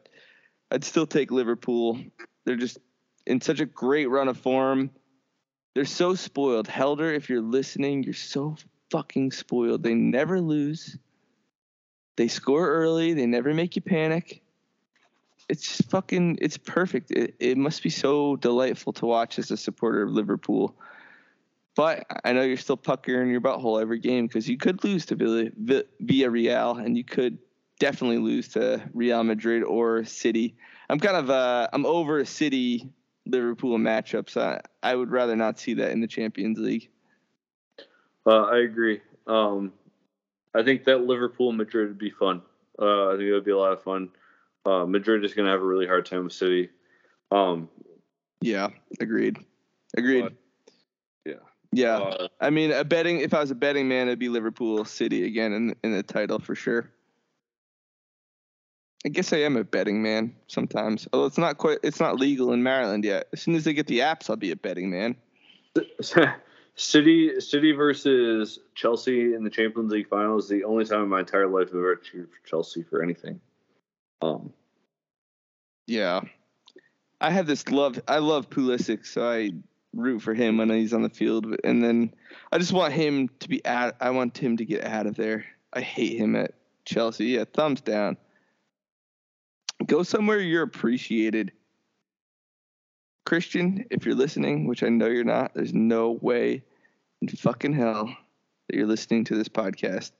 I'd 0.71 0.85
still 0.85 1.07
take 1.07 1.31
Liverpool. 1.31 1.99
They're 2.45 2.57
just 2.57 2.79
in 3.27 3.41
such 3.41 3.61
a 3.61 3.67
great 3.67 4.07
run 4.07 4.29
of 4.29 4.39
form. 4.39 4.91
They're 5.75 5.85
so 5.85 6.15
spoiled. 6.15 6.69
Helder, 6.69 7.13
if 7.13 7.29
you're 7.29 7.43
listening, 7.43 8.03
you're 8.03 8.15
so 8.15 8.57
fucking 8.91 9.33
spoiled. 9.33 9.83
They 9.83 9.95
never 9.95 10.41
lose. 10.41 10.97
They 12.17 12.29
score 12.29 12.69
early. 12.69 13.15
They 13.15 13.27
never 13.27 13.53
make 13.53 13.77
you 13.77 13.83
panic. 13.83 14.43
It's 15.49 15.81
fucking. 15.87 16.39
It's 16.41 16.57
perfect. 16.57 17.11
It, 17.11 17.35
it 17.39 17.59
must 17.59 17.83
be 17.83 17.91
so 17.91 18.37
delightful 18.37 18.93
to 18.95 19.07
watch 19.07 19.39
as 19.39 19.51
a 19.51 19.57
supporter 19.57 20.03
of 20.03 20.11
Liverpool. 20.11 20.77
But 21.77 22.07
I 22.25 22.33
know 22.33 22.43
you're 22.43 22.57
still 22.57 22.79
puckering 22.79 23.31
your 23.31 23.43
butthole 23.43 23.81
every 23.81 23.99
game 23.99 24.27
because 24.27 24.49
you 24.49 24.57
could 24.57 24.83
lose 24.83 25.05
to 25.07 25.15
Villa, 25.15 25.51
Villarreal 26.03 26.83
and 26.83 26.97
you 26.97 27.05
could 27.05 27.39
definitely 27.79 28.19
lose 28.19 28.49
to 28.49 28.83
Real 28.95 29.23
Madrid 29.23 29.63
or 29.63 30.05
City. 30.07 30.57
I'm 30.89 30.99
kind 30.99 31.17
of 31.17 31.29
uh, 31.29 31.69
I'm 31.75 31.85
over 31.85 32.25
City 32.25 32.91
Liverpool 33.27 33.77
matchups. 33.79 34.41
I, 34.41 34.63
I 34.83 34.95
would 34.95 35.11
rather 35.11 35.37
not 35.37 35.59
see 35.59 35.75
that 35.75 35.91
in 35.93 36.01
the 36.01 36.07
Champions 36.07 36.59
League. 36.59 36.89
Uh, 38.27 38.45
I 38.45 38.61
agree. 38.61 39.03
Um, 39.27 39.73
I 40.55 40.63
think 40.63 40.85
that 40.85 41.03
Liverpool 41.03 41.53
Madrid 41.53 41.89
would 41.89 41.99
be 41.99 42.11
fun. 42.11 42.41
Uh, 42.81 43.09
I 43.09 43.13
think 43.13 43.25
it 43.25 43.33
would 43.33 43.45
be 43.45 43.51
a 43.51 43.59
lot 43.59 43.73
of 43.73 43.83
fun. 43.83 44.09
Uh, 44.65 44.87
Madrid 44.87 45.25
is 45.25 45.35
going 45.35 45.47
to 45.47 45.53
have 45.53 45.61
a 45.61 45.67
really 45.67 45.87
hard 45.87 46.07
time 46.07 46.25
with 46.25 46.33
City. 46.33 46.71
Um, 47.31 47.69
yeah, 48.41 48.69
agreed. 48.99 49.39
Agreed. 49.97 50.37
Yeah. 51.77 51.99
Uh, 51.99 52.29
I 52.41 52.51
mean, 52.51 52.73
a 52.73 52.85
betting. 52.85 53.21
If 53.21 53.35
I 53.35 53.41
was 53.41 53.51
a 53.51 53.55
betting 53.55 53.89
man, 53.89 54.09
it'd 54.09 54.19
be 54.19 54.29
Liverpool 54.29 54.85
City 54.85 55.25
again 55.25 55.53
in 55.53 55.77
in 55.83 55.93
the 55.93 56.03
title 56.03 56.39
for 56.39 56.55
sure. 56.55 56.91
I 59.05 59.09
guess 59.09 59.33
I 59.33 59.39
am 59.39 59.57
a 59.57 59.63
betting 59.63 60.03
man 60.03 60.35
sometimes. 60.49 61.07
Although 61.13 61.27
it's 61.27 61.39
not 61.39 61.59
quite, 61.59 61.79
it's 61.85 62.01
not 62.01 62.19
legal 62.19 62.53
in 62.53 62.63
Maryland 62.63 63.05
yet. 63.05 63.29
As 63.33 63.41
soon 63.41 63.55
as 63.55 63.65
they 63.65 63.73
get 63.73 63.87
the 63.87 64.01
apps, 64.01 64.29
I'll 64.29 64.37
be 64.37 64.51
a 64.51 64.57
betting 64.57 64.91
man. 64.91 65.17
City, 66.75 67.41
City 67.41 67.73
versus 67.73 68.59
Chelsea 68.75 69.35
in 69.35 69.45
the 69.45 69.51
Champions 69.51 69.93
League 69.93 70.09
final 70.09 70.39
is 70.39 70.49
the 70.49 70.65
only 70.65 70.85
time 70.85 71.05
in 71.05 71.09
my 71.09 71.21
entire 71.21 71.47
life 71.47 71.69
I've 71.69 71.77
ever 71.77 71.97
cheered 71.97 72.31
for 72.31 72.49
Chelsea 72.49 72.83
for 72.83 73.03
anything. 73.03 73.41
Um. 74.23 74.53
Yeah, 75.87 76.23
I 77.21 77.31
have 77.31 77.47
this 77.47 77.69
love. 77.69 78.01
I 78.09 78.19
love 78.19 78.51
Pulisic, 78.51 79.07
so 79.07 79.31
I 79.31 79.53
root 79.97 80.21
for 80.21 80.35
him 80.35 80.59
when 80.59 80.71
he's 80.71 80.93
on 80.93 81.03
the 81.03 81.11
field. 81.11 81.47
And 81.65 81.83
then 81.83 82.15
I 82.53 82.59
just 82.59 82.73
want 82.73 82.93
him 82.93 83.29
to 83.41 83.49
be 83.49 83.65
at. 83.65 83.97
I 84.01 84.11
want 84.11 84.37
him 84.37 84.57
to 84.59 84.65
get 84.65 84.85
out 84.85 85.07
of 85.07 85.17
there. 85.17 85.45
I 85.73 85.81
hate 85.81 86.19
him 86.19 86.37
at 86.37 86.53
Chelsea. 86.85 87.27
Yeah, 87.27 87.45
thumbs 87.53 87.81
down. 87.81 88.17
Go 89.87 90.03
somewhere 90.03 90.41
you're 90.41 90.63
appreciated. 90.63 91.53
Christian, 93.27 93.85
if 93.91 94.07
you're 94.07 94.15
listening, 94.15 94.67
which 94.67 94.83
I 94.83 94.89
know 94.89 95.07
you're 95.07 95.25
not, 95.25 95.53
there's 95.55 95.75
no 95.75 96.13
way 96.13 96.63
in 97.21 97.29
fucking 97.29 97.73
hell 97.73 98.07
that 98.69 98.77
you're 98.77 98.87
listening 98.87 99.25
to 99.25 99.35
this 99.35 99.49
podcast. 99.49 100.13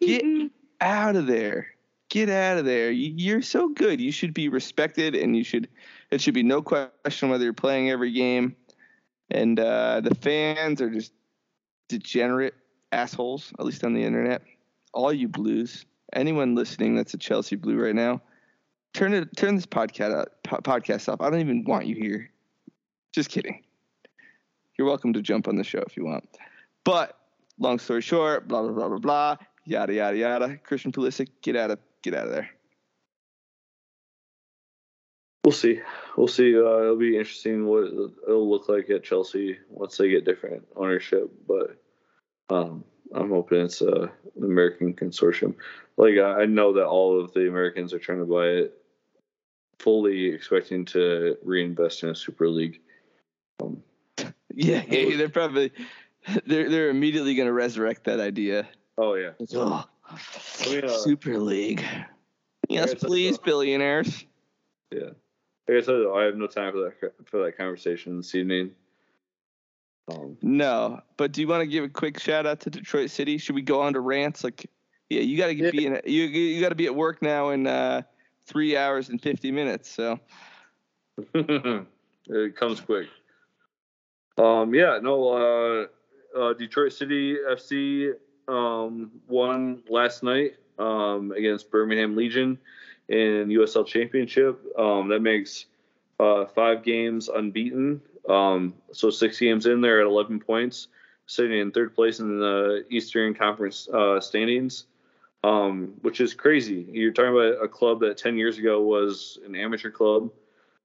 Get 0.00 0.24
out 0.80 1.16
of 1.16 1.26
there. 1.26 1.68
Get 2.08 2.30
out 2.30 2.56
of 2.56 2.64
there. 2.64 2.90
You're 2.90 3.42
so 3.42 3.68
good. 3.68 4.00
You 4.00 4.10
should 4.10 4.32
be 4.32 4.48
respected 4.48 5.14
and 5.14 5.36
you 5.36 5.44
should 5.44 5.68
it 6.10 6.22
should 6.22 6.34
be 6.34 6.42
no 6.42 6.62
question 6.62 7.28
whether 7.28 7.44
you're 7.44 7.52
playing 7.52 7.90
every 7.90 8.12
game. 8.12 8.56
And 9.30 9.60
uh, 9.60 10.00
the 10.00 10.14
fans 10.14 10.80
are 10.80 10.90
just 10.90 11.12
degenerate 11.88 12.54
assholes, 12.92 13.52
at 13.58 13.64
least 13.64 13.84
on 13.84 13.94
the 13.94 14.02
internet. 14.02 14.42
All 14.94 15.12
you 15.12 15.28
blues, 15.28 15.84
anyone 16.12 16.54
listening 16.54 16.94
that's 16.96 17.14
a 17.14 17.18
Chelsea 17.18 17.56
blue 17.56 17.78
right 17.78 17.94
now, 17.94 18.22
turn 18.94 19.12
it 19.12 19.28
turn 19.36 19.54
this 19.54 19.66
podcast 19.66 20.26
po- 20.42 20.58
podcast 20.58 21.12
off. 21.12 21.20
I 21.20 21.30
don't 21.30 21.40
even 21.40 21.64
want 21.64 21.86
you 21.86 21.94
here. 21.94 22.30
Just 23.12 23.30
kidding. 23.30 23.62
You're 24.78 24.86
welcome 24.86 25.12
to 25.12 25.22
jump 25.22 25.48
on 25.48 25.56
the 25.56 25.64
show 25.64 25.80
if 25.80 25.96
you 25.96 26.04
want. 26.04 26.28
But 26.84 27.18
long 27.58 27.78
story 27.78 28.00
short, 28.00 28.48
blah 28.48 28.62
blah 28.62 28.72
blah 28.72 28.88
blah 28.88 28.98
blah, 28.98 29.36
yada 29.64 29.92
yada 29.92 30.16
yada. 30.16 30.56
Christian 30.58 30.92
Pulisic, 30.92 31.28
get 31.42 31.56
out 31.56 31.70
of 31.70 31.78
get 32.02 32.14
out 32.14 32.26
of 32.26 32.32
there. 32.32 32.48
We'll 35.48 35.56
see. 35.56 35.80
We'll 36.14 36.28
see. 36.28 36.54
Uh, 36.54 36.82
it'll 36.82 36.96
be 36.96 37.16
interesting 37.16 37.64
what 37.64 37.84
it'll 37.84 38.50
look 38.50 38.68
like 38.68 38.90
at 38.90 39.02
Chelsea 39.02 39.56
once 39.70 39.96
they 39.96 40.10
get 40.10 40.26
different 40.26 40.68
ownership. 40.76 41.32
But 41.48 41.80
um, 42.50 42.84
I'm 43.14 43.30
hoping 43.30 43.62
it's 43.62 43.80
a, 43.80 43.90
uh, 43.90 44.08
an 44.36 44.44
American 44.44 44.92
consortium. 44.92 45.54
Like 45.96 46.18
I 46.18 46.44
know 46.44 46.74
that 46.74 46.84
all 46.84 47.18
of 47.18 47.32
the 47.32 47.48
Americans 47.48 47.94
are 47.94 47.98
trying 47.98 48.18
to 48.18 48.26
buy 48.26 48.44
it. 48.44 48.74
fully 49.78 50.26
expecting 50.26 50.84
to 50.84 51.38
reinvest 51.42 52.02
in 52.02 52.10
a 52.10 52.14
super 52.14 52.50
league. 52.50 52.80
Um, 53.62 53.82
yeah, 54.54 54.82
yeah, 54.86 55.16
they're 55.16 55.30
probably 55.30 55.72
they're 56.44 56.68
they're 56.68 56.90
immediately 56.90 57.34
going 57.36 57.48
to 57.48 57.54
resurrect 57.54 58.04
that 58.04 58.20
idea. 58.20 58.68
Oh 58.98 59.14
yeah. 59.14 59.30
Oh, 59.54 59.86
mean, 60.68 60.84
uh, 60.84 60.88
super 60.88 61.38
league. 61.38 61.82
Yes, 62.68 62.92
please, 62.92 63.38
billionaires. 63.38 64.26
Yeah. 64.92 65.12
Like 65.68 65.78
I 65.78 65.80
said, 65.82 66.04
I 66.14 66.22
have 66.22 66.36
no 66.36 66.46
time 66.46 66.72
for 66.72 66.78
that 66.78 67.12
for 67.26 67.44
that 67.44 67.58
conversation 67.58 68.16
this 68.16 68.34
evening. 68.34 68.70
Um, 70.10 70.38
No, 70.40 71.00
but 71.18 71.32
do 71.32 71.42
you 71.42 71.48
want 71.48 71.60
to 71.60 71.66
give 71.66 71.84
a 71.84 71.88
quick 71.90 72.18
shout 72.18 72.46
out 72.46 72.60
to 72.60 72.70
Detroit 72.70 73.10
City? 73.10 73.36
Should 73.36 73.54
we 73.54 73.60
go 73.60 73.82
on 73.82 73.92
to 73.92 74.00
rants? 74.00 74.42
Like, 74.42 74.70
yeah, 75.10 75.20
you 75.20 75.36
got 75.36 75.48
to 75.48 75.54
Yeah. 75.54 75.70
be 75.70 75.86
in. 75.86 76.00
You 76.06 76.24
you 76.24 76.60
got 76.62 76.70
to 76.70 76.74
be 76.74 76.86
at 76.86 76.94
work 76.94 77.20
now 77.20 77.50
in 77.50 77.66
uh, 77.66 78.02
three 78.46 78.78
hours 78.78 79.10
and 79.10 79.20
fifty 79.20 79.50
minutes. 79.52 79.90
So 79.90 80.18
it 81.34 82.56
comes 82.56 82.80
quick. 82.80 83.08
Um, 84.38 84.72
yeah, 84.72 84.98
no, 85.02 85.28
uh, 86.34 86.38
uh, 86.38 86.54
Detroit 86.54 86.94
City 86.94 87.36
FC 87.36 88.12
um, 88.46 89.10
won 89.26 89.82
last 89.90 90.22
night 90.22 90.54
um, 90.78 91.32
against 91.32 91.70
Birmingham 91.70 92.16
Legion 92.16 92.58
in 93.08 93.48
USL 93.48 93.86
Championship. 93.86 94.60
Um, 94.78 95.08
that 95.08 95.20
makes 95.20 95.66
uh, 96.20 96.46
five 96.46 96.82
games 96.82 97.28
unbeaten. 97.28 98.00
Um, 98.28 98.74
so 98.92 99.10
six 99.10 99.38
games 99.38 99.66
in 99.66 99.80
there 99.80 100.00
at 100.00 100.06
11 100.06 100.40
points, 100.40 100.88
sitting 101.26 101.58
in 101.58 101.70
third 101.70 101.94
place 101.94 102.20
in 102.20 102.38
the 102.38 102.84
Eastern 102.90 103.34
Conference 103.34 103.88
uh, 103.88 104.20
standings, 104.20 104.84
um, 105.44 105.94
which 106.02 106.20
is 106.20 106.34
crazy. 106.34 106.86
You're 106.90 107.12
talking 107.12 107.32
about 107.32 107.64
a 107.64 107.68
club 107.68 108.00
that 108.00 108.18
10 108.18 108.36
years 108.36 108.58
ago 108.58 108.82
was 108.82 109.38
an 109.46 109.54
amateur 109.54 109.90
club 109.90 110.30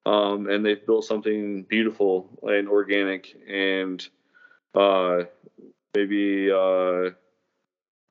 um, 0.06 0.50
and 0.50 0.66
they've 0.66 0.86
built 0.86 1.06
something 1.06 1.64
beautiful 1.64 2.30
and 2.44 2.68
organic 2.68 3.36
and 3.48 4.08
uh, 4.76 5.24
maybe 5.96 6.52
uh, 6.52 7.12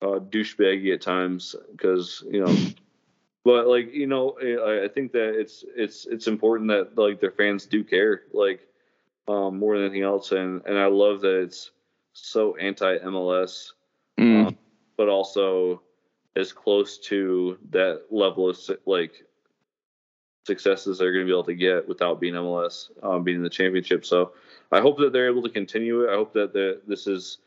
uh, 0.00 0.18
douchebaggy 0.18 0.94
at 0.94 1.02
times 1.02 1.54
because 1.72 2.24
you 2.30 2.44
know, 2.44 2.54
but 3.44 3.66
like 3.66 3.92
you 3.92 4.06
know, 4.06 4.36
I, 4.40 4.84
I 4.84 4.88
think 4.88 5.12
that 5.12 5.38
it's 5.38 5.64
it's 5.76 6.06
it's 6.06 6.26
important 6.26 6.68
that 6.68 6.96
like 6.96 7.20
their 7.20 7.32
fans 7.32 7.66
do 7.66 7.84
care 7.84 8.22
like 8.32 8.60
um, 9.28 9.58
more 9.58 9.76
than 9.76 9.86
anything 9.86 10.02
else, 10.02 10.32
and 10.32 10.62
and 10.66 10.78
I 10.78 10.86
love 10.86 11.20
that 11.22 11.42
it's 11.42 11.70
so 12.12 12.56
anti 12.56 12.98
MLS 12.98 13.72
mm, 14.18 14.46
um, 14.46 14.58
but 14.96 15.08
also 15.08 15.82
as 16.36 16.52
close 16.52 16.98
to 16.98 17.58
that 17.70 18.02
level 18.10 18.48
of 18.48 18.58
like 18.86 19.24
successes 20.46 20.98
they're 20.98 21.12
going 21.12 21.24
to 21.24 21.30
be 21.30 21.32
able 21.32 21.44
to 21.44 21.54
get 21.54 21.88
without 21.88 22.20
being 22.20 22.34
MLS, 22.34 22.90
um, 23.02 23.22
being 23.22 23.38
in 23.38 23.42
the 23.42 23.50
championship. 23.50 24.04
So 24.04 24.32
I 24.70 24.80
hope 24.80 24.98
that 24.98 25.12
they're 25.12 25.30
able 25.30 25.42
to 25.42 25.48
continue 25.48 26.02
it. 26.02 26.10
I 26.10 26.14
hope 26.14 26.32
that 26.32 26.52
the, 26.52 26.80
this 26.86 27.06
is, 27.06 27.38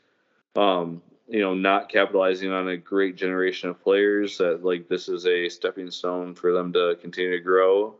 um, 0.54 1.02
you 1.28 1.40
know, 1.40 1.54
not 1.54 1.88
capitalizing 1.88 2.52
on 2.52 2.68
a 2.68 2.76
great 2.76 3.16
generation 3.16 3.68
of 3.68 3.82
players. 3.82 4.38
That 4.38 4.64
like 4.64 4.88
this 4.88 5.08
is 5.08 5.26
a 5.26 5.48
stepping 5.48 5.90
stone 5.90 6.34
for 6.34 6.52
them 6.52 6.72
to 6.74 6.96
continue 7.00 7.32
to 7.32 7.42
grow. 7.42 7.96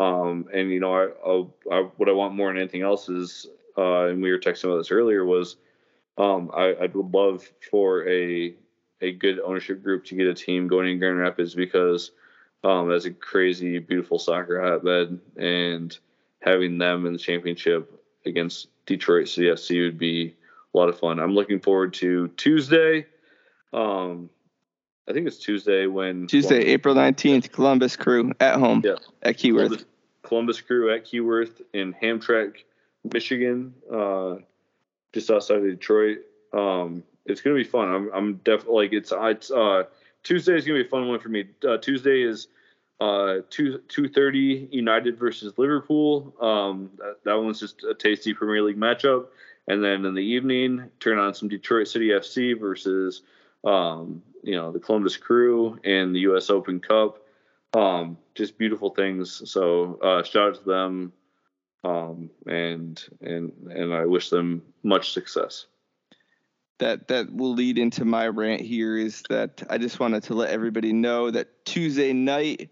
Um, 0.00 0.46
and 0.52 0.70
you 0.70 0.80
know, 0.80 0.94
I, 0.94 1.08
I, 1.26 1.78
I, 1.78 1.88
what 1.96 2.08
I 2.08 2.12
want 2.12 2.34
more 2.34 2.48
than 2.48 2.58
anything 2.58 2.82
else 2.82 3.08
is, 3.08 3.46
uh, 3.76 4.06
and 4.06 4.22
we 4.22 4.30
were 4.30 4.38
texting 4.38 4.64
about 4.64 4.78
this 4.78 4.90
earlier, 4.90 5.24
was 5.24 5.56
um, 6.18 6.50
I, 6.54 6.74
I 6.74 6.86
would 6.86 7.14
love 7.14 7.48
for 7.70 8.08
a 8.08 8.54
a 9.00 9.12
good 9.12 9.40
ownership 9.40 9.82
group 9.82 10.04
to 10.06 10.16
get 10.16 10.26
a 10.26 10.34
team 10.34 10.66
going 10.66 10.88
in 10.88 10.98
Grand 10.98 11.18
Rapids 11.18 11.54
because 11.54 12.10
um, 12.64 12.88
that's 12.88 13.04
a 13.04 13.12
crazy, 13.12 13.78
beautiful 13.78 14.18
soccer 14.18 14.60
hotbed, 14.60 15.20
and 15.36 15.96
having 16.42 16.78
them 16.78 17.06
in 17.06 17.12
the 17.12 17.18
championship 17.18 18.04
against 18.26 18.68
Detroit 18.86 19.28
City 19.28 19.46
FC 19.46 19.84
would 19.84 19.98
be 19.98 20.34
a 20.74 20.78
lot 20.78 20.88
of 20.88 20.98
fun. 20.98 21.18
I'm 21.18 21.34
looking 21.34 21.60
forward 21.60 21.94
to 21.94 22.28
Tuesday. 22.36 23.06
Um, 23.72 24.30
I 25.08 25.12
think 25.12 25.26
it's 25.26 25.38
Tuesday 25.38 25.86
when 25.86 26.26
Tuesday, 26.26 26.60
April 26.66 26.94
nineteenth, 26.94 27.50
Columbus 27.52 27.96
Crew 27.96 28.32
at 28.40 28.56
home 28.56 28.82
Yeah. 28.84 28.96
at 29.22 29.36
Keyworth. 29.38 29.68
Columbus, 29.68 29.84
Columbus 30.22 30.60
Crew 30.60 30.94
at 30.94 31.04
Keyworth 31.06 31.62
in 31.72 31.94
Hamtramck, 31.94 32.56
Michigan, 33.12 33.74
uh, 33.90 34.36
just 35.14 35.30
outside 35.30 35.58
of 35.58 35.64
Detroit. 35.64 36.18
Um, 36.52 37.02
it's 37.24 37.40
gonna 37.40 37.56
be 37.56 37.64
fun. 37.64 37.88
I'm, 37.88 38.10
I'm 38.12 38.34
definitely 38.44 38.84
like 38.84 38.92
it's 38.92 39.12
it's 39.14 39.50
uh, 39.50 39.84
Tuesday 40.22 40.56
is 40.56 40.66
gonna 40.66 40.80
be 40.80 40.86
a 40.86 40.88
fun 40.90 41.08
one 41.08 41.20
for 41.20 41.30
me. 41.30 41.46
Uh, 41.66 41.78
Tuesday 41.78 42.22
is 42.22 42.48
uh, 43.00 43.36
two 43.48 43.78
two 43.88 44.08
thirty 44.08 44.68
United 44.70 45.18
versus 45.18 45.56
Liverpool. 45.56 46.34
Um, 46.40 46.90
that, 46.98 47.16
that 47.24 47.34
one's 47.34 47.60
just 47.60 47.82
a 47.84 47.94
tasty 47.94 48.34
Premier 48.34 48.62
League 48.62 48.78
matchup. 48.78 49.26
And 49.68 49.84
then 49.84 50.04
in 50.04 50.14
the 50.14 50.20
evening, 50.22 50.90
turn 50.98 51.18
on 51.18 51.34
some 51.34 51.48
Detroit 51.48 51.88
City 51.88 52.08
FC 52.08 52.58
versus 52.58 53.22
um, 53.64 54.22
you 54.42 54.54
know 54.54 54.72
the 54.72 54.80
Columbus 54.80 55.16
Crew 55.16 55.78
and 55.84 56.14
the 56.14 56.20
U.S. 56.20 56.50
Open 56.50 56.80
Cup 56.80 57.18
um, 57.74 58.18
just 58.34 58.58
beautiful 58.58 58.90
things. 58.90 59.50
So 59.50 59.98
uh, 60.02 60.22
shout 60.22 60.48
out 60.48 60.54
to 60.56 60.64
them, 60.64 61.12
um, 61.84 62.30
and 62.46 63.02
and 63.20 63.52
and 63.70 63.94
I 63.94 64.06
wish 64.06 64.30
them 64.30 64.62
much 64.82 65.12
success. 65.12 65.66
that 66.78 67.08
that 67.08 67.32
will 67.32 67.52
lead 67.52 67.78
into 67.78 68.04
my 68.04 68.28
rant 68.28 68.60
here 68.60 68.96
is 68.96 69.22
that 69.28 69.62
I 69.68 69.78
just 69.78 70.00
wanted 70.00 70.22
to 70.24 70.34
let 70.34 70.50
everybody 70.50 70.92
know 70.92 71.30
that 71.30 71.64
Tuesday 71.64 72.12
night, 72.12 72.70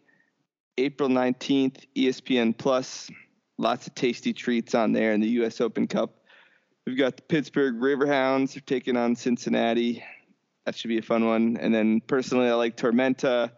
April 0.79 1.09
19th, 1.09 1.85
ESPN 1.95 2.57
Plus, 2.57 3.11
lots 3.59 3.87
of 3.87 3.95
tasty 3.95 4.33
treats 4.33 4.75
on 4.75 4.93
there 4.93 5.13
in 5.13 5.21
the 5.21 5.29
US 5.43 5.61
Open 5.61 5.87
Cup. 5.87 6.23
We've 6.87 6.97
got 6.97 7.17
the 7.17 7.23
Pittsburgh 7.23 7.75
Riverhounds 7.81 8.65
taking 8.65 8.97
on 8.97 9.17
Cincinnati. 9.17 10.05
That 10.65 10.77
should 10.77 10.89
be 10.89 10.99
a 10.99 11.03
fun 11.03 11.27
one. 11.27 11.57
And 11.61 11.75
then 11.75 12.01
personally 12.01 12.49
I 12.49 12.55
like 12.55 12.77
Tormenta 12.77 13.51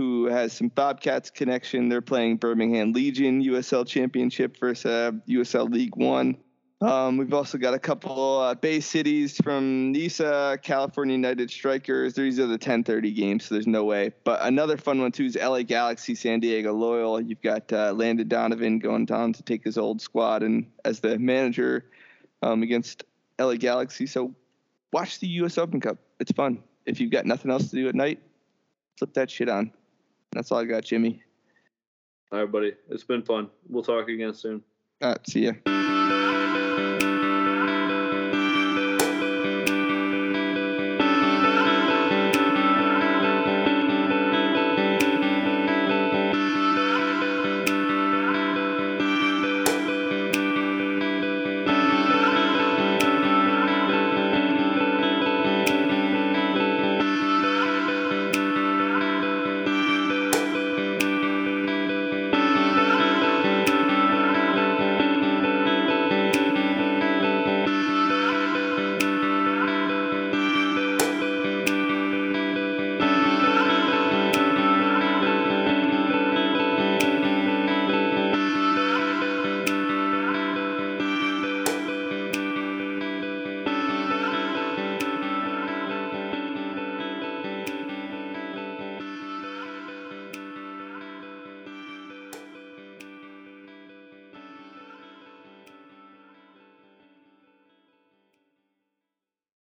who 0.00 0.24
has 0.24 0.54
some 0.54 0.68
Bobcats 0.68 1.28
connection. 1.28 1.90
They're 1.90 2.00
playing 2.00 2.38
Birmingham 2.38 2.94
Legion 2.94 3.42
USL 3.42 3.86
Championship 3.86 4.56
versus 4.58 4.86
uh, 4.86 5.10
USL 5.28 5.70
League 5.70 5.94
1. 5.94 6.38
Um, 6.80 7.18
we've 7.18 7.34
also 7.34 7.58
got 7.58 7.74
a 7.74 7.78
couple 7.78 8.38
uh, 8.38 8.54
Bay 8.54 8.80
Cities 8.80 9.36
from 9.44 9.92
NISA, 9.92 10.60
California 10.62 11.12
United 11.12 11.50
Strikers. 11.50 12.14
These 12.14 12.40
are 12.40 12.46
the 12.46 12.58
10:30 12.58 13.14
games, 13.14 13.44
so 13.44 13.54
there's 13.54 13.66
no 13.66 13.84
way. 13.84 14.12
But 14.24 14.40
another 14.42 14.78
fun 14.78 15.02
one 15.02 15.12
too 15.12 15.26
is 15.26 15.36
LA 15.36 15.64
Galaxy, 15.64 16.14
San 16.14 16.40
Diego 16.40 16.72
Loyal. 16.72 17.20
You've 17.20 17.42
got 17.42 17.70
uh, 17.70 17.92
Landon 17.92 18.28
Donovan 18.28 18.78
going 18.78 19.04
down 19.04 19.34
to 19.34 19.42
take 19.42 19.62
his 19.62 19.76
old 19.76 20.00
squad 20.00 20.42
and 20.42 20.64
as 20.86 21.00
the 21.00 21.18
manager 21.18 21.84
um, 22.42 22.62
against 22.62 23.04
LA 23.38 23.54
Galaxy. 23.54 24.06
So 24.06 24.34
watch 24.92 25.18
the 25.18 25.28
U.S. 25.28 25.58
Open 25.58 25.80
Cup. 25.80 25.98
It's 26.18 26.32
fun. 26.32 26.62
If 26.86 27.00
you've 27.00 27.10
got 27.10 27.26
nothing 27.26 27.50
else 27.50 27.70
to 27.70 27.76
do 27.76 27.88
at 27.88 27.94
night, 27.94 28.20
flip 28.98 29.14
that 29.14 29.30
shit 29.30 29.48
on. 29.48 29.72
That's 30.32 30.52
all 30.52 30.58
I 30.58 30.64
got, 30.64 30.84
Jimmy. 30.84 31.22
All 32.32 32.40
right, 32.40 32.50
buddy. 32.50 32.74
It's 32.88 33.04
been 33.04 33.22
fun. 33.22 33.50
We'll 33.68 33.82
talk 33.82 34.08
again 34.08 34.34
soon. 34.34 34.62
All 35.02 35.10
right, 35.10 35.28
see 35.28 35.46
ya. 35.46 35.79